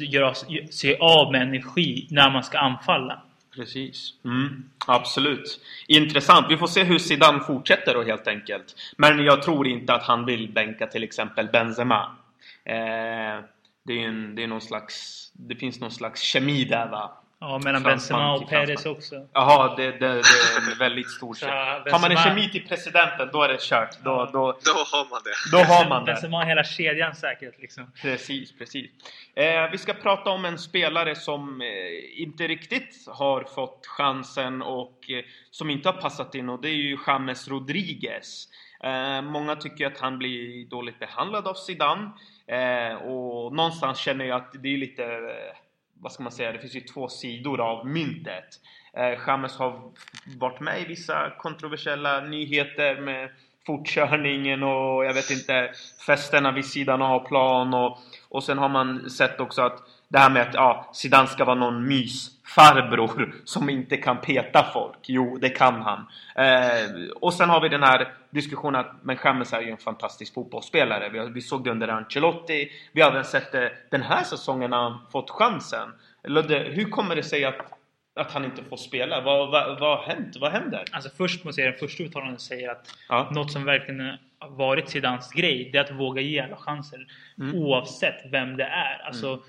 göra, 0.00 0.34
se 0.70 0.96
av 0.96 1.32
med 1.32 1.42
energi 1.42 2.06
när 2.10 2.30
man 2.30 2.42
ska 2.42 2.58
anfalla. 2.58 3.22
Precis. 3.58 4.14
Mm, 4.24 4.64
absolut. 4.86 5.60
Intressant. 5.86 6.46
Vi 6.50 6.56
får 6.56 6.66
se 6.66 6.84
hur 6.84 6.98
Zidane 6.98 7.40
fortsätter 7.40 7.94
då 7.94 8.02
helt 8.02 8.26
enkelt. 8.26 8.74
Men 8.96 9.24
jag 9.24 9.42
tror 9.42 9.66
inte 9.66 9.94
att 9.94 10.02
han 10.02 10.24
vill 10.26 10.52
bänka 10.52 10.86
till 10.86 11.02
exempel 11.02 11.48
Benzema. 11.52 12.16
Eh, 12.64 13.44
det, 13.82 13.92
är 13.92 14.08
en, 14.08 14.34
det, 14.34 14.42
är 14.42 14.46
någon 14.46 14.60
slags, 14.60 15.30
det 15.34 15.56
finns 15.56 15.80
någon 15.80 15.90
slags 15.90 16.20
kemi 16.20 16.64
där 16.64 16.88
va? 16.88 17.12
Ja, 17.40 17.60
mellan 17.64 17.82
Benzema 17.82 18.34
och 18.34 18.48
Perez 18.48 18.86
också. 18.86 19.26
Jaha, 19.32 19.76
det, 19.76 19.90
det, 19.90 19.98
det 19.98 20.06
är 20.06 20.72
en 20.72 20.78
väldigt 20.78 21.10
stor 21.10 21.34
kemi. 21.34 21.52
Har 21.52 22.00
man 22.00 22.10
en 22.10 22.16
kemi 22.16 22.50
till 22.50 22.68
presidenten, 22.68 23.28
då 23.32 23.42
är 23.42 23.48
det 23.48 23.60
kört. 23.60 23.98
Då, 24.04 24.30
då, 24.32 24.58
då 24.64 24.70
har 24.70 25.10
man 25.10 25.20
det. 25.24 25.56
Då 25.56 25.58
har 25.58 25.88
man 25.88 26.04
det. 26.04 26.12
Benzema 26.12 26.36
har 26.36 26.44
hela 26.44 26.64
kedjan 26.64 27.14
säkert. 27.14 27.58
Liksom. 27.58 27.92
Precis, 28.02 28.58
precis. 28.58 28.90
Eh, 29.34 29.70
vi 29.70 29.78
ska 29.78 29.92
prata 29.94 30.30
om 30.30 30.44
en 30.44 30.58
spelare 30.58 31.14
som 31.14 31.60
eh, 31.60 32.22
inte 32.22 32.46
riktigt 32.46 33.08
har 33.08 33.44
fått 33.44 33.86
chansen 33.86 34.62
och 34.62 35.10
eh, 35.10 35.24
som 35.50 35.70
inte 35.70 35.88
har 35.88 36.00
passat 36.00 36.34
in 36.34 36.48
och 36.48 36.60
det 36.62 36.68
är 36.68 36.72
ju 36.72 36.98
James 37.06 37.48
Rodriguez. 37.48 38.48
Eh, 38.84 39.22
många 39.22 39.56
tycker 39.56 39.86
att 39.86 39.98
han 39.98 40.18
blir 40.18 40.64
dåligt 40.64 40.98
behandlad 40.98 41.46
av 41.46 41.54
Zidane. 41.54 42.10
Eh, 42.46 42.94
och 42.94 43.54
någonstans 43.54 43.98
känner 43.98 44.24
jag 44.24 44.36
att 44.36 44.52
det 44.62 44.68
är 44.68 44.78
lite 44.78 45.04
eh, 45.04 45.67
vad 46.00 46.12
ska 46.12 46.22
man 46.22 46.32
säga, 46.32 46.52
det 46.52 46.58
finns 46.58 46.76
ju 46.76 46.80
två 46.80 47.08
sidor 47.08 47.60
av 47.60 47.86
myntet. 47.86 48.60
Eh, 48.92 49.18
Chamez 49.18 49.56
har 49.56 49.92
varit 50.38 50.60
med 50.60 50.82
i 50.82 50.84
vissa 50.84 51.30
kontroversiella 51.38 52.20
nyheter 52.20 53.00
med 53.00 53.30
fortkörningen 53.66 54.62
och 54.62 55.04
jag 55.04 55.14
vet 55.14 55.30
inte 55.30 55.70
festerna 56.06 56.52
vid 56.52 56.64
sidan 56.64 57.02
av 57.02 57.28
plan 57.28 57.74
och, 57.74 57.98
och 58.28 58.44
sen 58.44 58.58
har 58.58 58.68
man 58.68 59.10
sett 59.10 59.40
också 59.40 59.62
att 59.62 59.82
det 60.08 60.18
här 60.18 60.30
med 60.30 60.42
att 60.42 60.54
ja, 60.54 60.90
Zidane 60.92 61.26
ska 61.26 61.44
vara 61.44 61.58
någon 61.58 61.88
mysfarbror 61.88 63.34
som 63.44 63.70
inte 63.70 63.96
kan 63.96 64.20
peta 64.20 64.70
folk. 64.72 64.98
Jo, 65.02 65.38
det 65.40 65.48
kan 65.48 65.82
han. 65.82 66.06
Eh, 66.36 66.90
och 67.20 67.34
sen 67.34 67.50
har 67.50 67.60
vi 67.60 67.68
den 67.68 67.82
här 67.82 68.14
diskussionen 68.30 68.80
att 68.80 68.92
men 69.02 69.16
Chamez 69.16 69.52
är 69.52 69.60
ju 69.60 69.70
en 69.70 69.76
fantastisk 69.76 70.34
fotbollsspelare. 70.34 71.08
Vi, 71.08 71.32
vi 71.34 71.40
såg 71.40 71.64
det 71.64 71.70
under 71.70 71.88
Ancelotti. 71.88 72.70
Vi 72.92 73.00
har 73.00 73.10
även 73.10 73.24
sett 73.24 73.52
det 73.52 73.72
den 73.90 74.02
här 74.02 74.22
säsongen 74.22 74.70
när 74.70 74.76
han 74.76 74.98
fått 75.12 75.30
chansen. 75.30 75.88
Ludde, 76.24 76.58
hur 76.58 76.84
kommer 76.84 77.16
det 77.16 77.22
sig 77.22 77.44
att 77.44 77.77
att 78.18 78.32
han 78.32 78.44
inte 78.44 78.64
får 78.64 78.76
spela? 78.76 79.20
Vad, 79.20 79.50
vad, 79.50 79.80
vad 79.80 79.98
har 79.98 80.06
hänt? 80.06 80.36
Vad 80.40 80.52
händer? 80.52 80.84
Alltså 80.92 81.10
först 81.16 81.44
måste 81.44 81.60
jag 81.60 81.74
säga, 81.74 81.88
första 81.88 82.02
uttalandet 82.02 82.40
säger 82.40 82.70
att 82.70 82.94
ja. 83.08 83.30
något 83.34 83.52
som 83.52 83.64
verkligen 83.64 84.00
har 84.38 84.50
varit 84.50 84.88
Zidans 84.88 85.32
grej, 85.32 85.70
det 85.72 85.78
är 85.78 85.84
att 85.84 85.90
våga 85.90 86.20
ge 86.20 86.40
alla 86.40 86.56
chanser. 86.56 87.06
Mm. 87.38 87.54
Oavsett 87.54 88.32
vem 88.32 88.56
det 88.56 88.64
är. 88.64 88.98
Alltså, 89.06 89.28
mm. 89.28 89.42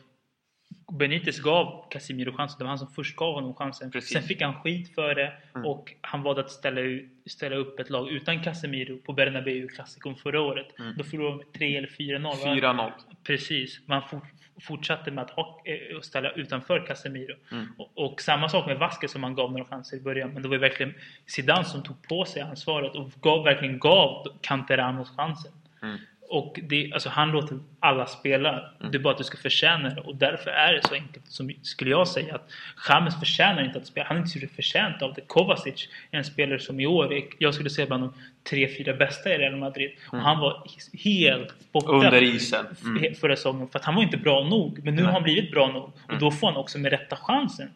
Benitez 0.92 1.40
gav 1.40 1.90
Casemiro 1.90 2.34
chansen. 2.34 2.58
Det 2.58 2.64
var 2.64 2.70
han 2.70 2.80
som 2.80 2.88
först 2.88 3.16
gav 3.16 3.34
honom 3.34 3.54
chansen. 3.54 3.92
Precis. 3.92 4.14
Sen 4.14 4.24
fick 4.24 4.42
han 4.42 4.62
skit 4.62 4.96
för 4.96 5.16
det 5.16 5.34
mm. 5.56 5.68
och 5.68 5.94
han 6.02 6.24
valde 6.24 6.42
att 6.42 6.52
ställa, 6.52 6.82
ut, 6.82 7.10
ställa 7.26 7.56
upp 7.56 7.80
ett 7.80 7.90
lag 7.90 8.10
utan 8.10 8.44
Casemiro 8.44 8.98
på 8.98 9.14
Bernabéu 9.14 9.68
klassikon 9.68 10.16
förra 10.16 10.42
året. 10.42 10.80
Mm. 10.80 10.94
Då 10.98 11.04
förlorade 11.04 11.38
de 11.38 11.38
med 11.38 11.54
3 11.54 11.78
eller 11.78 11.88
4-0. 11.88 12.62
4-0. 12.62 12.92
Precis. 13.24 13.88
Man 13.88 14.02
for, 14.10 14.22
fortsatte 14.62 15.12
med 15.12 15.24
att 15.24 15.32
ha, 15.32 15.62
äh, 15.66 16.02
ställa 16.02 16.32
utanför 16.32 16.86
Casemiro. 16.88 17.36
Mm. 17.52 17.68
Och, 17.78 17.92
och, 17.96 18.22
samma 18.22 18.50
sak 18.50 18.68
med 18.68 18.78
Vasquez 18.78 19.12
som 19.12 19.24
han 19.24 19.36
gav 19.36 19.52
några 19.52 19.66
chanser 19.66 19.98
i 19.98 20.02
början. 20.02 20.30
Men 20.34 20.42
det 20.42 20.48
var 20.48 20.56
ju 20.56 20.62
verkligen 20.62 20.94
Zidane 21.26 21.66
som 21.66 21.84
tog 21.84 22.08
på 22.08 22.26
sig 22.26 22.42
ansvaret 22.42 22.96
och 22.96 23.12
gav, 23.22 23.44
verkligen 23.44 23.80
gav 23.80 24.28
Canteranos 24.42 25.16
chansen. 25.16 25.52
Mm. 25.82 25.98
Och 26.32 26.60
det, 26.64 26.92
alltså 26.94 27.10
han 27.10 27.32
låter 27.32 27.60
alla 27.80 28.06
spela. 28.06 28.50
Mm. 28.50 28.92
Det 28.92 28.98
är 28.98 29.00
bara 29.00 29.12
att 29.12 29.18
du 29.18 29.24
ska 29.24 29.38
förtjäna 29.38 29.90
det. 29.90 30.02
Och 30.02 30.16
därför 30.16 30.52
är 30.52 30.74
det 30.74 30.88
så 30.88 30.94
enkelt, 30.94 31.26
som 31.28 31.52
skulle 31.62 31.92
jag 31.92 32.08
säga, 32.08 32.36
att 32.36 32.50
James 32.90 33.20
förtjänar 33.20 33.64
inte 33.64 33.80
att 33.80 33.88
spela. 33.88 34.08
Han 34.08 34.18
är 34.18 34.22
inte 34.22 34.40
så 34.40 34.48
förtjänt 34.56 35.02
av 35.02 35.14
det. 35.14 35.22
Kovacic 35.22 35.90
är 36.12 36.18
en 36.18 36.24
spelare 36.24 36.60
som 36.60 36.80
i 36.80 36.86
år 36.86 37.14
är, 37.14 37.24
jag 37.38 37.54
skulle 37.54 37.70
säga 37.70 37.88
bland 37.88 38.04
de 38.04 38.14
tre, 38.50 38.68
fyra 38.78 38.94
bästa 38.94 39.36
i 39.36 39.38
Real 39.38 39.56
Madrid. 39.56 39.90
Mm. 39.90 40.20
Och 40.20 40.30
han 40.30 40.40
var 40.40 40.64
helt 41.04 41.72
borta 41.72 41.92
Under 41.92 42.24
isen. 42.24 42.66
Mm. 42.84 43.16
förra 43.16 43.36
säsongen. 43.36 43.68
För 43.70 43.80
att 43.80 43.86
han 43.86 43.96
var 43.96 44.04
inte 44.04 44.18
bra 44.18 44.44
nog. 44.44 44.80
Men 44.84 44.96
nu 44.96 45.02
Nej. 45.02 45.06
har 45.06 45.14
han 45.14 45.24
blivit 45.24 45.52
bra 45.52 45.68
nog. 45.68 45.84
Och 45.84 46.10
mm. 46.10 46.20
då 46.20 46.32
får 46.32 46.48
han 46.48 46.58
också 46.58 46.80
med 46.80 46.92
rätta 46.92 47.16
chansen. 47.16 47.70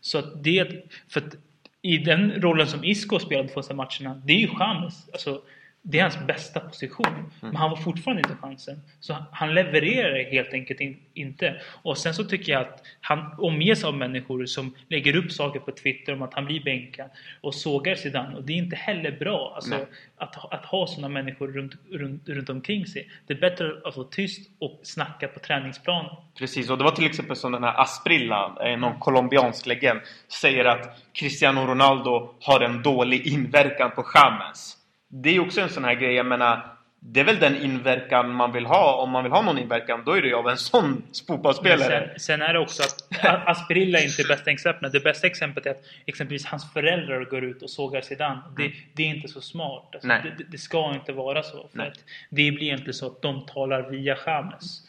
Så 0.00 0.18
att 0.18 0.44
det... 0.44 0.90
För 1.08 1.20
att 1.20 1.36
i 1.82 1.98
den 1.98 2.32
rollen 2.42 2.66
som 2.66 2.84
Isco 2.84 3.18
spelade 3.18 3.48
de 3.68 3.76
matcherna, 3.76 4.22
det 4.24 4.32
är 4.32 4.38
ju 4.38 4.50
James. 4.58 5.08
Alltså, 5.12 5.40
det 5.86 5.98
är 5.98 6.02
hans 6.02 6.26
bästa 6.26 6.60
position. 6.60 7.06
Mm. 7.06 7.30
Men 7.40 7.56
han 7.56 7.70
var 7.70 7.76
fortfarande 7.76 8.20
inte 8.20 8.36
chansen. 8.42 8.80
Så 9.00 9.16
han 9.32 9.54
levererar 9.54 10.30
helt 10.30 10.52
enkelt 10.52 10.80
in, 10.80 10.96
inte. 11.14 11.60
Och 11.82 11.98
sen 11.98 12.14
så 12.14 12.24
tycker 12.24 12.52
jag 12.52 12.62
att 12.62 12.82
han 13.00 13.34
omges 13.38 13.84
av 13.84 13.96
människor 13.96 14.46
som 14.46 14.74
lägger 14.88 15.16
upp 15.16 15.32
saker 15.32 15.60
på 15.60 15.72
Twitter 15.72 16.12
om 16.12 16.22
att 16.22 16.34
han 16.34 16.44
blir 16.44 16.64
bänkad 16.64 17.10
och 17.40 17.54
sågar 17.54 17.94
Zidane. 17.94 18.36
Och 18.36 18.44
det 18.44 18.52
är 18.52 18.56
inte 18.56 18.76
heller 18.76 19.10
bra 19.18 19.52
alltså, 19.54 19.86
att, 20.16 20.52
att 20.54 20.64
ha 20.64 20.86
sådana 20.86 21.08
människor 21.08 21.48
runt, 21.48 21.72
runt, 21.90 22.28
runt 22.28 22.48
omkring 22.48 22.86
sig. 22.86 23.10
Det 23.26 23.34
är 23.34 23.40
bättre 23.40 23.72
att 23.84 23.96
vara 23.96 24.08
tyst 24.10 24.50
och 24.58 24.80
snacka 24.82 25.28
på 25.28 25.40
träningsplanen. 25.40 26.10
Precis, 26.38 26.70
och 26.70 26.78
det 26.78 26.84
var 26.84 26.90
till 26.90 27.06
exempel 27.06 27.36
som 27.36 27.52
den 27.52 27.64
här 27.64 27.80
Asprilla, 27.80 28.56
eh, 28.66 28.78
någon 28.78 28.98
colombiansk 28.98 29.66
legend, 29.66 30.00
säger 30.42 30.64
att 30.64 31.00
Cristiano 31.12 31.66
Ronaldo 31.66 32.34
har 32.40 32.60
en 32.60 32.82
dålig 32.82 33.26
inverkan 33.26 33.90
på 33.90 34.04
James 34.14 34.83
det 35.22 35.36
är 35.36 35.40
också 35.40 35.60
en 35.60 35.68
sån 35.68 35.84
här 35.84 35.94
grej, 35.94 36.14
jag 36.14 36.26
menar 36.26 36.74
det 37.06 37.20
är 37.20 37.24
väl 37.24 37.38
den 37.38 37.56
inverkan 37.56 38.34
man 38.34 38.52
vill 38.52 38.66
ha. 38.66 39.02
Om 39.02 39.10
man 39.10 39.22
vill 39.22 39.32
ha 39.32 39.42
någon 39.42 39.58
inverkan, 39.58 40.02
då 40.06 40.12
är 40.12 40.22
det 40.22 40.28
ju 40.28 40.34
av 40.34 40.48
en 40.48 40.56
sån 40.56 41.02
fotbollsspelare. 41.26 42.10
Sen, 42.10 42.20
sen, 42.20 42.42
är 42.42 42.52
det 42.52 42.58
också 42.58 42.82
att 42.82 43.24
Asperilla 43.48 43.98
är 43.98 44.04
inte 44.04 44.24
bästa 44.28 44.50
exemplet. 44.50 44.92
Det 44.92 45.00
bästa 45.00 45.26
exemplet 45.26 45.66
är 45.66 45.70
att 45.70 45.82
exempelvis 46.06 46.46
hans 46.46 46.72
föräldrar 46.72 47.24
går 47.24 47.44
ut 47.44 47.62
och 47.62 47.70
sågar 47.70 48.00
Zidane. 48.00 48.42
Det, 48.56 48.62
mm. 48.62 48.76
det 48.92 49.02
är 49.02 49.06
inte 49.06 49.28
så 49.28 49.40
smart. 49.40 49.90
Alltså, 49.92 50.08
det, 50.08 50.44
det, 50.48 50.58
ska 50.58 50.94
inte 50.94 51.12
vara 51.12 51.42
så. 51.42 51.68
För 51.72 51.82
att 51.82 51.98
det 52.30 52.50
blir 52.50 52.72
inte 52.72 52.92
så 52.92 53.06
att 53.06 53.22
de 53.22 53.46
talar 53.46 53.90
via 53.90 54.16
James. 54.26 54.82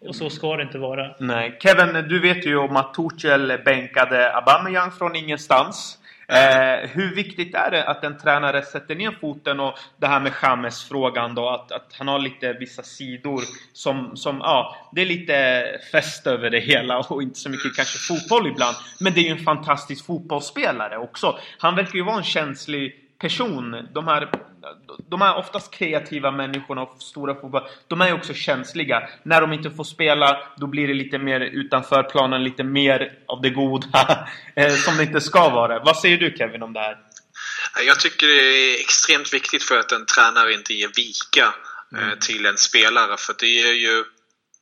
Och 0.00 0.16
så 0.16 0.30
ska 0.30 0.56
det 0.56 0.62
inte 0.62 0.78
vara. 0.78 1.16
Nej. 1.18 1.58
Kevin, 1.60 2.08
du 2.08 2.20
vet 2.20 2.46
ju 2.46 2.56
om 2.56 2.76
att 2.76 2.94
Tuchel 2.94 3.58
bänkade 3.64 4.32
Aubameyang 4.32 4.90
från 4.90 5.16
ingenstans. 5.16 5.98
Eh, 6.28 6.88
hur 6.88 7.14
viktigt 7.14 7.54
är 7.54 7.70
det 7.70 7.84
att 7.84 8.04
en 8.04 8.18
tränare 8.18 8.62
sätter 8.62 8.94
ner 8.94 9.10
foten 9.20 9.60
och 9.60 9.78
det 9.96 10.06
här 10.06 10.20
med 10.20 10.32
James-frågan 10.42 11.34
då, 11.34 11.48
att, 11.48 11.72
att 11.72 11.94
han 11.98 12.08
har 12.08 12.18
lite 12.18 12.52
vissa 12.52 12.82
sidor 12.82 13.42
som, 13.72 14.16
som, 14.16 14.38
ja, 14.38 14.76
det 14.92 15.00
är 15.00 15.06
lite 15.06 15.64
fest 15.92 16.26
över 16.26 16.50
det 16.50 16.60
hela 16.60 16.98
och 16.98 17.22
inte 17.22 17.38
så 17.38 17.50
mycket 17.50 17.76
kanske 17.76 17.98
fotboll 17.98 18.46
ibland. 18.46 18.76
Men 19.00 19.12
det 19.12 19.20
är 19.20 19.24
ju 19.24 19.30
en 19.30 19.44
fantastisk 19.44 20.06
fotbollsspelare 20.06 20.98
också. 20.98 21.38
Han 21.58 21.76
verkar 21.76 21.94
ju 21.94 22.04
vara 22.04 22.16
en 22.16 22.22
känslig 22.22 22.94
person. 23.18 23.88
De 23.92 24.06
här 24.06 24.28
de 25.08 25.20
här 25.20 25.36
oftast 25.36 25.70
kreativa 25.70 26.30
människorna 26.30 26.82
och 26.82 27.02
stora 27.02 27.34
fotboll, 27.34 27.68
de 27.88 28.00
är 28.00 28.06
ju 28.06 28.12
också 28.12 28.34
känsliga. 28.34 29.08
När 29.22 29.40
de 29.40 29.52
inte 29.52 29.70
får 29.70 29.84
spela, 29.84 30.38
då 30.56 30.66
blir 30.66 30.88
det 30.88 30.94
lite 30.94 31.18
mer 31.18 31.40
utanför 31.40 32.02
planen, 32.02 32.44
lite 32.44 32.64
mer 32.64 33.18
av 33.26 33.42
det 33.42 33.50
goda 33.50 34.28
eh, 34.56 34.74
som 34.74 34.96
det 34.96 35.02
inte 35.02 35.20
ska 35.20 35.48
vara. 35.48 35.78
Vad 35.78 35.96
säger 35.96 36.18
du 36.18 36.34
Kevin 36.38 36.62
om 36.62 36.72
det 36.72 36.80
här? 36.80 36.98
Jag 37.86 38.00
tycker 38.00 38.26
det 38.26 38.42
är 38.42 38.80
extremt 38.80 39.34
viktigt 39.34 39.62
för 39.62 39.78
att 39.78 39.92
en 39.92 40.06
tränare 40.06 40.52
inte 40.52 40.74
ger 40.74 40.90
vika 40.96 41.54
eh, 41.96 42.06
mm. 42.06 42.18
till 42.18 42.46
en 42.46 42.56
spelare. 42.56 43.16
För 43.18 43.34
det 43.38 43.60
är 43.60 43.74
ju 43.74 44.04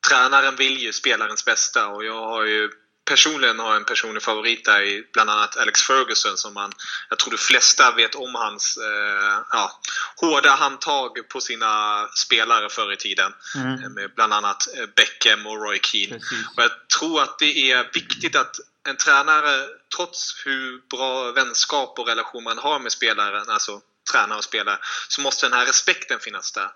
Tränaren 0.09 0.57
vill 0.57 0.79
ju 0.79 0.93
spelarens 0.93 1.45
bästa 1.45 1.89
och 1.89 2.05
jag 2.05 2.27
har 2.27 2.45
ju 2.45 2.71
personligen 3.05 3.59
har 3.59 3.77
en 3.77 3.85
personlig 3.85 4.23
favorit 4.23 4.65
där 4.65 4.83
i 4.83 5.07
bland 5.13 5.31
annat 5.31 5.57
Alex 5.57 5.83
Ferguson 5.83 6.37
som 6.37 6.55
man, 6.55 6.73
jag 7.09 7.19
tror 7.19 7.31
de 7.31 7.37
flesta 7.37 7.93
vet 7.93 8.15
om 8.15 8.35
hans 8.35 8.77
eh, 8.77 9.39
ja, 9.51 9.81
hårda 10.17 10.51
handtag 10.51 11.29
på 11.29 11.41
sina 11.41 12.07
spelare 12.09 12.69
förr 12.69 12.93
i 12.93 12.97
tiden. 12.97 13.33
Mm. 13.55 13.93
Med 13.93 14.15
bland 14.15 14.33
annat 14.33 14.77
eh, 14.77 14.87
Beckham 14.97 15.47
och 15.47 15.63
Roy 15.63 15.81
Keane. 15.83 16.17
Och 16.57 16.63
jag 16.63 16.71
tror 16.99 17.23
att 17.23 17.39
det 17.39 17.71
är 17.73 17.91
viktigt 17.93 18.37
att 18.37 18.57
en 18.89 18.97
tränare, 18.97 19.69
trots 19.97 20.43
hur 20.47 20.81
bra 20.91 21.33
vänskap 21.33 21.99
och 21.99 22.07
relation 22.07 22.45
man 22.45 22.59
har 22.59 22.79
med 22.79 22.93
spelaren, 22.93 23.51
alltså 23.51 23.81
tränare 24.13 24.39
och 24.39 24.45
spelare, 24.45 24.79
så 25.09 25.21
måste 25.21 25.47
den 25.47 25.59
här 25.59 25.67
respekten 25.67 26.21
finnas 26.21 26.53
där. 26.53 26.71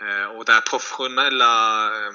Eh, 0.00 0.24
och 0.24 0.44
det 0.44 0.52
här 0.52 0.60
professionella 0.60 1.84
eh, 1.86 2.12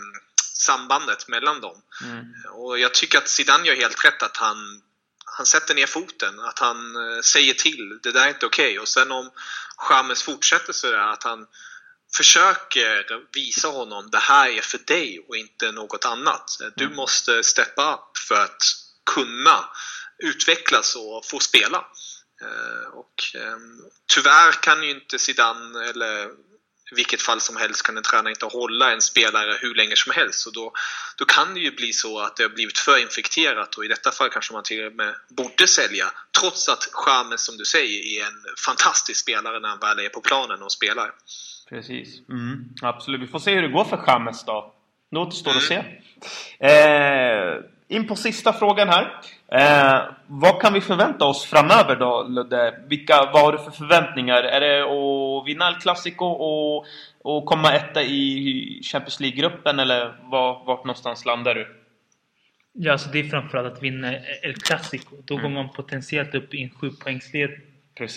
sambandet 0.53 1.27
mellan 1.27 1.61
dem. 1.61 1.81
Mm. 2.03 2.25
Och 2.53 2.79
jag 2.79 2.93
tycker 2.93 3.17
att 3.17 3.29
Zidane 3.29 3.67
gör 3.67 3.75
helt 3.75 4.05
rätt 4.05 4.23
att 4.23 4.37
han, 4.37 4.81
han 5.25 5.45
sätter 5.45 5.75
ner 5.75 5.85
foten, 5.85 6.39
att 6.39 6.59
han 6.59 6.95
eh, 6.95 7.21
säger 7.21 7.53
till, 7.53 7.99
det 8.03 8.11
där 8.11 8.25
är 8.25 8.29
inte 8.29 8.45
okej. 8.45 8.65
Okay. 8.65 8.79
Och 8.79 8.87
sen 8.87 9.11
om 9.11 9.31
Chamez 9.77 10.23
fortsätter 10.23 10.73
sådär, 10.73 10.97
att 10.97 11.23
han 11.23 11.47
försöker 12.17 13.05
visa 13.33 13.67
honom 13.67 14.09
det 14.11 14.17
här 14.17 14.49
är 14.49 14.61
för 14.61 14.77
dig 14.77 15.25
och 15.27 15.37
inte 15.37 15.71
något 15.71 16.05
annat. 16.05 16.57
Du 16.75 16.83
mm. 16.85 16.95
måste 16.95 17.43
steppa 17.43 17.93
upp 17.93 18.17
för 18.27 18.35
att 18.35 18.61
kunna 19.05 19.69
utvecklas 20.17 20.95
och 20.95 21.25
få 21.25 21.39
spela. 21.39 21.85
Eh, 22.41 22.87
och 22.93 23.13
ehm, 23.35 23.81
tyvärr 24.13 24.51
kan 24.51 24.83
ju 24.83 24.91
inte 24.91 25.19
Zidane 25.19 25.89
eller 25.89 26.29
vilket 26.91 27.21
fall 27.21 27.41
som 27.41 27.57
helst 27.57 27.83
kan 27.83 27.97
en 27.97 28.03
tränare 28.03 28.29
inte 28.29 28.45
hålla 28.45 28.91
en 28.91 29.01
spelare 29.01 29.57
hur 29.61 29.75
länge 29.75 29.95
som 29.95 30.11
helst. 30.15 30.47
Och 30.47 30.53
då, 30.53 30.71
då 31.17 31.25
kan 31.25 31.53
det 31.53 31.59
ju 31.59 31.71
bli 31.71 31.93
så 31.93 32.19
att 32.19 32.35
det 32.35 32.43
har 32.43 32.49
blivit 32.49 32.77
för 32.77 33.01
infekterat 33.01 33.75
och 33.75 33.85
i 33.85 33.87
detta 33.87 34.11
fall 34.11 34.29
kanske 34.29 34.53
man 34.53 34.63
till 34.63 34.85
och 34.85 34.95
med 34.95 35.15
borde 35.29 35.67
sälja. 35.67 36.05
Trots 36.39 36.69
att 36.69 36.83
Chamez, 36.91 37.41
som 37.45 37.57
du 37.57 37.65
säger, 37.65 38.21
är 38.21 38.25
en 38.25 38.55
fantastisk 38.65 39.19
spelare 39.19 39.59
när 39.59 39.69
han 39.69 39.79
väl 39.79 39.99
är 39.99 40.09
på 40.09 40.21
planen 40.21 40.61
och 40.61 40.71
spelar. 40.71 41.11
Precis. 41.69 42.29
Mm, 42.29 42.69
absolut. 42.81 43.21
Vi 43.21 43.27
får 43.27 43.39
se 43.39 43.55
hur 43.55 43.61
det 43.61 43.67
går 43.67 43.85
för 43.85 43.97
Chamez 43.97 44.45
då. 44.45 44.73
Det 45.11 45.17
återstår 45.17 45.51
mm. 45.51 45.57
att 45.57 45.67
se. 45.67 45.83
Eh, 46.67 47.63
in 47.87 48.07
på 48.07 48.15
sista 48.15 48.53
frågan 48.53 48.89
här. 48.89 49.21
Eh, 49.53 50.01
vad 50.27 50.61
kan 50.61 50.73
vi 50.73 50.81
förvänta 50.81 51.25
oss 51.25 51.45
framöver 51.45 51.95
då 51.95 52.23
Ludde? 52.29 52.79
Vilka, 52.87 53.29
vad 53.33 53.41
har 53.41 53.51
du 53.51 53.57
för 53.57 53.71
förväntningar? 53.71 54.43
Är 54.43 54.61
det 54.61 54.83
att 54.83 55.47
vinna 55.47 55.67
El 55.67 55.75
Clasico 55.75 56.25
och, 56.25 56.85
och 57.21 57.45
komma 57.45 57.73
etta 57.73 58.03
i 58.03 58.81
Champions 58.83 59.19
League-gruppen 59.19 59.79
eller 59.79 60.15
var, 60.21 60.65
vart 60.65 60.83
någonstans 60.83 61.25
landar 61.25 61.55
du? 61.55 61.67
Ja, 62.73 62.91
alltså 62.91 63.09
det 63.09 63.19
är 63.19 63.23
framförallt 63.23 63.73
att 63.73 63.83
vinna 63.83 64.13
El 64.41 64.55
Clasico. 64.55 65.15
Då 65.25 65.33
mm. 65.33 65.43
går 65.43 65.63
man 65.63 65.73
potentiellt 65.73 66.35
upp 66.35 66.53
i 66.53 66.63
en 66.63 66.69
sjupoängsled 66.69 67.51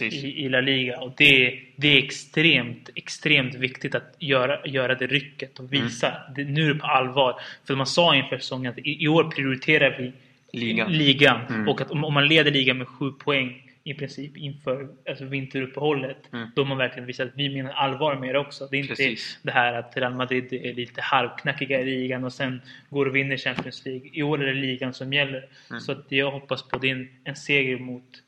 i, 0.00 0.44
i 0.44 0.48
La 0.48 0.60
Liga. 0.60 1.00
Och 1.00 1.12
det, 1.16 1.58
det 1.76 1.88
är 1.88 2.04
extremt, 2.04 2.90
extremt 2.94 3.54
viktigt 3.54 3.94
att 3.94 4.14
göra, 4.18 4.66
göra 4.66 4.94
det 4.94 5.06
rycket 5.06 5.58
och 5.58 5.72
visa. 5.72 6.08
Mm. 6.08 6.34
Det, 6.34 6.44
nu 6.44 6.70
är 6.70 6.74
det 6.74 6.80
på 6.80 6.86
allvar. 6.86 7.40
För 7.66 7.74
man 7.74 7.86
sa 7.86 8.14
inför 8.16 8.38
säsongen 8.38 8.72
att 8.72 8.78
i, 8.78 9.04
i 9.04 9.08
år 9.08 9.24
prioriterar 9.24 9.96
vi 9.98 10.12
ligan. 10.56 10.92
ligan. 10.92 11.40
Mm. 11.48 11.68
Och 11.68 11.80
att 11.80 11.90
om, 11.90 12.04
om, 12.04 12.14
man 12.14 12.28
leder 12.28 12.50
ligan 12.50 12.78
med 12.78 12.88
sju 12.88 13.10
poäng 13.10 13.62
i 13.84 13.94
princip 13.94 14.36
inför 14.36 14.88
alltså 15.08 15.24
vinteruppehållet. 15.24 16.32
Mm. 16.32 16.48
Då 16.54 16.62
har 16.62 16.68
man 16.68 16.78
verkligen 16.78 17.06
visat 17.06 17.28
att 17.28 17.32
vi 17.36 17.48
menar 17.48 17.70
allvar 17.70 18.16
med 18.16 18.34
det 18.34 18.38
också. 18.38 18.68
Det 18.70 18.76
är 18.76 18.78
inte 18.78 18.88
Precis. 18.88 19.38
det 19.42 19.50
här 19.50 19.72
att 19.72 19.96
Real 19.96 20.14
Madrid 20.14 20.52
är 20.52 20.74
lite 20.74 21.00
halvknackiga 21.00 21.80
i 21.80 21.84
ligan 21.84 22.24
och 22.24 22.32
sen 22.32 22.60
går 22.90 23.06
och 23.06 23.16
vinner 23.16 23.36
Champions 23.36 23.84
League. 23.84 24.10
I 24.12 24.22
år 24.22 24.42
är 24.42 24.46
det 24.46 24.60
ligan 24.60 24.94
som 24.94 25.12
gäller. 25.12 25.48
Mm. 25.70 25.80
Så 25.80 25.92
att 25.92 26.04
jag 26.08 26.30
hoppas 26.30 26.62
på 26.68 26.78
det 26.78 26.90
en, 26.90 27.08
en 27.24 27.36
seger 27.36 27.78
mot, 27.78 28.22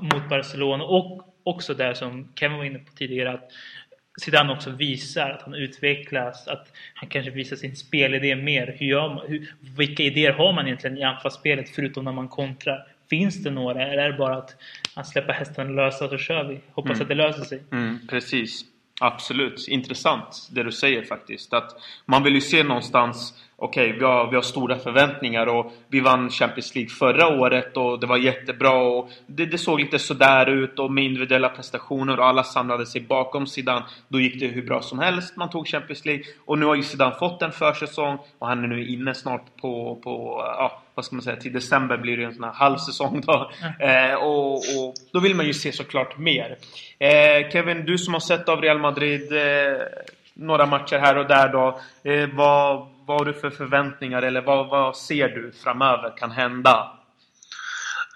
mot 0.00 0.28
Barcelona. 0.28 0.84
Och 0.84 1.34
också 1.42 1.74
där 1.74 1.94
som 1.94 2.28
Kevin 2.34 2.56
var 2.56 2.64
inne 2.64 2.78
på 2.78 2.92
tidigare 2.92 3.32
att 3.32 3.50
Zidane 4.18 4.52
också 4.52 4.70
visar 4.70 5.30
att 5.30 5.42
han 5.42 5.54
utvecklas, 5.54 6.48
att 6.48 6.72
han 6.94 7.08
kanske 7.08 7.30
visar 7.30 7.56
sin 7.56 7.76
spelidé 7.76 8.36
mer. 8.36 8.76
Hur 8.78 8.86
gör 8.86 9.14
man, 9.14 9.26
hur, 9.28 9.54
vilka 9.76 10.02
idéer 10.02 10.32
har 10.32 10.52
man 10.52 10.66
egentligen 10.66 10.98
i 10.98 11.02
anfallsspelet 11.02 11.68
förutom 11.68 12.04
när 12.04 12.12
man 12.12 12.28
kontrar? 12.28 12.86
Finns 13.10 13.42
det 13.42 13.50
några? 13.50 13.82
Eller 13.82 14.02
är 14.02 14.12
det 14.12 14.18
bara 14.18 14.36
att 14.36 14.56
han 14.94 15.04
släpper 15.04 15.32
hästen 15.32 15.74
lösa 15.74 16.04
och 16.04 16.10
så 16.10 16.18
kör 16.18 16.44
vi? 16.44 16.60
Hoppas 16.72 16.90
mm. 16.90 17.02
att 17.02 17.08
det 17.08 17.14
löser 17.14 17.44
sig. 17.44 17.62
Mm, 17.72 17.98
precis. 18.08 18.64
Absolut. 19.00 19.68
Intressant 19.68 20.48
det 20.50 20.62
du 20.62 20.72
säger 20.72 21.02
faktiskt. 21.02 21.52
Att 21.52 21.70
man 22.06 22.22
vill 22.22 22.34
ju 22.34 22.40
se 22.40 22.62
någonstans 22.62 23.44
okej, 23.60 23.86
okay, 23.88 23.98
vi, 23.98 24.04
har, 24.04 24.30
vi 24.30 24.34
har 24.34 24.42
stora 24.42 24.78
förväntningar 24.78 25.46
och 25.46 25.72
vi 25.88 26.00
vann 26.00 26.30
Champions 26.30 26.74
League 26.74 26.90
förra 26.90 27.28
året 27.28 27.76
och 27.76 28.00
det 28.00 28.06
var 28.06 28.16
jättebra 28.16 28.72
och 28.72 29.10
det, 29.26 29.46
det 29.46 29.58
såg 29.58 29.80
lite 29.80 29.98
sådär 29.98 30.46
ut 30.46 30.78
och 30.78 30.92
med 30.92 31.04
individuella 31.04 31.48
prestationer 31.48 32.18
och 32.18 32.26
alla 32.26 32.44
samlade 32.44 32.86
sig 32.86 33.00
bakom 33.00 33.46
Zidane. 33.46 33.84
Då 34.08 34.20
gick 34.20 34.40
det 34.40 34.46
hur 34.46 34.62
bra 34.62 34.82
som 34.82 34.98
helst. 34.98 35.36
Man 35.36 35.50
tog 35.50 35.68
Champions 35.68 36.04
League 36.04 36.24
och 36.44 36.58
nu 36.58 36.66
har 36.66 36.74
ju 36.74 36.82
Zidane 36.82 37.14
fått 37.18 37.42
en 37.42 37.52
försäsong 37.52 38.18
och 38.38 38.48
han 38.48 38.64
är 38.64 38.68
nu 38.68 38.88
inne 38.88 39.14
snart 39.14 39.56
på, 39.60 40.00
på 40.04 40.42
ja, 40.46 40.82
vad 40.94 41.04
ska 41.04 41.16
man 41.16 41.22
säga, 41.22 41.36
till 41.36 41.52
december 41.52 41.98
blir 41.98 42.16
det 42.16 42.24
en 42.24 42.34
sån 42.34 42.44
här 42.44 42.52
halvsäsong 42.52 43.20
då. 43.26 43.50
Mm. 43.78 44.10
Eh, 44.10 44.14
och, 44.14 44.54
och, 44.54 44.94
då 45.12 45.20
vill 45.20 45.34
man 45.34 45.46
ju 45.46 45.54
se 45.54 45.72
såklart 45.72 46.18
mer. 46.18 46.56
Eh, 46.98 47.50
Kevin, 47.52 47.84
du 47.86 47.98
som 47.98 48.14
har 48.14 48.20
sett 48.20 48.48
av 48.48 48.60
Real 48.60 48.78
Madrid 48.78 49.32
eh, 49.32 49.82
några 50.34 50.66
matcher 50.66 50.98
här 50.98 51.18
och 51.18 51.26
där 51.26 51.48
då. 51.48 51.80
Eh, 52.10 52.28
vad, 52.32 52.86
vad 53.10 53.18
har 53.18 53.32
du 53.32 53.40
för 53.40 53.50
förväntningar 53.50 54.22
eller 54.22 54.40
vad, 54.40 54.68
vad 54.68 54.96
ser 54.96 55.28
du 55.28 55.52
framöver 55.62 56.16
kan 56.16 56.30
hända? 56.30 56.98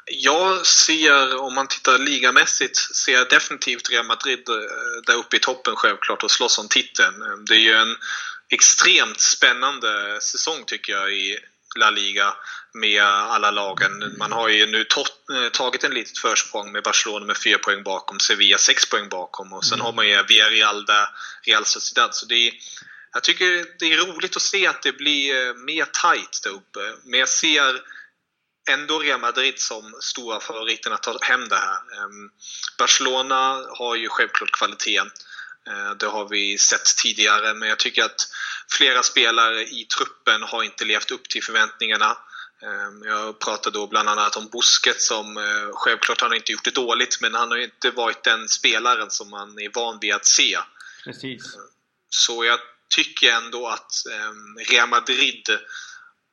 Jag 0.06 0.66
ser, 0.66 1.40
om 1.40 1.54
man 1.54 1.66
tittar 1.66 1.98
ligamässigt, 1.98 2.76
ser 2.76 3.12
jag 3.12 3.28
definitivt 3.28 3.90
Real 3.90 4.06
Madrid 4.06 4.48
eh, 4.48 4.54
där 5.06 5.14
uppe 5.14 5.36
i 5.36 5.38
toppen 5.38 5.76
självklart 5.76 6.22
och 6.22 6.30
slåss 6.30 6.58
om 6.58 6.68
titeln. 6.68 7.44
Det 7.46 7.54
är 7.54 7.58
ju 7.58 7.72
en 7.72 7.96
extremt 8.48 9.20
spännande 9.20 10.18
säsong 10.20 10.64
tycker 10.66 10.92
jag 10.92 11.12
i 11.12 11.38
La 11.76 11.90
Liga 11.90 12.34
med 12.74 13.02
alla 13.04 13.50
lagen. 13.50 14.14
Man 14.18 14.32
har 14.32 14.48
ju 14.48 14.66
nu 14.66 14.80
eh, 14.80 15.50
tagit 15.52 15.84
en 15.84 15.94
litet 15.94 16.18
försprång 16.18 16.72
med 16.72 16.82
Barcelona 16.82 17.26
med 17.26 17.36
fyra 17.36 17.58
poäng 17.58 17.82
bakom, 17.82 18.20
Sevilla 18.20 18.58
sex 18.58 18.90
poäng 18.90 19.08
bakom 19.08 19.52
och 19.52 19.64
sen 19.64 19.74
mm. 19.74 19.84
har 19.84 19.92
man 19.92 20.08
ju 20.08 20.22
Villarreal 20.22 20.84
där, 20.84 21.08
Real 21.42 21.64
Sociedad. 21.64 22.14
Så 22.14 22.26
det 22.26 22.48
är, 22.48 22.52
jag 23.14 23.22
tycker 23.22 23.66
det 23.78 23.92
är 23.92 24.06
roligt 24.06 24.36
att 24.36 24.42
se 24.42 24.66
att 24.66 24.82
det 24.82 24.92
blir 24.92 25.48
eh, 25.48 25.54
mer 25.54 25.84
tight 25.84 26.40
där 26.42 26.50
uppe. 26.50 26.94
Men 27.04 27.20
jag 27.20 27.28
ser 27.28 27.82
ändå 28.68 28.98
Real 28.98 29.20
Madrid 29.20 29.58
som 29.58 29.94
stora 30.00 30.40
favoriten 30.40 30.92
att 30.92 31.02
ta 31.02 31.18
hem 31.22 31.48
det 31.48 31.56
här. 31.56 31.76
Ehm, 31.76 32.30
Barcelona 32.78 33.66
har 33.78 33.94
ju 33.94 34.08
självklart 34.08 34.50
kvaliteten. 34.50 35.10
Eh, 35.66 35.90
det 35.90 36.06
har 36.06 36.28
vi 36.28 36.58
sett 36.58 36.96
tidigare, 36.96 37.54
men 37.54 37.68
jag 37.68 37.78
tycker 37.78 38.04
att 38.04 38.28
flera 38.70 39.02
spelare 39.02 39.62
i 39.62 39.86
truppen 39.98 40.42
har 40.42 40.62
inte 40.62 40.84
levt 40.84 41.10
upp 41.10 41.28
till 41.28 41.42
förväntningarna. 41.42 42.18
Ehm, 42.62 43.02
jag 43.04 43.38
pratar 43.38 43.70
då 43.70 43.86
bland 43.86 44.08
annat 44.08 44.36
om 44.36 44.48
Busquets 44.48 45.06
som 45.06 45.36
eh, 45.36 45.70
självklart 45.72 46.20
har 46.20 46.28
han 46.28 46.36
inte 46.36 46.52
gjort 46.52 46.64
det 46.64 46.74
dåligt, 46.74 47.20
men 47.20 47.34
han 47.34 47.50
har 47.50 47.58
inte 47.58 47.90
varit 47.90 48.24
den 48.24 48.48
spelaren 48.48 49.10
som 49.10 49.30
man 49.30 49.58
är 49.58 49.70
van 49.74 49.98
vid 50.00 50.14
att 50.14 50.26
se. 50.26 50.58
Precis. 51.04 51.56
Så 52.10 52.44
jag 52.44 52.60
tycker 52.94 53.32
ändå 53.32 53.68
att 53.68 54.06
ehm, 54.12 54.58
Real 54.68 54.88
Madrid 54.88 55.58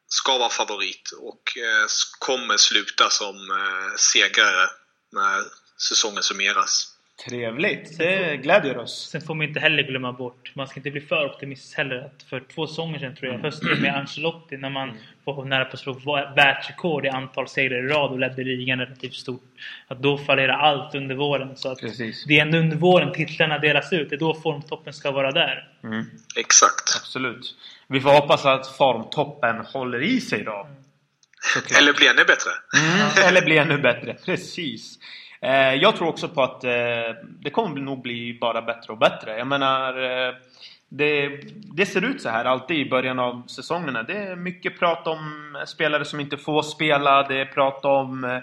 ska 0.07 0.38
vara 0.38 0.49
favorit 0.49 1.12
och 1.12 1.57
eh, 1.57 1.88
kommer 2.20 2.57
sluta 2.57 3.09
som 3.09 3.51
eh, 3.51 3.95
segrare 3.97 4.70
när 5.12 5.43
säsongen 5.89 6.24
summeras. 6.24 6.91
Trevligt! 7.30 7.97
Det 7.97 8.38
glädjer 8.38 8.78
oss. 8.78 9.09
Sen 9.11 9.22
får 9.22 9.36
man 9.36 9.47
inte 9.47 9.59
heller 9.59 9.84
glömma 9.84 10.13
bort, 10.13 10.51
man 10.53 10.67
ska 10.67 10.80
inte 10.80 10.91
bli 10.91 11.01
för 11.01 11.26
optimistisk 11.26 11.78
heller, 11.78 11.97
att 11.97 12.24
för 12.30 12.43
två 12.55 12.67
säsonger 12.67 12.99
sedan 12.99 13.15
tror 13.15 13.28
jag, 13.28 13.34
mm. 13.34 13.43
hösten 13.43 13.82
med 13.82 13.95
Ancelotti, 13.95 14.57
när 14.57 14.69
man 14.69 14.89
mm. 14.89 15.01
var 15.24 15.45
nära 15.45 15.65
på 15.65 15.74
att 15.74 15.80
slå 15.80 15.93
världsrekord 16.36 17.05
i 17.05 17.09
antal 17.09 17.47
segrar 17.47 17.86
i 17.86 17.88
rad 17.88 18.11
och 18.11 18.19
ledde 18.19 18.43
ligan 18.43 18.80
relativt 18.80 19.13
stort. 19.13 19.43
Att 19.88 20.01
då 20.01 20.17
fallerar 20.17 20.53
allt 20.53 20.95
under 20.95 21.15
våren. 21.15 21.57
Så 21.57 21.72
att 21.72 21.80
Precis. 21.80 22.26
det 22.28 22.38
är 22.38 22.41
ändå 22.41 22.57
under 22.57 22.78
våren 22.78 23.13
titlarna 23.13 23.59
delas 23.59 23.93
ut. 23.93 24.09
Det 24.09 24.15
är 24.15 24.19
då 24.19 24.34
formtoppen 24.34 24.93
ska 24.93 25.11
vara 25.11 25.32
där. 25.32 25.67
Mm. 25.84 26.05
Exakt. 26.36 26.95
Absolut. 27.01 27.55
Vi 27.88 28.01
får 28.01 28.09
hoppas 28.09 28.45
att 28.45 28.67
formtoppen 28.67 29.55
håller 29.65 30.01
i 30.01 30.22
sig 30.22 30.43
då. 30.43 30.67
Såklart. 31.53 31.82
Eller 31.82 31.93
blir 31.93 32.09
ännu 32.09 32.24
bättre. 32.24 32.51
Mm, 32.78 33.09
eller 33.28 33.41
blir 33.41 33.57
ännu 33.57 33.78
bättre. 33.78 34.13
Precis. 34.26 34.99
Eh, 35.42 35.74
jag 35.74 35.96
tror 35.96 36.08
också 36.08 36.28
på 36.28 36.44
att 36.44 36.64
eh, 36.64 37.16
det 37.39 37.50
kommer 37.50 37.82
nog 37.82 38.02
bli 38.02 38.38
bara 38.42 38.62
bättre 38.62 38.94
och 38.94 38.98
bättre. 38.98 39.38
Jag 39.38 39.48
menar, 39.48 40.04
eh, 40.04 40.34
det, 40.89 41.30
det, 41.76 41.86
ser 41.86 42.06
ut 42.06 42.22
så 42.22 42.30
här 42.30 42.46
alltid 42.46 42.78
i 42.78 42.89
början 42.89 43.20
av 43.20 43.44
säsongerna. 43.48 44.04
Det 44.04 44.18
är 44.18 44.36
mycket 44.36 44.80
prat 44.80 45.08
om 45.08 45.18
spelare 45.68 46.06
som 46.06 46.20
inte 46.20 46.38
får 46.38 46.62
spela. 46.62 47.24
Det 47.28 47.42
är 47.42 47.46
prat 47.46 47.86
om, 47.86 48.24
eh, 48.24 48.39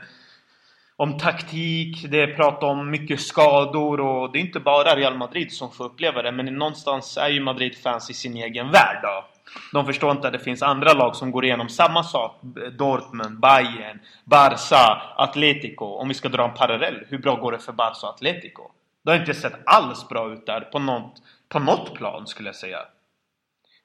om 0.96 1.18
taktik. 1.18 2.06
Det 2.10 2.22
är 2.22 2.34
prat 2.34 2.62
om 2.62 2.90
mycket 2.90 3.20
skador. 3.20 4.00
Och 4.00 4.32
det 4.32 4.38
är 4.38 4.40
inte 4.40 4.60
bara 4.60 4.96
Real 4.96 5.18
Madrid 5.18 5.52
som 5.52 5.72
får 5.72 5.84
uppleva 5.84 6.22
det. 6.22 6.32
Men 6.32 6.46
någonstans 6.46 7.16
är 7.16 7.28
ju 7.28 7.40
Madrid-fans 7.40 8.10
i 8.10 8.14
sin 8.14 8.36
egen 8.36 8.70
värld. 8.70 9.00
Då. 9.02 9.24
De 9.72 9.86
förstår 9.86 10.10
inte 10.10 10.26
att 10.26 10.32
det 10.32 10.38
finns 10.38 10.62
andra 10.62 10.92
lag 10.92 11.16
som 11.16 11.30
går 11.30 11.44
igenom 11.44 11.68
samma 11.68 12.04
sak. 12.04 12.40
Dortmund, 12.78 13.40
Bayern, 13.40 14.00
Barça, 14.24 15.00
Atletico. 15.16 15.84
Om 15.84 16.08
vi 16.08 16.14
ska 16.14 16.28
dra 16.28 16.44
en 16.44 16.54
parallell. 16.54 17.04
Hur 17.08 17.18
bra 17.18 17.34
går 17.34 17.52
det 17.52 17.58
för 17.58 17.72
Barça 17.72 18.02
och 18.02 18.14
Atletico? 18.14 18.70
Det 19.04 19.10
har 19.10 19.18
inte 19.18 19.34
sett 19.34 19.54
alls 19.66 20.08
bra 20.08 20.32
ut 20.32 20.46
där 20.46 20.60
på 20.60 20.78
något, 20.78 21.22
på 21.48 21.58
något 21.58 21.94
plan 21.94 22.26
skulle 22.26 22.48
jag 22.48 22.56
säga. 22.56 22.78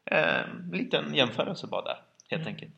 Eh, 0.06 0.42
liten 0.72 1.16
jämförelse 1.16 1.68
bara 1.68 1.82
där, 1.82 1.98
helt 2.30 2.42
mm. 2.42 2.54
enkelt. 2.54 2.74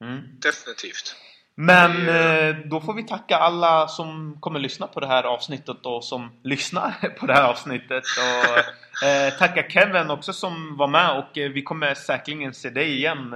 Mm. 0.00 0.22
Definitivt. 0.38 1.16
Men 1.60 2.08
eh, 2.08 2.56
då 2.64 2.80
får 2.80 2.94
vi 2.94 3.02
tacka 3.02 3.36
alla 3.36 3.88
som 3.88 4.36
kommer 4.40 4.60
lyssna 4.60 4.86
på 4.86 5.00
det 5.00 5.06
här 5.06 5.24
avsnittet 5.24 5.86
och 5.86 6.04
som 6.04 6.30
lyssnar 6.42 7.08
på 7.20 7.26
det 7.26 7.32
här 7.32 7.42
avsnittet. 7.42 8.04
Och 8.18 9.08
eh, 9.08 9.32
tacka 9.38 9.70
Kevin 9.70 10.10
också 10.10 10.32
som 10.32 10.76
var 10.76 10.88
med 10.88 11.18
och 11.18 11.38
eh, 11.38 11.50
vi 11.50 11.62
kommer 11.62 11.94
säkerligen 11.94 12.54
se 12.54 12.70
dig 12.70 12.96
igen 12.96 13.34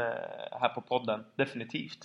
här 0.60 0.68
på 0.68 0.80
podden. 0.80 1.24
Definitivt. 1.36 1.98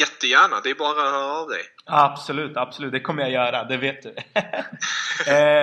Jättegärna, 0.00 0.60
det 0.64 0.70
är 0.70 0.74
bara 0.74 1.06
att 1.06 1.12
höra 1.12 1.40
av 1.40 1.48
dig. 1.48 1.62
Absolut, 1.84 2.56
absolut. 2.56 2.92
Det 2.92 3.00
kommer 3.00 3.22
jag 3.22 3.30
göra, 3.30 3.64
det 3.64 3.76
vet 3.76 4.02
du. 4.02 4.10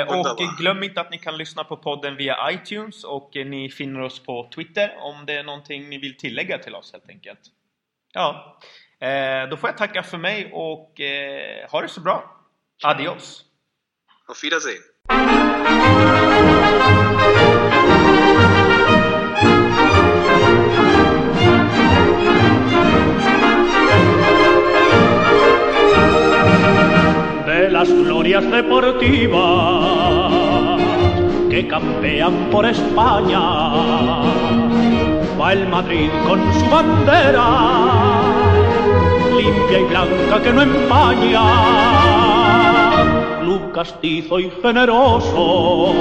och 0.08 0.58
glöm 0.58 0.84
inte 0.84 1.02
att 1.02 1.12
ni 1.12 1.18
kan 1.18 1.38
lyssna 1.38 1.64
på 1.64 1.78
podden 1.78 2.16
via 2.16 2.52
iTunes 2.52 3.04
och 3.04 3.32
ni 3.34 3.70
finner 3.70 4.02
oss 4.02 4.20
på 4.20 4.50
Twitter 4.56 4.96
om 5.00 5.26
det 5.26 5.34
är 5.34 5.44
någonting 5.44 5.90
ni 5.90 5.98
vill 5.98 6.18
tillägga 6.18 6.58
till 6.58 6.76
oss 6.76 6.92
helt 6.94 7.10
enkelt. 7.10 7.40
Ja, 8.14 8.60
då 9.50 9.58
får 9.58 9.70
jag 9.70 9.78
tacka 9.78 10.04
för 10.04 10.18
mig 10.18 10.52
och 10.54 11.02
eh, 11.02 11.70
ha 11.70 11.82
det 11.82 11.88
så 11.88 12.02
bra. 12.02 12.24
Adios! 12.84 13.46
Auf 14.28 14.44
Wiedersehen! 14.44 14.82
de 27.46 27.70
las 27.70 27.90
glorias 27.90 28.50
deportivas 28.52 29.44
que 31.50 31.68
campean 31.68 32.50
por 32.52 32.66
España. 32.66 33.40
Va 35.40 35.54
el 35.54 35.68
Madrid 35.68 36.10
con 36.28 36.40
su 36.54 36.66
bandera, 36.70 38.53
limpia 39.36 39.80
y 39.80 39.84
blanca 39.84 40.42
que 40.42 40.54
no 40.54 40.62
empaña. 40.62 41.42
Club 43.42 43.72
castizo 43.72 44.40
y 44.40 44.52
generoso, 44.62 45.94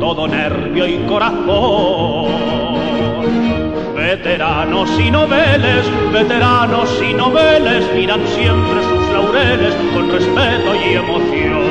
todo 0.00 0.26
nervio 0.26 0.86
y 0.86 0.98
corazón 1.06 2.46
Veteranos 4.06 4.88
y 5.00 5.10
noveles, 5.10 5.84
veteranos 6.12 6.88
y 7.02 7.12
noveles 7.12 7.84
miran 7.92 8.24
siempre 8.28 8.82
sus 8.84 9.08
laureles 9.12 9.74
con 9.92 10.12
respeto 10.12 10.74
y 10.76 10.94
emoción. 10.94 11.64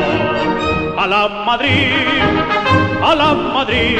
A 0.98 1.08
la 1.08 1.30
Madrid, 1.46 1.94
a 3.02 3.16
la 3.16 3.34
Madrid, 3.34 4.00